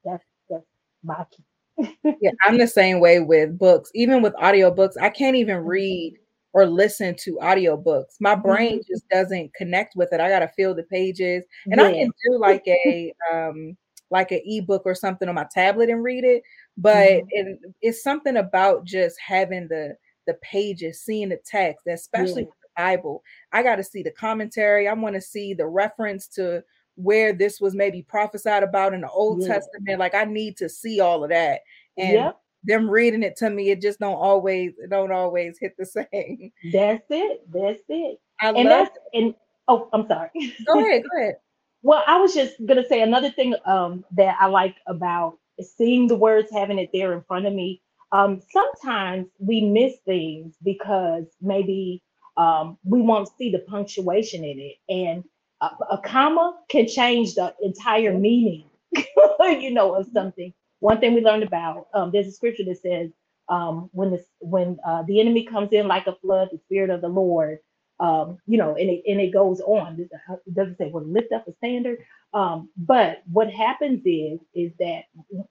That's 0.04 0.24
that's 0.50 0.66
my 1.04 1.24
key. 1.30 1.44
Yeah, 1.78 2.30
I'm 2.44 2.58
the 2.58 2.66
same 2.66 3.00
way 3.00 3.20
with 3.20 3.58
books. 3.58 3.90
Even 3.94 4.22
with 4.22 4.34
audiobooks, 4.34 4.94
I 5.00 5.10
can't 5.10 5.36
even 5.36 5.58
mm-hmm. 5.58 5.68
read 5.68 6.18
or 6.52 6.66
listen 6.66 7.16
to 7.16 7.38
audiobooks. 7.42 8.14
My 8.20 8.34
brain 8.34 8.78
mm-hmm. 8.78 8.92
just 8.92 9.08
doesn't 9.08 9.52
connect 9.54 9.96
with 9.96 10.12
it. 10.12 10.20
I 10.20 10.28
gotta 10.28 10.48
feel 10.48 10.74
the 10.74 10.84
pages. 10.84 11.44
And 11.66 11.80
yeah. 11.80 11.86
I 11.86 11.92
can 11.92 12.10
do 12.24 12.38
like 12.38 12.64
a 12.66 13.12
um 13.32 13.76
like 14.10 14.30
an 14.30 14.40
ebook 14.44 14.82
or 14.84 14.94
something 14.94 15.28
on 15.28 15.34
my 15.34 15.46
tablet 15.52 15.90
and 15.90 16.04
read 16.04 16.24
it, 16.24 16.42
but 16.76 17.08
mm-hmm. 17.08 17.26
it, 17.30 17.58
it's 17.82 18.02
something 18.02 18.36
about 18.36 18.84
just 18.84 19.16
having 19.20 19.66
the 19.68 19.96
the 20.26 20.34
pages, 20.34 21.02
seeing 21.02 21.28
the 21.28 21.38
text, 21.44 21.86
especially 21.86 22.42
yeah. 22.42 22.48
the 22.62 22.82
Bible. 22.82 23.22
I 23.52 23.62
got 23.62 23.76
to 23.76 23.84
see 23.84 24.02
the 24.02 24.12
commentary. 24.12 24.88
I 24.88 24.92
want 24.94 25.14
to 25.16 25.20
see 25.20 25.54
the 25.54 25.66
reference 25.66 26.26
to 26.28 26.62
where 26.96 27.32
this 27.32 27.60
was 27.60 27.74
maybe 27.74 28.02
prophesied 28.02 28.62
about 28.62 28.94
in 28.94 29.00
the 29.00 29.10
Old 29.10 29.42
yeah. 29.42 29.48
Testament. 29.48 29.98
Like 29.98 30.14
I 30.14 30.24
need 30.24 30.56
to 30.58 30.68
see 30.68 31.00
all 31.00 31.24
of 31.24 31.30
that. 31.30 31.60
And 31.96 32.12
yep. 32.12 32.40
them 32.64 32.88
reading 32.88 33.22
it 33.22 33.36
to 33.36 33.50
me, 33.50 33.70
it 33.70 33.80
just 33.80 34.00
don't 34.00 34.14
always 34.14 34.72
don't 34.90 35.12
always 35.12 35.58
hit 35.58 35.74
the 35.78 35.86
same. 36.12 36.52
That's 36.72 37.04
it. 37.10 37.42
That's 37.52 37.82
it. 37.88 38.18
I 38.40 38.50
and 38.50 38.68
that's 38.68 38.96
it. 38.96 39.18
and 39.18 39.34
oh, 39.68 39.88
I'm 39.92 40.06
sorry. 40.06 40.30
Go 40.66 40.78
ahead. 40.80 41.02
Go 41.02 41.22
ahead. 41.22 41.36
well, 41.82 42.02
I 42.06 42.18
was 42.18 42.34
just 42.34 42.54
gonna 42.66 42.86
say 42.88 43.02
another 43.02 43.30
thing 43.30 43.54
um, 43.66 44.04
that 44.12 44.36
I 44.40 44.46
like 44.46 44.76
about 44.86 45.38
seeing 45.60 46.08
the 46.08 46.16
words, 46.16 46.50
having 46.52 46.78
it 46.78 46.90
there 46.92 47.12
in 47.12 47.22
front 47.22 47.46
of 47.46 47.52
me 47.52 47.80
um, 48.14 48.40
sometimes 48.52 49.26
we 49.40 49.60
miss 49.60 49.94
things 50.04 50.54
because 50.62 51.24
maybe 51.42 52.00
um, 52.36 52.78
we 52.84 53.02
won't 53.02 53.28
see 53.36 53.50
the 53.50 53.58
punctuation 53.68 54.44
in 54.44 54.60
it, 54.60 54.76
and 54.88 55.24
a, 55.64 55.94
a 55.96 55.98
comma 56.04 56.58
can 56.70 56.88
change 56.88 57.34
the 57.36 57.54
entire 57.62 58.16
meaning, 58.18 58.66
you 59.40 59.72
know, 59.72 59.94
of 59.96 60.08
something. 60.14 60.54
One 60.80 61.00
thing 61.00 61.14
we 61.14 61.22
learned 61.22 61.44
about 61.44 61.88
um, 61.94 62.10
there's 62.12 62.28
a 62.28 62.32
scripture 62.32 62.64
that 62.66 62.82
says 62.82 63.10
um, 63.48 63.90
when 63.92 64.10
the 64.12 64.24
when 64.40 64.78
uh, 64.86 65.04
the 65.04 65.20
enemy 65.20 65.44
comes 65.46 65.70
in 65.72 65.88
like 65.88 66.06
a 66.08 66.16
flood, 66.16 66.50
the 66.52 66.58
spirit 66.58 66.90
of 66.90 67.02
the 67.02 67.08
Lord, 67.08 67.58
um, 68.00 68.38
you 68.46 68.58
know, 68.58 68.76
and 68.76 68.90
it 68.90 69.02
and 69.06 69.20
it 69.20 69.32
goes 69.32 69.60
on. 69.60 70.00
It 70.00 70.54
doesn't 70.54 70.78
say 70.78 70.90
well 70.92 71.04
lift 71.04 71.32
up 71.32 71.48
a 71.48 71.54
standard, 71.54 72.00
um, 72.34 72.70
but 72.76 73.22
what 73.32 73.50
happens 73.52 74.02
is 74.06 74.40
is 74.54 74.72
that 74.80 75.04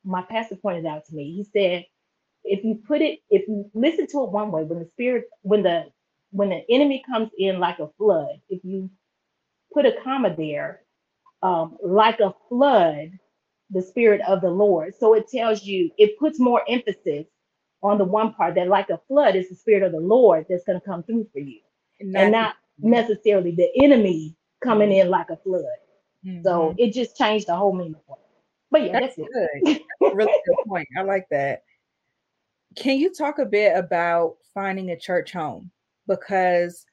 my 0.05 0.23
pastor 0.23 0.57
pointed 0.57 0.85
out 0.87 1.05
to 1.07 1.15
me. 1.15 1.35
He 1.35 1.45
said 1.45 1.85
if 2.45 2.65
you 2.65 2.75
put 2.87 3.01
it, 3.03 3.21
if 3.31 3.47
you 3.49 3.71
listen 3.75 4.07
to 4.09 4.23
it 4.25 4.31
one 4.31 4.51
way, 4.51 4.63
when 4.65 4.79
the 4.81 4.87
spirit, 4.93 5.25
when 5.43 5.63
the 5.63 5.85
when 6.31 6.49
the 6.51 6.63
enemy 6.71 7.03
comes 7.07 7.31
in 7.37 7.59
like 7.59 7.79
a 7.81 7.89
flood, 7.99 8.41
if 8.49 8.61
you 8.65 8.89
put 9.73 9.85
a 9.85 9.93
comma 10.03 10.35
there, 10.35 10.81
um, 11.41 11.77
like 11.83 12.19
a 12.19 12.33
flood, 12.49 13.11
the 13.69 13.81
spirit 13.81 14.21
of 14.27 14.41
the 14.41 14.49
Lord. 14.49 14.93
So 14.97 15.13
it 15.13 15.27
tells 15.27 15.63
you, 15.63 15.89
it 15.97 16.17
puts 16.19 16.39
more 16.39 16.61
emphasis 16.67 17.25
on 17.81 17.97
the 17.97 18.05
one 18.05 18.33
part 18.33 18.55
that 18.55 18.67
like 18.67 18.89
a 18.89 18.99
flood 19.07 19.35
is 19.35 19.49
the 19.49 19.55
spirit 19.55 19.83
of 19.83 19.91
the 19.91 19.99
Lord 19.99 20.45
that's 20.49 20.63
going 20.63 20.79
to 20.79 20.85
come 20.85 21.03
through 21.03 21.27
for 21.33 21.39
you, 21.39 21.59
and, 21.99 22.15
and 22.15 22.31
not 22.31 22.55
necessarily 22.79 23.51
the 23.51 23.69
enemy 23.83 24.35
coming 24.63 24.91
in 24.91 25.09
like 25.09 25.29
a 25.29 25.37
flood. 25.37 25.63
Mm-hmm. 26.25 26.43
So 26.43 26.73
it 26.77 26.93
just 26.93 27.17
changed 27.17 27.47
the 27.47 27.55
whole 27.55 27.73
meaning. 27.73 27.95
Of 28.09 28.17
it. 28.17 28.23
But 28.71 28.83
yeah, 28.83 28.99
that's, 28.99 29.15
that's 29.15 29.29
good. 29.63 29.81
really 30.15 30.33
good 30.45 30.57
point. 30.67 30.87
I 30.97 31.01
like 31.03 31.27
that. 31.31 31.63
Can 32.75 32.97
you 32.97 33.13
talk 33.13 33.37
a 33.39 33.45
bit 33.45 33.77
about 33.77 34.37
finding 34.53 34.89
a 34.91 34.99
church 34.99 35.31
home? 35.31 35.69
Because 36.07 36.85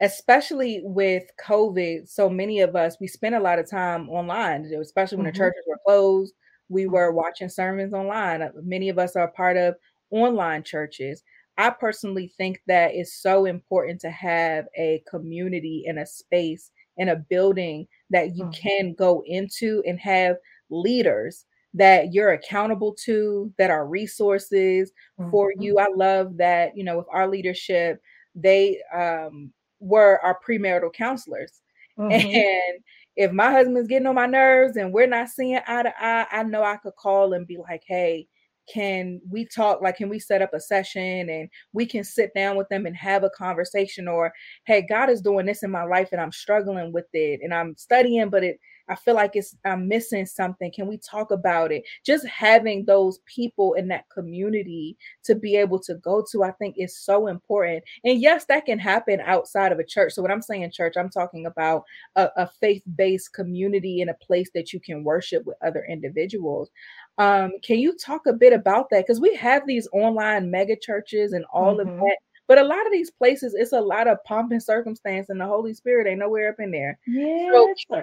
especially 0.00 0.82
with 0.84 1.24
COVID, 1.44 2.08
so 2.08 2.28
many 2.28 2.60
of 2.60 2.76
us 2.76 2.96
we 3.00 3.06
spent 3.06 3.34
a 3.34 3.40
lot 3.40 3.58
of 3.58 3.70
time 3.70 4.08
online, 4.08 4.64
especially 4.80 5.18
when 5.18 5.26
mm-hmm. 5.26 5.32
the 5.32 5.38
churches 5.38 5.64
were 5.66 5.80
closed. 5.86 6.34
We 6.68 6.86
were 6.86 7.08
mm-hmm. 7.08 7.16
watching 7.16 7.48
sermons 7.48 7.94
online. 7.94 8.42
Uh, 8.42 8.50
many 8.62 8.88
of 8.88 8.98
us 8.98 9.16
are 9.16 9.28
part 9.28 9.56
of 9.56 9.74
online 10.10 10.62
churches. 10.62 11.22
I 11.56 11.70
personally 11.70 12.32
think 12.36 12.60
that 12.66 12.94
it's 12.94 13.22
so 13.22 13.44
important 13.44 14.00
to 14.00 14.10
have 14.10 14.66
a 14.76 15.02
community 15.08 15.84
and 15.86 16.00
a 16.00 16.06
space 16.06 16.70
and 16.98 17.10
a 17.10 17.16
building 17.16 17.86
that 18.10 18.36
you 18.36 18.44
mm-hmm. 18.44 18.68
can 18.68 18.94
go 18.94 19.22
into 19.26 19.82
and 19.86 19.98
have 20.00 20.36
leaders 20.70 21.46
that 21.74 22.12
you're 22.12 22.32
accountable 22.32 22.94
to, 23.04 23.52
that 23.58 23.70
are 23.70 23.86
resources 23.86 24.92
mm-hmm. 25.20 25.30
for 25.30 25.52
you. 25.58 25.78
I 25.78 25.88
love 25.94 26.36
that, 26.36 26.76
you 26.76 26.84
know, 26.84 26.98
with 26.98 27.06
our 27.10 27.28
leadership, 27.28 28.00
they 28.34 28.80
um, 28.94 29.52
were 29.84 30.18
our 30.22 30.38
premarital 30.46 30.92
counselors. 30.92 31.60
Mm-hmm. 31.98 32.12
And 32.12 32.80
if 33.16 33.32
my 33.32 33.50
husband's 33.52 33.88
getting 33.88 34.06
on 34.06 34.14
my 34.14 34.26
nerves 34.26 34.76
and 34.76 34.92
we're 34.92 35.06
not 35.06 35.28
seeing 35.28 35.60
eye 35.66 35.82
to 35.82 35.92
eye, 36.04 36.26
I 36.32 36.42
know 36.42 36.64
I 36.64 36.76
could 36.76 36.96
call 36.96 37.34
and 37.34 37.46
be 37.46 37.58
like, 37.58 37.82
hey, 37.86 38.26
can 38.72 39.20
we 39.28 39.44
talk 39.44 39.82
like 39.82 39.96
can 39.96 40.08
we 40.08 40.18
set 40.18 40.40
up 40.40 40.54
a 40.54 40.60
session 40.60 41.28
and 41.28 41.50
we 41.74 41.84
can 41.84 42.02
sit 42.02 42.32
down 42.34 42.56
with 42.56 42.68
them 42.70 42.86
and 42.86 42.96
have 42.96 43.22
a 43.22 43.30
conversation 43.30 44.08
or 44.08 44.32
hey 44.64 44.80
god 44.88 45.10
is 45.10 45.20
doing 45.20 45.44
this 45.44 45.62
in 45.62 45.70
my 45.70 45.84
life 45.84 46.08
and 46.12 46.20
i'm 46.20 46.32
struggling 46.32 46.90
with 46.90 47.04
it 47.12 47.40
and 47.42 47.52
i'm 47.52 47.76
studying 47.76 48.30
but 48.30 48.42
it 48.42 48.58
I 48.88 48.94
feel 48.96 49.14
like 49.14 49.32
it's 49.34 49.56
I'm 49.64 49.88
missing 49.88 50.26
something. 50.26 50.70
Can 50.72 50.86
we 50.86 50.98
talk 50.98 51.30
about 51.30 51.72
it? 51.72 51.84
Just 52.04 52.26
having 52.26 52.84
those 52.84 53.18
people 53.26 53.74
in 53.74 53.88
that 53.88 54.08
community 54.10 54.96
to 55.24 55.34
be 55.34 55.56
able 55.56 55.78
to 55.80 55.94
go 55.96 56.24
to, 56.30 56.44
I 56.44 56.50
think 56.52 56.76
is 56.78 56.96
so 56.96 57.28
important. 57.28 57.84
And 58.04 58.20
yes, 58.20 58.44
that 58.46 58.66
can 58.66 58.78
happen 58.78 59.20
outside 59.20 59.72
of 59.72 59.78
a 59.78 59.84
church. 59.84 60.12
So 60.12 60.22
when 60.22 60.30
I'm 60.30 60.42
saying 60.42 60.70
church, 60.72 60.94
I'm 60.96 61.10
talking 61.10 61.46
about 61.46 61.84
a, 62.16 62.28
a 62.36 62.46
faith-based 62.60 63.32
community 63.32 64.00
in 64.00 64.08
a 64.08 64.14
place 64.14 64.50
that 64.54 64.72
you 64.72 64.80
can 64.80 65.04
worship 65.04 65.44
with 65.46 65.56
other 65.64 65.86
individuals. 65.88 66.70
Um, 67.18 67.52
can 67.62 67.78
you 67.78 67.96
talk 67.96 68.26
a 68.26 68.32
bit 68.32 68.52
about 68.52 68.90
that? 68.90 69.06
Because 69.06 69.20
we 69.20 69.34
have 69.36 69.66
these 69.66 69.88
online 69.92 70.50
mega 70.50 70.76
churches 70.76 71.32
and 71.32 71.44
all 71.52 71.76
mm-hmm. 71.76 71.88
of 71.88 71.96
that 71.96 72.16
but 72.46 72.58
a 72.58 72.64
lot 72.64 72.86
of 72.86 72.92
these 72.92 73.10
places, 73.10 73.54
it's 73.54 73.72
a 73.72 73.80
lot 73.80 74.08
of 74.08 74.22
pomp 74.24 74.52
and 74.52 74.62
circumstance, 74.62 75.28
and 75.28 75.40
the 75.40 75.46
Holy 75.46 75.74
Spirit 75.74 76.06
ain't 76.06 76.18
nowhere 76.18 76.50
up 76.50 76.60
in 76.60 76.70
there. 76.70 76.98
Yeah. 77.06 77.50
So, 77.52 78.02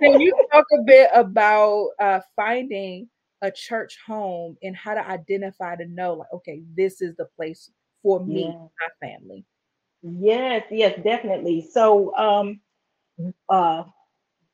can 0.00 0.20
you 0.20 0.34
talk 0.52 0.64
a 0.78 0.82
bit 0.82 1.10
about 1.14 1.90
uh, 2.00 2.20
finding 2.36 3.08
a 3.42 3.50
church 3.50 3.98
home 4.06 4.56
and 4.62 4.74
how 4.74 4.94
to 4.94 5.06
identify 5.06 5.76
to 5.76 5.84
know 5.86 6.14
like 6.14 6.32
okay 6.32 6.62
this 6.74 7.02
is 7.02 7.14
the 7.16 7.26
place 7.36 7.70
for 8.02 8.24
me 8.24 8.46
Yeah. 8.46 8.52
my 8.52 9.06
family 9.06 9.44
Yes, 10.04 10.64
yes, 10.70 11.00
definitely. 11.02 11.66
So, 11.72 12.14
um, 12.14 12.60
uh, 13.48 13.84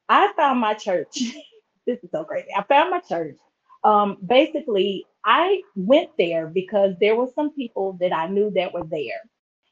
I 0.09 0.33
found 0.37 0.61
my 0.61 0.75
church. 0.75 1.19
this 1.87 1.99
is 2.05 2.11
so 2.13 2.23
crazy. 2.23 2.49
I 2.57 2.63
found 2.63 2.91
my 2.91 3.01
church. 3.01 3.37
Um, 3.85 4.19
basically, 4.27 5.07
I 5.25 5.63
went 5.77 6.11
there 6.19 6.47
because 6.47 6.95
there 7.01 7.17
were 7.17 7.29
some 7.35 7.53
people 7.55 7.97
that 8.01 8.13
I 8.13 8.29
knew 8.29 8.51
that 8.53 8.73
were 8.73 8.85
there. 8.85 9.21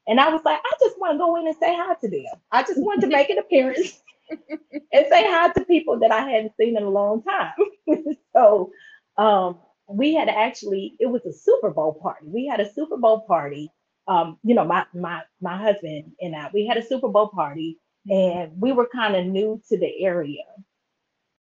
And 0.07 0.21
I 0.21 0.31
was 0.31 0.43
like, 0.45 0.59
I 0.65 0.73
just 0.81 0.99
want 0.99 1.15
to 1.15 1.19
go 1.19 1.37
in 1.37 1.47
and 1.47 1.57
say 1.57 1.75
hi 1.77 1.95
to 2.01 2.09
them. 2.11 2.25
I 2.51 2.63
just 2.63 2.81
wanted 2.81 3.03
to 3.03 3.09
make 3.09 3.31
an 3.31 3.39
appearance 3.39 4.01
and 4.31 5.07
say 5.11 5.25
hi 5.27 5.51
to 5.51 5.65
people 5.67 5.99
that 6.01 6.11
I 6.13 6.29
hadn't 6.29 6.55
seen 6.59 6.77
in 6.77 6.83
a 6.83 6.89
long 6.91 7.23
time. 7.23 7.53
so 8.35 8.73
um, 9.19 9.59
we 9.89 10.15
had 10.15 10.29
actually, 10.29 10.97
it 10.99 11.07
was 11.07 11.25
a 11.27 11.33
Super 11.33 11.71
Bowl 11.71 11.95
party. 11.95 12.27
We 12.27 12.47
had 12.47 12.61
a 12.61 12.73
Super 12.73 12.97
Bowl 12.97 13.23
party. 13.23 13.71
Um, 14.07 14.39
you 14.43 14.55
know, 14.55 14.65
my 14.65 14.87
my 14.95 15.23
my 15.43 15.59
husband 15.59 16.13
and 16.23 16.35
I, 16.35 16.51
we 16.55 16.67
had 16.67 16.79
a 16.79 16.83
Super 16.87 17.09
Bowl 17.09 17.29
party 17.29 17.79
and 18.09 18.53
we 18.59 18.73
were 18.73 18.89
kind 18.89 19.15
of 19.15 19.27
new 19.27 19.61
to 19.69 19.79
the 19.79 20.03
area. 20.05 20.45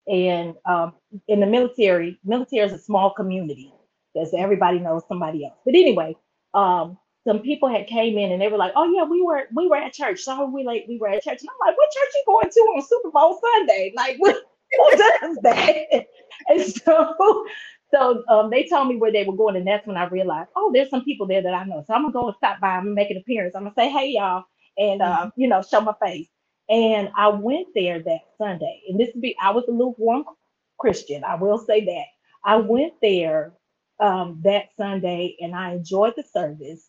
And 0.09 0.55
um, 0.67 0.95
in 1.29 1.41
the 1.41 1.47
military, 1.47 2.19
military 2.25 2.67
is 2.67 2.73
a 2.73 2.79
small 2.79 3.13
community 3.15 3.73
because 4.15 4.35
everybody 4.37 4.79
knows 4.79 5.03
somebody 5.09 5.45
else. 5.45 5.59
But 5.65 5.75
anyway, 5.75 6.17
um, 6.55 6.99
some 7.27 7.41
people 7.41 7.69
had 7.69 7.87
came 7.87 8.19
in 8.19 8.33
and 8.33 8.41
they 8.41 8.49
were 8.49 8.59
like, 8.59 8.73
"Oh 8.77 8.91
yeah, 8.93 9.05
we 9.05 9.23
were 9.23 9.45
we 9.55 9.69
were 9.69 9.77
at 9.77 9.93
church. 9.93 10.21
So 10.21 10.47
we 10.49 10.65
like 10.65 10.87
we 10.89 10.99
were 10.99 11.09
at 11.09 11.23
church." 11.23 11.41
And 11.41 11.49
I'm 11.51 11.69
like, 11.69 11.77
"What 11.77 11.91
church 11.91 12.13
you 12.15 12.23
going 12.27 12.51
to 12.51 12.61
on 12.61 12.83
Super 12.83 13.11
Bowl 13.11 13.41
Sunday? 13.57 13.93
Like, 13.97 14.17
what, 14.19 14.37
who 14.93 14.97
does 14.97 15.39
that?" 15.43 16.07
And 16.49 16.63
so, 16.65 17.47
so 17.93 18.25
um, 18.29 18.51
they 18.51 18.67
told 18.67 18.89
me 18.89 18.97
where 18.97 19.13
they 19.13 19.25
were 19.25 19.37
going, 19.37 19.57
and 19.57 19.67
that's 19.67 19.87
when 19.87 19.99
I 19.99 20.07
realized, 20.07 20.49
oh, 20.57 20.71
there's 20.75 20.89
some 20.91 21.05
people 21.05 21.27
there 21.27 21.43
that 21.43 21.53
I 21.55 21.65
know. 21.65 21.85
So 21.87 21.93
I'm 21.95 22.03
gonna 22.03 22.13
go 22.15 22.29
and 22.29 22.37
stop 22.39 22.61
by 22.61 22.79
and 22.79 22.95
make 22.95 23.11
an 23.11 23.19
appearance. 23.19 23.55
I'm 23.55 23.65
gonna 23.65 23.75
say, 23.77 23.91
"Hey 23.91 24.13
y'all," 24.13 24.45
and 24.79 25.03
uh, 25.03 25.31
you 25.37 25.49
know, 25.49 25.63
show 25.63 25.81
my 25.83 25.95
face. 26.03 26.29
And 26.71 27.11
I 27.17 27.29
went 27.31 27.69
there 27.77 28.01
that 28.03 28.21
Sunday, 28.39 28.83
and 28.91 29.01
this 29.01 29.11
be 29.21 29.37
I 29.43 29.53
was 29.53 29.67
a 29.69 29.73
lukewarm 29.73 30.25
Christian. 30.79 31.25
I 31.25 31.37
will 31.37 31.59
say 31.59 31.85
that 31.87 32.07
I 32.45 32.57
went 32.59 32.95
there 33.03 33.55
um, 34.01 34.41
that 34.45 34.71
Sunday, 34.79 35.37
and 35.41 35.57
I 35.57 35.75
enjoyed 35.75 36.15
the 36.17 36.25
service. 36.25 36.89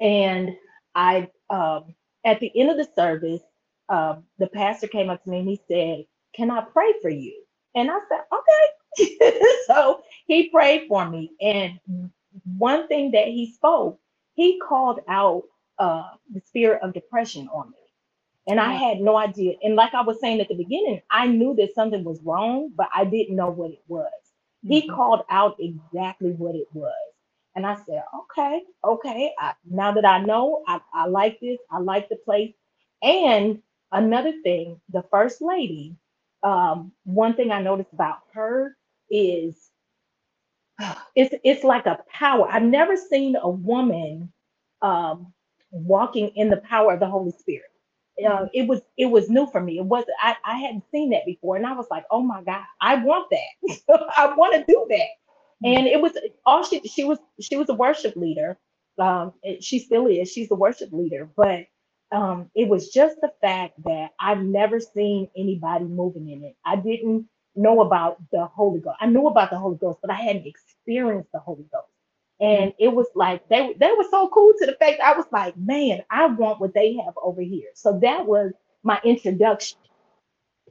And 0.00 0.50
I, 0.94 1.30
um, 1.50 1.94
at 2.24 2.40
the 2.40 2.52
end 2.58 2.70
of 2.70 2.78
the 2.78 2.88
service, 2.96 3.42
um, 3.88 4.24
the 4.38 4.48
pastor 4.48 4.88
came 4.88 5.10
up 5.10 5.24
to 5.24 5.30
me 5.30 5.40
and 5.40 5.48
he 5.48 5.60
said, 5.68 6.06
"Can 6.34 6.50
I 6.50 6.62
pray 6.62 6.94
for 7.02 7.10
you?" 7.10 7.42
And 7.74 7.90
I 7.90 7.98
said, 8.08 8.20
"Okay." 8.32 9.42
so 9.68 10.02
he 10.26 10.50
prayed 10.50 10.88
for 10.88 11.08
me, 11.08 11.32
and 11.40 11.80
one 12.58 12.88
thing 12.88 13.12
that 13.12 13.28
he 13.28 13.52
spoke, 13.54 14.00
he 14.34 14.60
called 14.60 15.00
out 15.08 15.44
uh, 15.78 16.10
the 16.32 16.40
spirit 16.40 16.82
of 16.82 16.94
depression 16.94 17.48
on 17.54 17.70
me. 17.70 17.76
And 18.48 18.60
I 18.60 18.72
had 18.74 19.00
no 19.00 19.16
idea. 19.16 19.54
And 19.62 19.76
like 19.76 19.94
I 19.94 20.02
was 20.02 20.20
saying 20.20 20.40
at 20.40 20.48
the 20.48 20.56
beginning, 20.56 21.02
I 21.10 21.26
knew 21.28 21.54
that 21.56 21.74
something 21.74 22.04
was 22.04 22.20
wrong, 22.24 22.72
but 22.76 22.88
I 22.94 23.04
didn't 23.04 23.36
know 23.36 23.50
what 23.50 23.72
it 23.72 23.82
was. 23.88 24.12
He 24.66 24.88
called 24.88 25.22
out 25.30 25.56
exactly 25.60 26.32
what 26.32 26.56
it 26.56 26.68
was. 26.72 26.92
And 27.56 27.66
I 27.66 27.76
said, 27.86 28.04
okay, 28.22 28.62
okay. 28.84 29.32
I, 29.38 29.54
now 29.70 29.92
that 29.92 30.04
I 30.04 30.20
know, 30.20 30.62
I, 30.68 30.80
I 30.94 31.06
like 31.06 31.40
this, 31.40 31.58
I 31.70 31.78
like 31.80 32.08
the 32.08 32.16
place. 32.16 32.54
And 33.02 33.62
another 33.92 34.32
thing, 34.44 34.80
the 34.90 35.04
first 35.10 35.42
lady, 35.42 35.96
um, 36.42 36.92
one 37.04 37.34
thing 37.34 37.52
I 37.52 37.62
noticed 37.62 37.92
about 37.94 38.18
her 38.34 38.76
is 39.10 39.70
it's 41.16 41.34
it's 41.44 41.64
like 41.64 41.86
a 41.86 42.00
power. 42.10 42.48
I've 42.50 42.62
never 42.62 42.96
seen 42.96 43.36
a 43.36 43.48
woman 43.48 44.32
um, 44.82 45.32
walking 45.70 46.28
in 46.36 46.50
the 46.50 46.58
power 46.58 46.94
of 46.94 47.00
the 47.00 47.08
Holy 47.08 47.32
Spirit. 47.32 47.70
Uh, 48.24 48.46
it 48.54 48.66
was 48.68 48.80
it 48.96 49.06
was 49.06 49.28
new 49.28 49.46
for 49.46 49.60
me. 49.60 49.78
It 49.78 49.84
was 49.84 50.04
I, 50.20 50.36
I 50.44 50.58
hadn't 50.58 50.84
seen 50.92 51.10
that 51.10 51.26
before, 51.26 51.56
and 51.56 51.66
I 51.66 51.72
was 51.74 51.86
like, 51.90 52.04
oh 52.10 52.22
my 52.22 52.42
God, 52.42 52.62
I 52.80 52.96
want 52.96 53.28
that. 53.30 54.10
I 54.16 54.34
want 54.34 54.54
to 54.54 54.64
do 54.72 54.86
that. 54.90 55.68
And 55.68 55.86
it 55.86 56.00
was 56.00 56.12
all 56.46 56.64
she 56.64 56.80
she 56.82 57.04
was 57.04 57.18
she 57.40 57.56
was 57.56 57.68
a 57.68 57.74
worship 57.74 58.16
leader. 58.16 58.58
Um, 58.98 59.34
she 59.60 59.78
still 59.80 60.06
is. 60.06 60.30
She's 60.32 60.50
a 60.50 60.54
worship 60.54 60.92
leader, 60.92 61.30
but 61.36 61.66
um, 62.12 62.50
it 62.54 62.68
was 62.68 62.90
just 62.90 63.16
the 63.20 63.32
fact 63.42 63.74
that 63.84 64.10
I've 64.20 64.42
never 64.42 64.80
seen 64.80 65.28
anybody 65.36 65.84
moving 65.84 66.30
in 66.30 66.44
it. 66.44 66.56
I 66.64 66.76
didn't 66.76 67.28
know 67.56 67.82
about 67.82 68.18
the 68.32 68.46
Holy 68.46 68.80
Ghost. 68.80 68.96
I 69.00 69.06
knew 69.06 69.26
about 69.26 69.50
the 69.50 69.58
Holy 69.58 69.76
Ghost, 69.76 69.98
but 70.02 70.10
I 70.10 70.16
hadn't 70.16 70.46
experienced 70.46 71.32
the 71.32 71.40
Holy 71.40 71.66
Ghost. 71.72 71.88
And 72.40 72.74
it 72.78 72.88
was 72.88 73.06
like 73.14 73.48
they 73.48 73.74
they 73.80 73.92
were 73.96 74.04
so 74.10 74.28
cool 74.28 74.52
to 74.58 74.66
the 74.66 74.74
fact 74.74 75.00
I 75.00 75.16
was 75.16 75.26
like, 75.32 75.56
man, 75.56 76.02
I 76.10 76.26
want 76.26 76.60
what 76.60 76.74
they 76.74 76.94
have 77.04 77.14
over 77.22 77.40
here. 77.40 77.70
So 77.74 77.98
that 78.02 78.26
was 78.26 78.52
my 78.82 79.00
introduction 79.04 79.78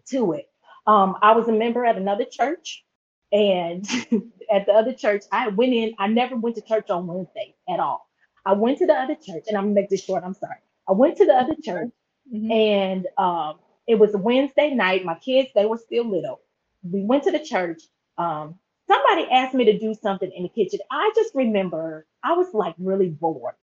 to 0.07 0.34
it. 0.34 0.49
Um, 0.88 1.18
I 1.22 1.34
was 1.34 1.47
a 1.47 1.51
member 1.51 1.86
at 1.86 1.97
another 1.97 2.26
church, 2.26 2.86
and 3.32 3.86
at 4.51 4.66
the 4.68 4.74
other 4.74 4.93
church, 4.93 5.24
I 5.32 5.47
went 5.49 5.74
in. 5.74 5.95
I 5.97 6.07
never 6.07 6.36
went 6.36 6.55
to 6.57 6.61
church 6.61 6.89
on 6.89 7.07
Wednesday 7.07 7.55
at 7.70 7.80
all. 7.80 8.07
I 8.45 8.53
went 8.53 8.78
to 8.80 8.86
the 8.86 8.93
other 8.93 9.16
church, 9.16 9.45
and 9.47 9.57
I'm 9.57 9.66
gonna 9.66 9.76
make 9.76 9.89
this 9.89 10.03
short. 10.03 10.24
I'm 10.24 10.36
sorry. 10.36 10.57
I 10.88 10.91
went 10.91 11.18
to 11.18 11.26
the 11.26 11.34
other 11.34 11.55
church, 11.63 11.91
and 12.32 13.07
um, 13.18 13.55
it 13.88 13.95
was 13.95 14.13
a 14.13 14.20
Wednesday 14.20 14.74
night. 14.76 15.03
My 15.03 15.16
kids, 15.16 15.49
they 15.55 15.66
were 15.66 15.78
still 15.78 16.05
little. 16.09 16.41
We 16.84 17.03
went 17.03 17.24
to 17.24 17.32
the 17.32 17.39
church. 17.43 17.82
Um, 18.20 18.59
somebody 18.88 19.29
asked 19.31 19.53
me 19.53 19.65
to 19.65 19.77
do 19.77 19.93
something 19.93 20.31
in 20.31 20.43
the 20.43 20.49
kitchen. 20.49 20.79
I 20.91 21.11
just 21.15 21.33
remember 21.36 22.05
I 22.23 22.33
was 22.33 22.47
like 22.53 22.75
really 22.77 23.09
bored. 23.09 23.55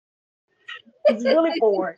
I 1.08 1.12
was 1.12 1.24
really 1.24 1.52
bored. 1.60 1.96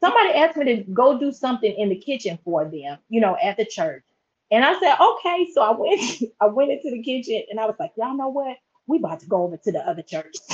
Somebody 0.00 0.30
asked 0.30 0.56
me 0.56 0.64
to 0.76 0.82
go 0.92 1.18
do 1.18 1.32
something 1.32 1.72
in 1.72 1.88
the 1.88 1.96
kitchen 1.96 2.38
for 2.44 2.64
them, 2.64 2.98
you 3.08 3.20
know, 3.20 3.36
at 3.42 3.56
the 3.56 3.64
church. 3.64 4.04
And 4.50 4.64
I 4.64 4.78
said, 4.80 4.96
okay. 5.00 5.48
So 5.54 5.62
I 5.62 5.70
went, 5.72 6.00
I 6.40 6.46
went 6.46 6.70
into 6.72 6.90
the 6.90 7.02
kitchen 7.02 7.42
and 7.50 7.58
I 7.58 7.66
was 7.66 7.76
like, 7.78 7.92
y'all 7.96 8.16
know 8.16 8.28
what? 8.28 8.56
We 8.86 8.98
about 8.98 9.20
to 9.20 9.26
go 9.26 9.44
over 9.44 9.56
to 9.56 9.72
the 9.72 9.78
other 9.80 10.02
church. 10.02 10.36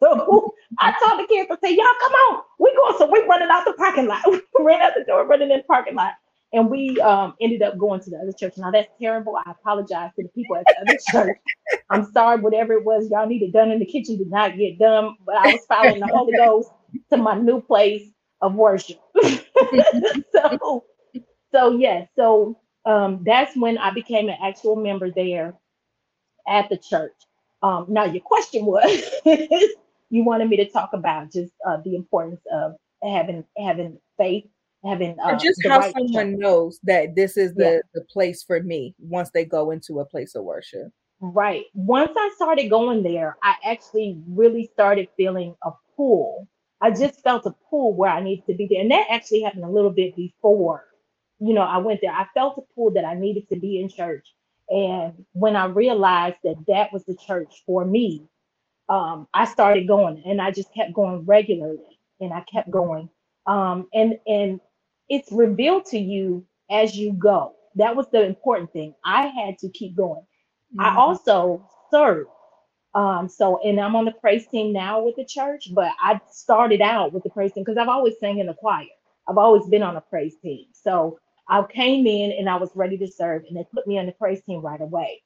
so 0.00 0.54
I 0.78 0.92
told 1.02 1.20
the 1.20 1.26
kids, 1.28 1.50
I 1.50 1.56
said, 1.60 1.76
y'all 1.76 1.86
come 2.00 2.12
on. 2.12 2.42
We 2.58 2.74
going, 2.76 2.98
so 2.98 3.10
we 3.10 3.26
running 3.26 3.48
out 3.50 3.64
the 3.64 3.72
parking 3.72 4.06
lot. 4.06 4.22
We 4.30 4.42
ran 4.60 4.82
out 4.82 4.92
the 4.96 5.04
door, 5.04 5.26
running 5.26 5.50
in 5.50 5.58
the 5.58 5.64
parking 5.64 5.94
lot. 5.94 6.12
And 6.52 6.68
we 6.68 7.00
um, 7.00 7.34
ended 7.40 7.62
up 7.62 7.78
going 7.78 8.00
to 8.00 8.10
the 8.10 8.16
other 8.16 8.32
church. 8.32 8.54
Now 8.56 8.70
that's 8.70 8.90
terrible. 9.00 9.36
I 9.36 9.52
apologize 9.52 10.10
to 10.16 10.24
the 10.24 10.28
people 10.30 10.56
at 10.56 10.64
the 10.66 10.80
other 10.82 10.98
church. 11.10 11.38
I'm 11.90 12.10
sorry, 12.12 12.40
whatever 12.40 12.72
it 12.72 12.84
was 12.84 13.08
y'all 13.10 13.26
needed 13.26 13.52
done 13.52 13.70
in 13.70 13.78
the 13.78 13.86
kitchen 13.86 14.18
did 14.18 14.30
not 14.30 14.56
get 14.56 14.78
done. 14.78 15.16
But 15.24 15.36
I 15.36 15.52
was 15.52 15.64
following 15.68 16.00
the 16.00 16.08
Holy 16.08 16.36
Ghost 16.36 16.70
to 17.10 17.16
my 17.16 17.38
new 17.38 17.60
place 17.60 18.10
of 18.40 18.54
worship. 18.54 19.00
so, 20.32 20.84
so 21.52 21.76
yes, 21.76 22.08
so 22.16 22.58
um, 22.84 23.22
that's 23.24 23.56
when 23.56 23.78
I 23.78 23.90
became 23.92 24.28
an 24.28 24.36
actual 24.42 24.76
member 24.76 25.10
there 25.10 25.54
at 26.48 26.68
the 26.68 26.78
church. 26.78 27.14
Um, 27.62 27.86
now 27.88 28.04
your 28.04 28.22
question 28.22 28.64
was, 28.64 29.04
you 30.10 30.24
wanted 30.24 30.48
me 30.48 30.56
to 30.56 30.68
talk 30.68 30.90
about 30.92 31.32
just 31.32 31.52
uh, 31.68 31.78
the 31.84 31.94
importance 31.94 32.40
of 32.52 32.76
having 33.02 33.44
having 33.56 33.98
faith 34.18 34.46
having 34.84 35.16
or 35.20 35.32
uh, 35.34 35.38
just 35.38 35.60
how 35.66 35.78
right 35.78 35.92
someone 35.92 36.32
church. 36.32 36.38
knows 36.40 36.80
that 36.84 37.14
this 37.14 37.36
is 37.36 37.54
the 37.54 37.74
Yeah. 37.74 37.78
the 37.94 38.02
place 38.02 38.42
for 38.42 38.62
me 38.62 38.94
once 38.98 39.30
they 39.30 39.44
go 39.44 39.70
into 39.70 40.00
a 40.00 40.04
place 40.04 40.34
of 40.34 40.44
worship 40.44 40.92
Right. 41.20 41.66
Once 41.74 42.12
I 42.16 42.30
started 42.34 42.70
going 42.70 43.02
there, 43.02 43.36
I 43.42 43.54
actually 43.64 44.18
really 44.26 44.70
started 44.72 45.08
feeling 45.16 45.54
a 45.62 45.72
pull. 45.94 46.48
I 46.80 46.90
just 46.90 47.22
felt 47.22 47.44
a 47.44 47.54
pull 47.68 47.92
where 47.94 48.10
I 48.10 48.22
needed 48.22 48.46
to 48.46 48.54
be 48.54 48.66
there. 48.66 48.80
And 48.80 48.90
that 48.90 49.06
actually 49.10 49.42
happened 49.42 49.64
a 49.64 49.70
little 49.70 49.90
bit 49.90 50.16
before, 50.16 50.86
you 51.38 51.52
know, 51.52 51.60
I 51.60 51.76
went 51.76 52.00
there. 52.00 52.12
I 52.12 52.26
felt 52.32 52.56
a 52.56 52.62
pull 52.74 52.90
that 52.92 53.04
I 53.04 53.14
needed 53.14 53.48
to 53.50 53.56
be 53.56 53.80
in 53.80 53.90
church. 53.90 54.34
And 54.70 55.26
when 55.32 55.56
I 55.56 55.66
realized 55.66 56.36
that 56.44 56.56
that 56.68 56.90
was 56.90 57.04
the 57.04 57.16
church 57.16 57.62
for 57.66 57.84
me, 57.84 58.24
um, 58.88 59.28
I 59.34 59.44
started 59.44 59.86
going 59.86 60.22
and 60.24 60.40
I 60.40 60.52
just 60.52 60.72
kept 60.72 60.94
going 60.94 61.26
regularly 61.26 61.98
and 62.20 62.32
I 62.32 62.40
kept 62.50 62.70
going. 62.70 63.10
Um, 63.46 63.88
and, 63.92 64.18
and 64.26 64.60
it's 65.10 65.32
revealed 65.32 65.86
to 65.86 65.98
you 65.98 66.46
as 66.70 66.96
you 66.96 67.14
go. 67.14 67.54
That 67.76 67.96
was 67.96 68.06
the 68.12 68.24
important 68.24 68.72
thing. 68.72 68.94
I 69.04 69.26
had 69.28 69.58
to 69.60 69.70
keep 69.70 69.96
going. 69.96 70.22
I 70.78 70.94
also 70.96 71.68
serve. 71.90 72.26
Um, 72.94 73.28
so, 73.28 73.60
and 73.64 73.80
I'm 73.80 73.96
on 73.96 74.06
the 74.06 74.12
praise 74.12 74.46
team 74.48 74.72
now 74.72 75.02
with 75.02 75.16
the 75.16 75.26
church, 75.26 75.68
but 75.74 75.92
I 76.02 76.20
started 76.30 76.82
out 76.82 77.12
with 77.12 77.24
the 77.24 77.30
praise 77.30 77.52
team 77.52 77.64
because 77.64 77.78
I've 77.78 77.88
always 77.88 78.14
sang 78.20 78.38
in 78.40 78.46
the 78.46 78.54
choir. 78.54 78.86
I've 79.28 79.38
always 79.38 79.66
been 79.68 79.82
on 79.82 79.96
a 79.96 80.00
praise 80.00 80.36
team. 80.42 80.66
So 80.72 81.18
I 81.48 81.62
came 81.64 82.06
in 82.06 82.32
and 82.32 82.48
I 82.50 82.56
was 82.56 82.70
ready 82.74 82.98
to 82.98 83.08
serve, 83.08 83.44
and 83.48 83.56
they 83.56 83.64
put 83.74 83.86
me 83.86 83.98
on 83.98 84.06
the 84.06 84.12
praise 84.12 84.42
team 84.44 84.62
right 84.62 84.80
away. 84.80 85.22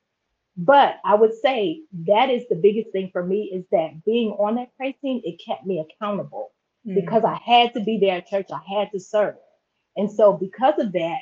But 0.57 0.99
I 1.05 1.15
would 1.15 1.35
say 1.35 1.83
that 2.07 2.31
is 2.31 2.45
the 2.49 2.57
biggest 2.57 2.91
thing 2.93 3.11
for 3.13 3.25
me 3.25 3.51
is 3.55 3.65
that 3.73 4.05
being 4.05 4.31
on 4.33 4.57
that 4.57 4.77
praise 4.77 4.95
team, 5.03 5.21
it 5.25 5.43
kept 5.45 5.67
me 5.67 5.81
accountable 5.81 6.53
because 6.95 7.25
I 7.25 7.35
had 7.45 7.75
to 7.75 7.81
be 7.81 7.99
there 7.99 8.19
at 8.19 8.29
church. 8.29 8.49
I 8.53 8.61
had 8.79 8.93
to 8.93 9.01
serve. 9.01 9.37
And 9.97 10.11
so 10.11 10.33
because 10.33 10.75
of 10.79 10.93
that, 10.93 11.19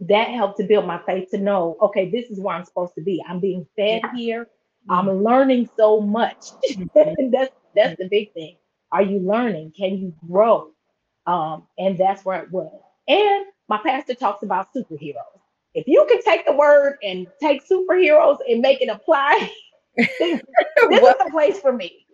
that 0.00 0.28
helped 0.28 0.58
to 0.58 0.64
build 0.64 0.86
my 0.86 1.00
faith 1.06 1.30
to 1.30 1.38
know, 1.38 1.76
okay, 1.80 2.10
this 2.10 2.30
is 2.30 2.40
where 2.40 2.54
I'm 2.54 2.64
supposed 2.64 2.94
to 2.96 3.02
be. 3.02 3.22
I'm 3.28 3.40
being 3.40 3.66
fed 3.76 4.02
here. 4.14 4.48
I'm 4.88 5.08
learning 5.22 5.68
so 5.76 6.00
much. 6.00 6.46
and 6.94 7.32
that's 7.32 7.54
that's 7.74 7.98
the 7.98 8.08
big 8.10 8.32
thing. 8.34 8.56
Are 8.92 9.02
you 9.02 9.18
learning? 9.18 9.72
Can 9.76 9.98
you 9.98 10.14
grow? 10.28 10.70
Um, 11.26 11.66
and 11.78 11.98
that's 11.98 12.24
where 12.24 12.42
it 12.42 12.50
was. 12.50 12.72
And 13.08 13.46
my 13.68 13.78
pastor 13.78 14.14
talks 14.14 14.42
about 14.42 14.72
superheroes. 14.74 15.40
If 15.74 15.88
you 15.88 16.06
can 16.08 16.22
take 16.22 16.46
the 16.46 16.52
word 16.52 16.96
and 17.02 17.26
take 17.40 17.66
superheroes 17.68 18.38
and 18.48 18.60
make 18.60 18.80
it 18.80 18.88
apply, 18.88 19.50
this 19.96 20.10
is 20.20 20.40
the 20.90 21.28
place 21.30 21.58
for 21.58 21.72
me. 21.72 22.06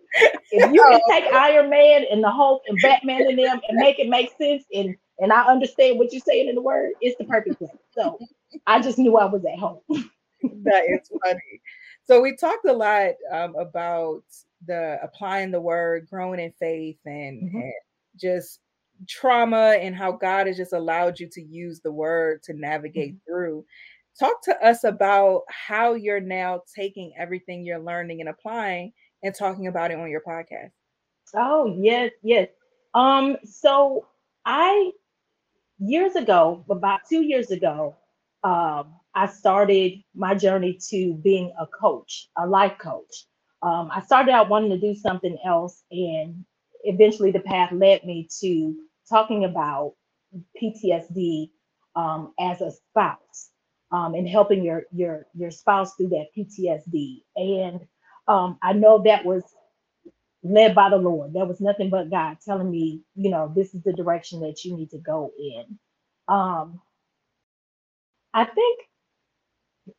If 0.51 0.71
you 0.73 0.83
can 0.83 1.01
take 1.09 1.33
Iron 1.33 1.69
Man 1.69 2.05
and 2.11 2.23
the 2.23 2.29
Hulk 2.29 2.63
and 2.67 2.77
Batman 2.81 3.27
and 3.27 3.39
them 3.39 3.61
and 3.67 3.77
make 3.77 3.97
it 3.99 4.09
make 4.09 4.31
sense 4.37 4.63
and 4.73 4.95
and 5.21 5.31
I 5.31 5.43
understand 5.43 5.97
what 5.97 6.11
you're 6.11 6.21
saying 6.21 6.49
in 6.49 6.55
the 6.55 6.61
word, 6.61 6.91
it's 6.99 7.17
the 7.17 7.25
perfect 7.25 7.59
place. 7.59 7.71
So 7.91 8.19
I 8.65 8.81
just 8.81 8.97
knew 8.97 9.17
I 9.17 9.25
was 9.25 9.45
at 9.45 9.59
home. 9.59 9.81
that 9.89 10.83
is 10.89 11.09
funny. 11.23 11.61
So 12.05 12.19
we 12.19 12.35
talked 12.35 12.65
a 12.65 12.73
lot 12.73 13.11
um, 13.31 13.55
about 13.55 14.23
the 14.65 14.97
applying 15.01 15.51
the 15.51 15.61
word, 15.61 16.07
growing 16.09 16.39
in 16.39 16.51
faith, 16.59 16.97
and, 17.05 17.43
mm-hmm. 17.43 17.57
and 17.57 17.73
just 18.19 18.59
trauma 19.07 19.77
and 19.79 19.95
how 19.95 20.11
God 20.11 20.47
has 20.47 20.57
just 20.57 20.73
allowed 20.73 21.19
you 21.19 21.29
to 21.31 21.41
use 21.41 21.79
the 21.79 21.91
word 21.91 22.41
to 22.43 22.53
navigate 22.53 23.13
mm-hmm. 23.13 23.31
through. 23.31 23.65
Talk 24.19 24.43
to 24.43 24.65
us 24.65 24.83
about 24.83 25.43
how 25.49 25.93
you're 25.93 26.19
now 26.19 26.61
taking 26.75 27.13
everything 27.17 27.63
you're 27.63 27.79
learning 27.79 28.21
and 28.21 28.29
applying 28.29 28.91
and 29.23 29.33
talking 29.35 29.67
about 29.67 29.91
it 29.91 29.99
on 29.99 30.09
your 30.09 30.21
podcast. 30.27 30.71
Oh, 31.35 31.73
yes, 31.77 32.11
yes. 32.23 32.49
Um, 32.93 33.37
so 33.45 34.07
I 34.45 34.91
years 35.81 36.15
ago, 36.17 36.65
about 36.71 37.01
two 37.09 37.23
years 37.23 37.51
ago, 37.51 37.97
um, 38.45 38.95
I 39.15 39.27
started 39.27 40.03
my 40.15 40.35
journey 40.35 40.79
to 40.91 41.15
being 41.15 41.53
a 41.59 41.67
coach, 41.67 42.29
a 42.37 42.47
life 42.47 42.77
coach. 42.79 43.25
Um, 43.63 43.91
I 43.93 44.01
started 44.03 44.33
out 44.33 44.49
wanting 44.49 44.71
to 44.71 44.79
do 44.79 44.95
something 44.95 45.37
else, 45.45 45.83
and 45.91 46.45
eventually 46.85 47.31
the 47.31 47.41
path 47.41 47.73
led 47.73 48.05
me 48.05 48.29
to 48.41 48.75
talking 49.09 49.45
about 49.45 49.95
PTSD 50.61 51.51
um, 51.95 52.33
as 52.39 52.61
a 52.61 52.71
spouse 52.71 53.51
um, 53.91 54.15
and 54.15 54.29
helping 54.29 54.63
your 54.63 54.83
your 54.93 55.27
your 55.35 55.51
spouse 55.51 55.95
through 55.95 56.09
that 56.09 56.27
PTSD. 56.37 57.23
And 57.37 57.81
um, 58.27 58.59
I 58.63 58.73
know 58.73 59.03
that 59.05 59.25
was 59.25 59.43
led 60.43 60.75
by 60.75 60.89
the 60.89 60.97
Lord. 60.97 61.33
There 61.33 61.45
was 61.45 61.61
nothing 61.61 61.89
but 61.89 62.09
God 62.11 62.37
telling 62.45 62.71
me, 62.71 63.01
you 63.15 63.31
know, 63.31 63.51
this 63.55 63.73
is 63.75 63.83
the 63.83 63.93
direction 63.93 64.41
that 64.41 64.65
you 64.65 64.75
need 64.77 64.91
to 64.91 64.99
go 64.99 65.31
in. 65.39 65.79
Um, 66.27 66.81
I 68.33 68.45
think 68.45 68.81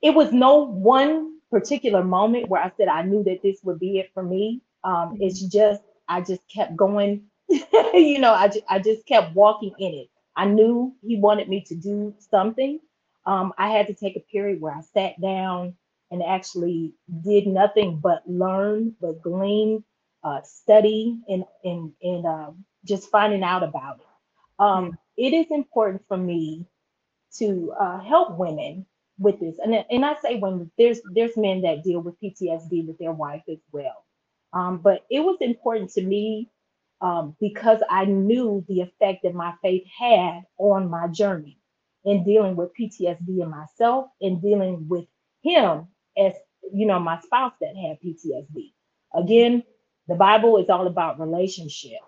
it 0.03 0.14
was 0.14 0.32
no 0.32 0.59
one 0.66 1.38
particular 1.51 2.05
moment 2.05 2.49
where 2.49 2.62
I 2.62 2.72
said 2.76 2.88
I 2.88 3.03
knew 3.03 3.24
that 3.24 3.43
this 3.43 3.61
would 3.64 3.80
be 3.80 3.99
it 4.01 4.11
for 4.14 4.22
me. 4.22 4.62
Um, 4.84 5.18
it's 5.20 5.40
just 5.43 5.82
I 6.09 6.22
just 6.22 6.43
kept 6.55 6.76
going 6.76 7.24
you 7.95 8.18
know, 8.20 8.32
I, 8.34 8.51
I 8.68 8.78
just 8.80 9.07
kept 9.07 9.34
walking 9.34 9.72
in 9.78 9.95
it. 9.95 10.11
I 10.36 10.47
knew 10.47 10.95
he 11.03 11.16
wanted 11.18 11.49
me 11.49 11.62
to 11.68 11.74
do 11.76 12.14
something. 12.30 12.80
Um, 13.26 13.53
I 13.59 13.70
had 13.70 13.88
to 13.88 13.95
take 13.95 14.16
a 14.16 14.20
period 14.32 14.61
where 14.61 14.74
I 14.74 14.82
sat 14.95 15.20
down 15.20 15.74
and 16.11 16.22
actually 16.22 16.95
did 17.24 17.47
nothing 17.49 18.01
but 18.03 18.22
learn, 18.28 18.95
but 19.01 19.22
glean, 19.22 19.84
uh, 20.24 20.42
study, 20.42 21.20
and 21.28 21.44
and 21.64 21.92
and 22.02 22.26
uh, 22.26 22.50
just 22.84 23.10
finding 23.10 23.42
out 23.42 23.62
about 23.62 24.00
it. 24.00 24.06
Um, 24.58 24.98
it 25.16 25.32
is 25.32 25.46
important 25.50 26.02
for 26.08 26.16
me 26.16 26.66
to 27.38 27.72
uh, 27.78 28.00
help 28.00 28.38
women 28.38 28.86
with 29.18 29.40
this, 29.40 29.58
and 29.58 29.84
and 29.90 30.04
I 30.04 30.14
say 30.22 30.36
when 30.36 30.70
there's 30.78 31.00
there's 31.14 31.36
men 31.36 31.62
that 31.62 31.82
deal 31.84 32.00
with 32.00 32.20
PTSD 32.20 32.86
with 32.86 32.98
their 32.98 33.12
wife 33.12 33.42
as 33.48 33.58
well, 33.72 34.04
um, 34.52 34.78
but 34.78 35.04
it 35.10 35.20
was 35.20 35.38
important 35.40 35.90
to 35.92 36.02
me 36.02 36.50
um, 37.00 37.36
because 37.40 37.80
I 37.90 38.04
knew 38.04 38.64
the 38.68 38.80
effect 38.80 39.24
that 39.24 39.34
my 39.34 39.54
faith 39.60 39.84
had 39.98 40.42
on 40.58 40.88
my 40.88 41.08
journey 41.08 41.58
in 42.04 42.24
dealing 42.24 42.56
with 42.56 42.70
PTSD 42.78 43.42
in 43.42 43.50
myself 43.50 44.06
and 44.20 44.40
dealing 44.40 44.86
with 44.88 45.06
him 45.42 45.88
as 46.16 46.32
you 46.72 46.86
know 46.86 46.98
my 47.00 47.20
spouse 47.20 47.52
that 47.60 47.76
had 47.76 48.00
PTSD. 48.00 48.72
Again, 49.14 49.62
the 50.09 50.14
Bible 50.14 50.59
is 50.59 50.68
all 50.68 50.86
about 50.86 51.20
relationship. 51.20 52.00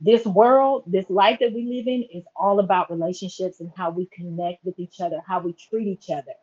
This 0.00 0.24
world, 0.24 0.84
this 0.86 1.08
life 1.08 1.38
that 1.40 1.52
we 1.52 1.64
live 1.64 1.86
in 1.88 2.04
is 2.12 2.24
all 2.36 2.60
about 2.60 2.90
relationships 2.90 3.60
and 3.60 3.70
how 3.76 3.90
we 3.90 4.06
connect 4.06 4.64
with 4.64 4.78
each 4.78 5.00
other, 5.00 5.20
how 5.26 5.40
we 5.40 5.54
treat 5.54 5.88
each 5.88 6.10
other. 6.10 6.34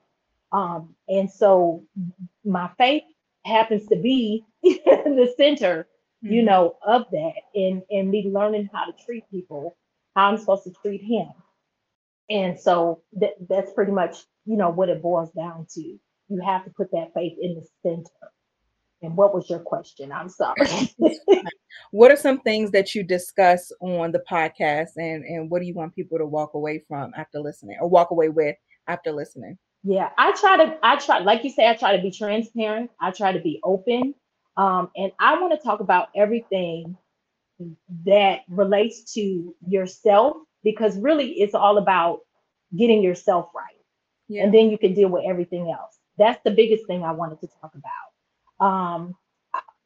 Um, 0.51 0.95
and 1.07 1.29
so 1.31 1.83
my 2.43 2.69
faith 2.77 3.03
happens 3.45 3.87
to 3.87 3.95
be 3.95 4.45
the 4.63 5.33
center 5.37 5.87
you 6.25 6.41
mm-hmm. 6.41 6.45
know, 6.47 6.77
of 6.85 7.05
that 7.11 7.33
and 7.53 7.83
and 7.91 8.09
me 8.09 8.29
learning 8.33 8.69
how 8.73 8.85
to 8.85 9.05
treat 9.05 9.29
people, 9.29 9.77
how 10.15 10.29
I'm 10.29 10.37
supposed 10.37 10.63
to 10.63 10.73
treat 10.81 11.01
him. 11.03 11.29
And 12.29 12.59
so 12.59 13.03
that 13.13 13.33
that's 13.47 13.71
pretty 13.73 13.91
much, 13.91 14.17
you 14.45 14.57
know, 14.57 14.69
what 14.69 14.89
it 14.89 15.01
boils 15.01 15.31
down 15.31 15.67
to. 15.75 15.81
You 15.81 16.41
have 16.43 16.65
to 16.65 16.71
put 16.71 16.91
that 16.91 17.13
faith 17.13 17.37
in 17.39 17.55
the 17.55 17.67
center. 17.83 18.31
And 19.05 19.15
what 19.15 19.33
was 19.33 19.49
your 19.49 19.59
question? 19.59 20.11
I'm 20.11 20.29
sorry. 20.29 20.55
what 21.91 22.11
are 22.11 22.17
some 22.17 22.39
things 22.41 22.71
that 22.71 22.95
you 22.95 23.03
discuss 23.03 23.71
on 23.81 24.11
the 24.11 24.23
podcast 24.29 24.89
and 24.97 25.23
and 25.23 25.49
what 25.49 25.61
do 25.61 25.67
you 25.67 25.73
want 25.73 25.95
people 25.95 26.17
to 26.17 26.25
walk 26.25 26.53
away 26.53 26.83
from 26.87 27.11
after 27.15 27.39
listening 27.39 27.77
or 27.79 27.87
walk 27.87 28.11
away 28.11 28.29
with 28.29 28.55
after 28.87 29.11
listening? 29.11 29.57
Yeah, 29.83 30.09
I 30.17 30.31
try 30.33 30.57
to 30.57 30.77
I 30.81 30.95
try 30.95 31.19
like 31.19 31.43
you 31.43 31.51
say 31.51 31.69
I 31.69 31.75
try 31.75 31.95
to 31.95 32.01
be 32.01 32.11
transparent. 32.11 32.89
I 32.99 33.11
try 33.11 33.31
to 33.31 33.39
be 33.39 33.59
open. 33.63 34.15
Um, 34.57 34.89
and 34.95 35.11
I 35.19 35.39
want 35.39 35.53
to 35.53 35.63
talk 35.63 35.81
about 35.81 36.09
everything 36.15 36.97
that 38.05 38.41
relates 38.49 39.13
to 39.13 39.53
yourself 39.67 40.37
because 40.63 40.97
really 40.97 41.33
it's 41.33 41.53
all 41.53 41.77
about 41.77 42.19
getting 42.75 43.03
yourself 43.03 43.49
right. 43.55 43.75
Yeah. 44.27 44.43
And 44.43 44.53
then 44.53 44.69
you 44.69 44.77
can 44.77 44.93
deal 44.93 45.09
with 45.09 45.23
everything 45.27 45.69
else. 45.69 45.99
That's 46.17 46.41
the 46.43 46.51
biggest 46.51 46.87
thing 46.87 47.03
I 47.03 47.11
wanted 47.11 47.39
to 47.41 47.47
talk 47.61 47.75
about. 47.75 47.91
Um, 48.59 49.15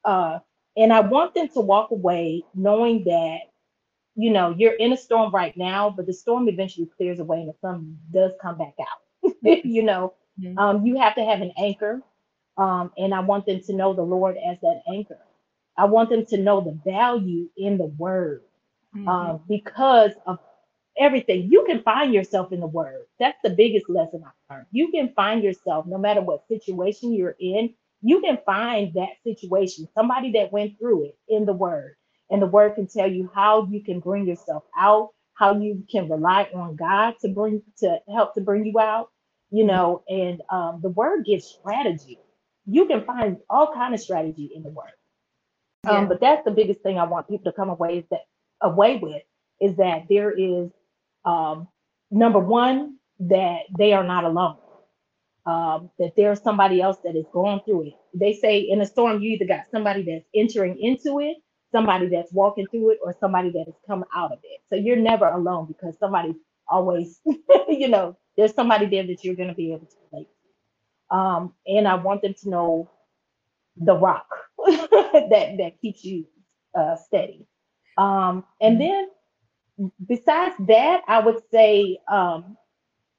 uh, 0.06 0.40
and 0.78 0.94
I 0.94 1.02
want 1.02 1.34
them 1.36 1.50
to 1.50 1.62
walk 1.62 1.92
away 1.92 2.44
knowing 2.56 3.04
that, 3.06 3.40
you 4.16 4.32
know, 4.32 4.56
you're 4.58 4.74
in 4.74 4.94
a 4.94 4.98
storm 4.98 5.32
right 5.34 5.56
now, 5.58 5.90
but 5.90 6.06
the 6.06 6.14
storm 6.14 6.48
eventually 6.48 6.90
clears 6.98 7.20
away 7.20 7.40
and 7.40 7.50
the 7.50 7.56
sun 7.62 7.98
does 8.14 8.32
come 8.42 8.58
back 8.58 8.76
out. 8.80 9.34
you 9.66 9.84
know, 9.84 10.14
mm-hmm. 10.40 10.58
um, 10.58 10.86
you 10.86 10.98
have 10.98 11.16
to 11.16 11.24
have 11.24 11.42
an 11.42 11.52
anchor 11.58 12.02
um, 12.60 12.92
and 12.98 13.14
I 13.14 13.22
want 13.22 13.46
them 13.46 13.62
to 13.62 13.74
know 13.74 13.94
the 13.94 14.02
Lord 14.04 14.38
as 14.38 14.58
that 14.62 14.82
anchor. 14.92 15.20
I 15.78 15.86
want 15.86 16.10
them 16.10 16.26
to 16.28 16.38
know 16.38 16.60
the 16.60 16.78
value 16.90 17.50
in 17.58 17.78
the 17.78 17.86
word 17.86 18.44
mm-hmm. 18.96 19.08
uh, 19.08 19.38
because 19.48 20.12
of 20.28 20.40
everything. 20.98 21.50
You 21.50 21.64
can 21.66 21.82
find 21.84 22.14
yourself 22.14 22.52
in 22.52 22.60
the 22.60 22.68
word. 22.68 23.06
That's 23.18 23.38
the 23.44 23.52
biggest 23.52 23.90
lesson 23.90 24.24
I've 24.26 24.56
learned. 24.56 24.68
You 24.72 24.92
can 24.92 25.14
find 25.16 25.42
yourself 25.42 25.86
no 25.86 25.98
matter 25.98 26.22
what 26.22 26.48
situation 26.50 27.14
you're 27.14 27.38
in. 27.40 27.74
You 28.02 28.22
can 28.22 28.40
find 28.46 28.94
that 28.94 29.10
situation, 29.24 29.88
somebody 29.94 30.32
that 30.34 30.52
went 30.52 30.80
through 30.80 31.06
it 31.06 31.18
in 31.28 31.46
the 31.46 31.54
word. 31.54 31.96
And 32.30 32.42
the 32.42 32.48
word 32.48 32.76
can 32.76 32.88
tell 32.88 33.10
you 33.10 33.30
how 33.34 33.68
you 33.70 33.84
can 33.84 34.00
bring 34.00 34.28
yourself 34.28 34.64
out, 34.78 35.10
how 35.34 35.58
you 35.60 35.84
can 35.92 36.10
rely 36.10 36.50
on 36.54 36.76
God 36.76 37.16
to 37.22 37.30
bring 37.30 37.62
to 37.80 38.00
help 38.14 38.36
to 38.36 38.42
bring 38.42 38.66
you 38.66 38.80
out, 38.80 39.10
you 39.50 39.64
know, 39.66 40.04
and 40.08 40.42
um, 40.52 40.80
the 40.82 40.90
word 40.90 41.26
gives 41.26 41.46
strategy 41.46 42.20
you 42.70 42.86
can 42.86 43.04
find 43.04 43.38
all 43.50 43.74
kind 43.74 43.94
of 43.94 44.00
strategy 44.00 44.52
in 44.54 44.64
the 44.64 44.70
word. 44.70 44.92
Um, 45.88 46.04
yeah. 46.04 46.06
But 46.06 46.22
that's 46.22 46.46
the 46.46 46.52
biggest 46.52 46.82
thing 46.82 47.00
I 47.00 47.06
want 47.06 47.28
people 47.28 47.52
to 47.52 47.56
come 47.56 47.70
away 47.70 48.00
is 48.00 48.06
that 48.12 48.22
away 48.62 48.98
with 48.98 49.24
is 49.60 49.76
that 49.78 50.06
there 50.10 50.32
is 50.32 50.70
um, 51.26 51.68
number 52.12 52.40
one 52.40 52.98
that 53.22 53.62
they 53.78 53.94
are 53.94 54.04
not 54.04 54.24
alone. 54.24 54.58
Um, 55.46 55.90
that 56.00 56.14
there's 56.16 56.42
somebody 56.42 56.82
else 56.82 56.98
that 57.04 57.16
is 57.16 57.26
going 57.34 57.62
through 57.66 57.88
it. 57.88 57.94
They 58.14 58.34
say 58.34 58.60
in 58.60 58.82
a 58.82 58.86
storm, 58.86 59.22
you 59.22 59.32
either 59.32 59.46
got 59.46 59.66
somebody 59.72 60.04
that's 60.04 60.26
entering 60.36 60.78
into 60.80 61.20
it, 61.20 61.38
somebody 61.72 62.08
that's 62.08 62.32
walking 62.34 62.68
through 62.70 62.92
it, 62.92 63.00
or 63.04 63.16
somebody 63.20 63.50
that 63.52 63.66
has 63.66 63.76
come 63.88 64.06
out 64.16 64.32
of 64.32 64.40
it. 64.44 64.62
So 64.70 64.76
you're 64.76 64.98
never 64.98 65.28
alone 65.28 65.68
because 65.68 65.98
somebody's 66.00 66.36
always, 66.68 67.22
you 67.70 67.88
know, 67.88 68.18
there's 68.38 68.54
somebody 68.54 68.86
there 68.86 69.08
that 69.08 69.24
you're 69.24 69.36
going 69.36 69.50
to 69.50 69.56
be 69.56 69.74
able 69.74 69.88
to 69.88 69.96
relate 70.12 70.28
um, 71.12 71.54
and 71.68 71.88
I 71.88 71.96
want 71.96 72.22
them 72.22 72.36
to 72.42 72.50
know 72.50 72.90
the 73.78 73.96
rock 73.96 74.28
that 74.68 75.56
that 75.58 75.74
keeps 75.82 76.04
you 76.04 76.26
uh, 76.78 76.96
steady. 76.98 77.48
Um, 77.98 78.44
and 78.62 78.80
mm-hmm. 78.80 79.08
then 79.80 79.92
besides 80.08 80.56
that, 80.68 81.02
I 81.08 81.20
would 81.20 81.42
say, 81.52 82.00
um, 82.12 82.58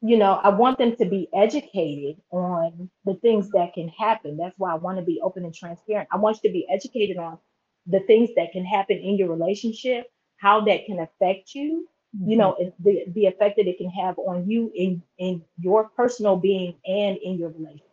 you 0.02 0.16
know, 0.16 0.40
I 0.42 0.48
want 0.48 0.78
them 0.78 0.96
to 0.96 1.04
be 1.04 1.28
educated 1.34 2.20
on 2.30 2.90
the 3.04 3.14
things 3.14 3.50
that 3.50 3.74
can 3.74 3.88
happen. 3.88 4.36
That's 4.36 4.58
why 4.58 4.72
I 4.72 4.76
want 4.76 4.98
to 4.98 5.04
be 5.04 5.20
open 5.22 5.44
and 5.44 5.54
transparent. 5.54 6.08
I 6.10 6.16
want 6.16 6.38
you 6.42 6.48
to 6.48 6.52
be 6.52 6.66
educated 6.70 7.18
on 7.18 7.38
the 7.86 8.00
things 8.00 8.30
that 8.36 8.52
can 8.52 8.64
happen 8.64 8.98
in 8.98 9.16
your 9.16 9.28
relationship, 9.28 10.10
how 10.38 10.60
that 10.62 10.86
can 10.86 11.00
affect 11.00 11.54
you, 11.54 11.88
you 12.24 12.36
know 12.36 12.56
the 12.80 13.04
the 13.14 13.26
effect 13.26 13.56
that 13.56 13.68
it 13.68 13.78
can 13.78 13.90
have 13.90 14.18
on 14.18 14.48
you 14.48 14.70
in 14.74 15.02
in 15.18 15.42
your 15.58 15.88
personal 15.90 16.36
being 16.36 16.74
and 16.86 17.16
in 17.18 17.38
your 17.38 17.50
relationship 17.50 17.86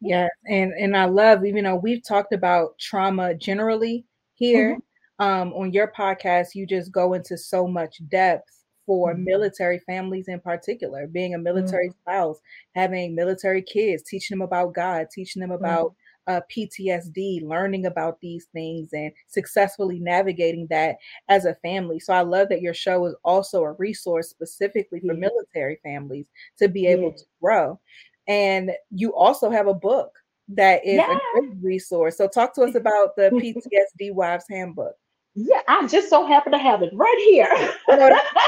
Yeah, 0.00 0.28
and 0.48 0.72
and 0.74 0.96
I 0.96 1.06
love 1.06 1.44
even 1.44 1.64
though 1.64 1.76
we've 1.76 2.04
talked 2.06 2.32
about 2.32 2.78
trauma 2.78 3.34
generally 3.34 4.04
here 4.34 4.78
um, 5.18 5.52
on 5.54 5.72
your 5.72 5.92
podcast, 5.96 6.54
you 6.54 6.66
just 6.66 6.92
go 6.92 7.14
into 7.14 7.36
so 7.36 7.66
much 7.66 8.00
depth 8.08 8.63
for 8.86 9.14
Mhm. 9.14 9.24
military 9.24 9.78
families 9.80 10.28
in 10.28 10.40
particular, 10.40 11.06
being 11.06 11.34
a 11.34 11.38
Mm-hmm. 11.54 11.74
military 11.74 11.90
spouse, 11.90 12.38
having 12.74 13.14
military 13.14 13.62
kids, 13.62 14.02
teaching 14.02 14.38
them 14.38 14.42
about 14.46 14.74
God, 14.74 15.08
teaching 15.10 15.40
them 15.40 15.50
about 15.52 15.94
uh, 16.26 16.40
PTSD, 16.48 17.40
learning 17.44 17.84
about 17.84 18.18
these 18.20 18.46
things, 18.46 18.94
and 18.94 19.12
successfully 19.26 19.98
navigating 20.00 20.66
that 20.68 20.96
as 21.28 21.44
a 21.44 21.54
family. 21.56 22.00
So 22.00 22.14
I 22.14 22.22
love 22.22 22.48
that 22.48 22.62
your 22.62 22.72
show 22.72 23.04
is 23.06 23.14
also 23.24 23.62
a 23.62 23.72
resource 23.72 24.30
specifically 24.30 25.00
for 25.00 25.12
Yeah. 25.12 25.18
military 25.18 25.76
families 25.82 26.26
to 26.58 26.68
be 26.68 26.86
able 26.86 27.10
Yeah. 27.10 27.16
to 27.16 27.24
grow. 27.42 27.78
And 28.26 28.72
you 28.90 29.14
also 29.14 29.50
have 29.50 29.66
a 29.66 29.74
book 29.74 30.18
that 30.48 30.84
is 30.86 30.98
Yeah. 30.98 31.10
a 31.10 31.20
great 31.32 31.52
resource. 31.62 32.16
So 32.16 32.26
talk 32.28 32.54
to 32.54 32.62
us 32.62 32.74
about 32.74 33.16
the 33.16 33.30
PTSD 33.38 34.10
Wives 34.10 34.46
Handbook. 34.48 34.96
Yeah 35.34 35.60
i 35.68 35.86
just 35.88 36.10
so 36.10 36.26
happen 36.26 36.52
to 36.52 36.58
have 36.58 36.82
it 36.82 36.92
right 36.94 37.24
here 37.26 37.72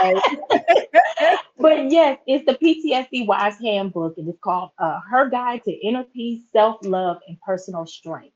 but 1.59 1.91
yes, 1.91 2.18
it's 2.26 2.47
the 2.47 2.55
PTSD 2.55 3.26
Wives 3.26 3.59
Handbook, 3.61 4.18
and 4.18 4.28
it's 4.28 4.39
called 4.41 4.70
uh, 4.78 5.01
Her 5.11 5.30
Guide 5.30 5.64
to 5.64 5.72
Inner 5.72 6.05
Peace, 6.05 6.43
Self 6.53 6.78
Love, 6.84 7.18
and 7.28 7.41
Personal 7.43 7.87
Strength. 7.87 8.34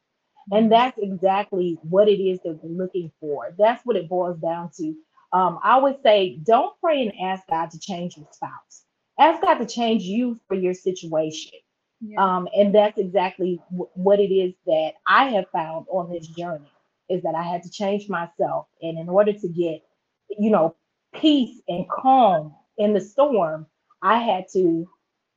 And 0.53 0.72
that's 0.72 0.98
exactly 0.98 1.78
what 1.82 2.09
it 2.09 2.22
is 2.22 2.40
that 2.44 2.59
we're 2.62 2.84
looking 2.84 3.12
for. 3.20 3.55
That's 3.59 3.84
what 3.86 3.96
it 3.96 4.09
boils 4.09 4.38
down 4.40 4.70
to. 4.78 4.94
Um, 5.32 5.61
I 5.62 5.78
would 5.78 6.03
say, 6.03 6.40
don't 6.44 6.74
pray 6.80 7.03
and 7.03 7.12
ask 7.22 7.44
God 7.48 7.70
to 7.72 7.80
change 7.80 8.16
your 8.16 8.28
spouse. 8.32 8.84
Ask 9.18 9.42
God 9.42 9.57
to 9.57 9.66
change 9.66 10.05
you 10.05 10.40
for 10.48 10.57
your 10.57 10.74
situation. 10.74 11.53
Yeah. 12.01 12.18
Um, 12.24 12.48
and 12.57 12.74
that's 12.74 12.98
exactly 12.98 13.61
w- 13.70 13.90
what 13.94 14.20
it 14.20 14.32
is 14.34 14.55
that 14.66 14.94
I 15.07 15.30
have 15.30 15.46
found 15.53 15.86
on 15.92 16.11
this 16.11 16.26
journey 16.28 16.70
is 17.11 17.22
that 17.24 17.34
I 17.36 17.42
had 17.42 17.62
to 17.64 17.70
change 17.70 18.08
myself. 18.08 18.68
And 18.82 18.98
in 18.98 19.08
order 19.08 19.34
to 19.34 19.48
get, 19.48 19.82
you 20.30 20.50
know, 20.50 20.76
peace 21.14 21.61
and 21.68 21.88
calm 21.90 22.54
in 22.78 22.94
the 22.94 23.02
storm, 23.02 23.66
I 24.02 24.18
had 24.18 24.46
to, 24.54 24.88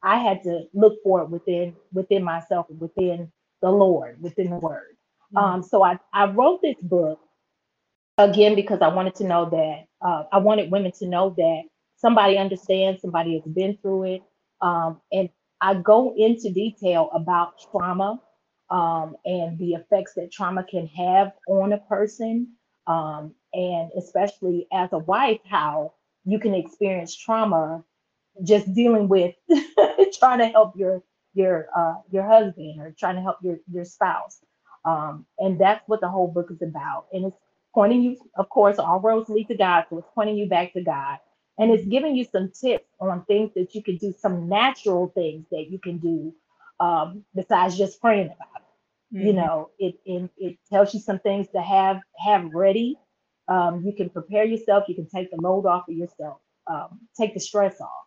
I 0.03 0.19
had 0.19 0.43
to 0.43 0.63
look 0.73 0.95
for 1.03 1.21
it 1.23 1.29
within 1.29 1.75
within 1.93 2.23
myself 2.23 2.67
and 2.69 2.81
within 2.81 3.31
the 3.61 3.71
Lord, 3.71 4.21
within 4.21 4.51
the 4.51 4.57
Word. 4.57 4.97
Um, 5.35 5.63
so 5.63 5.83
I, 5.83 5.99
I 6.13 6.27
wrote 6.27 6.61
this 6.61 6.77
book 6.81 7.19
again 8.19 8.55
because 8.55 8.81
I 8.81 8.89
wanted 8.89 9.15
to 9.15 9.25
know 9.25 9.49
that 9.49 9.85
uh, 10.07 10.25
I 10.31 10.39
wanted 10.39 10.71
women 10.71 10.93
to 10.99 11.07
know 11.07 11.33
that 11.37 11.63
somebody 11.97 12.37
understands, 12.37 13.01
somebody 13.01 13.35
has 13.39 13.53
been 13.53 13.77
through 13.81 14.03
it, 14.15 14.23
um, 14.61 15.01
and 15.11 15.29
I 15.61 15.75
go 15.75 16.13
into 16.17 16.51
detail 16.51 17.09
about 17.13 17.53
trauma 17.71 18.21
um, 18.73 19.15
and 19.25 19.59
the 19.59 19.75
effects 19.75 20.15
that 20.15 20.33
trauma 20.33 20.65
can 20.65 20.87
have 20.87 21.33
on 21.47 21.73
a 21.73 21.79
person, 21.79 22.49
um, 22.87 23.35
and 23.53 23.91
especially 23.97 24.67
as 24.73 24.89
a 24.93 24.99
wife, 24.99 25.41
how 25.45 25.93
you 26.25 26.39
can 26.39 26.55
experience 26.55 27.15
trauma 27.15 27.85
just 28.43 28.73
dealing 28.73 29.07
with 29.09 29.35
trying 30.19 30.39
to 30.39 30.47
help 30.47 30.75
your 30.75 31.03
your 31.35 31.67
uh, 31.77 31.95
your 32.11 32.25
husband 32.27 32.81
or 32.81 32.95
trying 32.99 33.15
to 33.15 33.21
help 33.21 33.37
your 33.43 33.59
your 33.71 33.85
spouse. 33.85 34.39
Um, 34.85 35.27
and 35.39 35.59
that's 35.61 35.87
what 35.87 36.01
the 36.01 36.09
whole 36.09 36.27
book 36.29 36.49
is 36.51 36.63
about. 36.63 37.05
And 37.13 37.25
it's 37.27 37.37
pointing 37.75 38.03
you, 38.03 38.17
of 38.37 38.49
course, 38.49 38.79
all 38.79 38.99
roads 38.99 39.29
lead 39.29 39.49
to 39.49 39.55
God, 39.57 39.85
so 39.89 39.99
it's 39.99 40.09
pointing 40.15 40.37
you 40.37 40.49
back 40.49 40.73
to 40.73 40.83
God. 40.83 41.19
And 41.59 41.71
it's 41.71 41.87
giving 41.87 42.15
you 42.15 42.25
some 42.25 42.51
tips 42.51 42.89
on 42.99 43.25
things 43.25 43.51
that 43.55 43.75
you 43.75 43.83
can 43.83 43.97
do, 43.97 44.13
some 44.19 44.49
natural 44.49 45.09
things 45.15 45.45
that 45.51 45.69
you 45.69 45.79
can 45.79 45.99
do 45.99 46.33
um, 46.79 47.23
besides 47.35 47.77
just 47.77 48.01
praying 48.01 48.27
about 48.27 48.47
it. 48.57 48.62
You 49.19 49.33
Mhm. 49.33 49.33
know, 49.33 49.69
it, 49.79 49.95
it 50.05 50.29
it 50.37 50.57
tells 50.71 50.93
you 50.93 50.99
some 50.99 51.19
things 51.19 51.47
to 51.55 51.61
have 51.61 52.01
have 52.25 52.51
ready. 52.53 52.99
Um, 53.47 53.83
you 53.85 53.93
can 53.95 54.09
prepare 54.09 54.45
yourself. 54.45 54.85
You 54.87 54.95
can 54.95 55.07
take 55.07 55.31
the 55.31 55.37
load 55.37 55.65
off 55.65 55.87
of 55.89 55.95
yourself. 55.95 56.41
Um, 56.67 57.01
take 57.17 57.33
the 57.33 57.39
stress 57.39 57.79
off. 57.81 58.05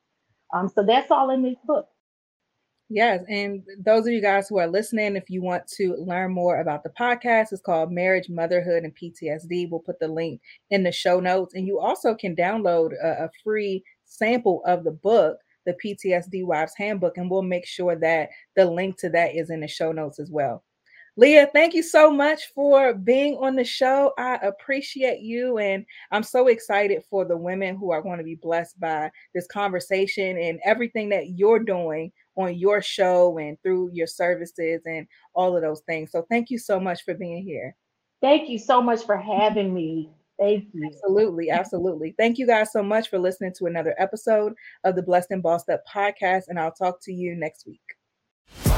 Um, 0.54 0.68
so 0.68 0.84
that's 0.84 1.10
all 1.10 1.30
in 1.30 1.42
this 1.42 1.58
book. 1.64 1.88
Yes, 2.88 3.24
and 3.28 3.64
those 3.80 4.06
of 4.06 4.12
you 4.12 4.22
guys 4.22 4.48
who 4.48 4.58
are 4.58 4.68
listening, 4.68 5.16
if 5.16 5.28
you 5.28 5.42
want 5.42 5.66
to 5.76 5.96
learn 5.96 6.30
more 6.32 6.60
about 6.60 6.84
the 6.84 6.90
podcast, 6.90 7.52
it's 7.52 7.60
called 7.60 7.90
Marriage, 7.90 8.28
Motherhood, 8.28 8.84
and 8.84 8.94
PTSD. 8.94 9.66
We'll 9.68 9.80
put 9.80 9.98
the 9.98 10.06
link 10.06 10.40
in 10.70 10.84
the 10.84 10.92
show 10.92 11.18
notes, 11.18 11.54
and 11.54 11.66
you 11.66 11.80
also 11.80 12.14
can 12.14 12.36
download 12.36 12.92
a, 13.02 13.24
a 13.24 13.30
free 13.42 13.82
sample 14.04 14.62
of 14.66 14.84
the 14.84 14.92
book, 14.92 15.38
the 15.64 15.74
PTSD 15.74 16.44
Wives 16.44 16.74
Handbook, 16.76 17.16
and 17.18 17.28
we'll 17.28 17.42
make 17.42 17.66
sure 17.66 17.96
that 17.96 18.30
the 18.54 18.64
link 18.66 18.98
to 18.98 19.08
that 19.10 19.34
is 19.34 19.50
in 19.50 19.60
the 19.60 19.68
show 19.68 19.90
notes 19.90 20.20
as 20.20 20.30
well. 20.30 20.62
Leah, 21.18 21.48
thank 21.54 21.72
you 21.72 21.82
so 21.82 22.10
much 22.10 22.52
for 22.54 22.92
being 22.92 23.38
on 23.38 23.56
the 23.56 23.64
show. 23.64 24.12
I 24.18 24.34
appreciate 24.34 25.20
you, 25.20 25.56
and 25.56 25.86
I'm 26.12 26.22
so 26.22 26.48
excited 26.48 27.02
for 27.08 27.24
the 27.24 27.36
women 27.36 27.74
who 27.74 27.90
are 27.90 28.02
going 28.02 28.18
to 28.18 28.24
be 28.24 28.34
blessed 28.34 28.78
by 28.78 29.10
this 29.34 29.46
conversation 29.46 30.36
and 30.36 30.60
everything 30.62 31.08
that 31.08 31.30
you're 31.30 31.58
doing 31.58 32.12
on 32.36 32.58
your 32.58 32.82
show 32.82 33.38
and 33.38 33.56
through 33.62 33.90
your 33.94 34.06
services 34.06 34.82
and 34.84 35.06
all 35.34 35.56
of 35.56 35.62
those 35.62 35.80
things. 35.86 36.12
So, 36.12 36.26
thank 36.30 36.50
you 36.50 36.58
so 36.58 36.78
much 36.78 37.02
for 37.02 37.14
being 37.14 37.42
here. 37.42 37.74
Thank 38.20 38.50
you 38.50 38.58
so 38.58 38.82
much 38.82 39.06
for 39.06 39.16
having 39.16 39.72
me. 39.72 40.10
Thank 40.38 40.68
you. 40.74 40.86
Absolutely, 40.86 41.48
absolutely. 41.48 42.14
Thank 42.18 42.36
you 42.36 42.46
guys 42.46 42.72
so 42.72 42.82
much 42.82 43.08
for 43.08 43.18
listening 43.18 43.54
to 43.56 43.64
another 43.64 43.94
episode 43.96 44.52
of 44.84 44.96
the 44.96 45.02
Blessed 45.02 45.30
and 45.30 45.42
Bossed 45.42 45.70
Up 45.70 45.82
podcast, 45.90 46.44
and 46.48 46.60
I'll 46.60 46.72
talk 46.72 47.00
to 47.04 47.12
you 47.12 47.34
next 47.34 47.66
week. 47.66 47.95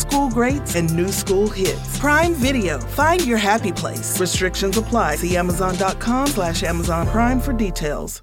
school 0.00 0.28
greats 0.30 0.74
and 0.76 0.94
new 0.94 1.08
school 1.08 1.48
hits. 1.48 1.98
Prime 1.98 2.34
Video, 2.34 2.78
find 2.78 3.24
your 3.26 3.38
happy 3.38 3.72
place. 3.72 4.18
Restrictions 4.20 4.76
apply. 4.76 5.16
See 5.16 5.36
Amazon.com 5.36 6.26
slash 6.28 6.62
Amazon 6.62 7.06
Prime 7.08 7.40
for 7.40 7.52
details. 7.52 8.22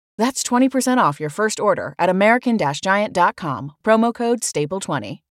That's 0.21 0.43
20% 0.43 0.99
off 0.99 1.19
your 1.19 1.31
first 1.31 1.59
order 1.59 1.95
at 1.97 2.07
American 2.07 2.55
Giant.com, 2.79 3.71
promo 3.83 4.13
code 4.13 4.41
STAPLE20. 4.41 5.21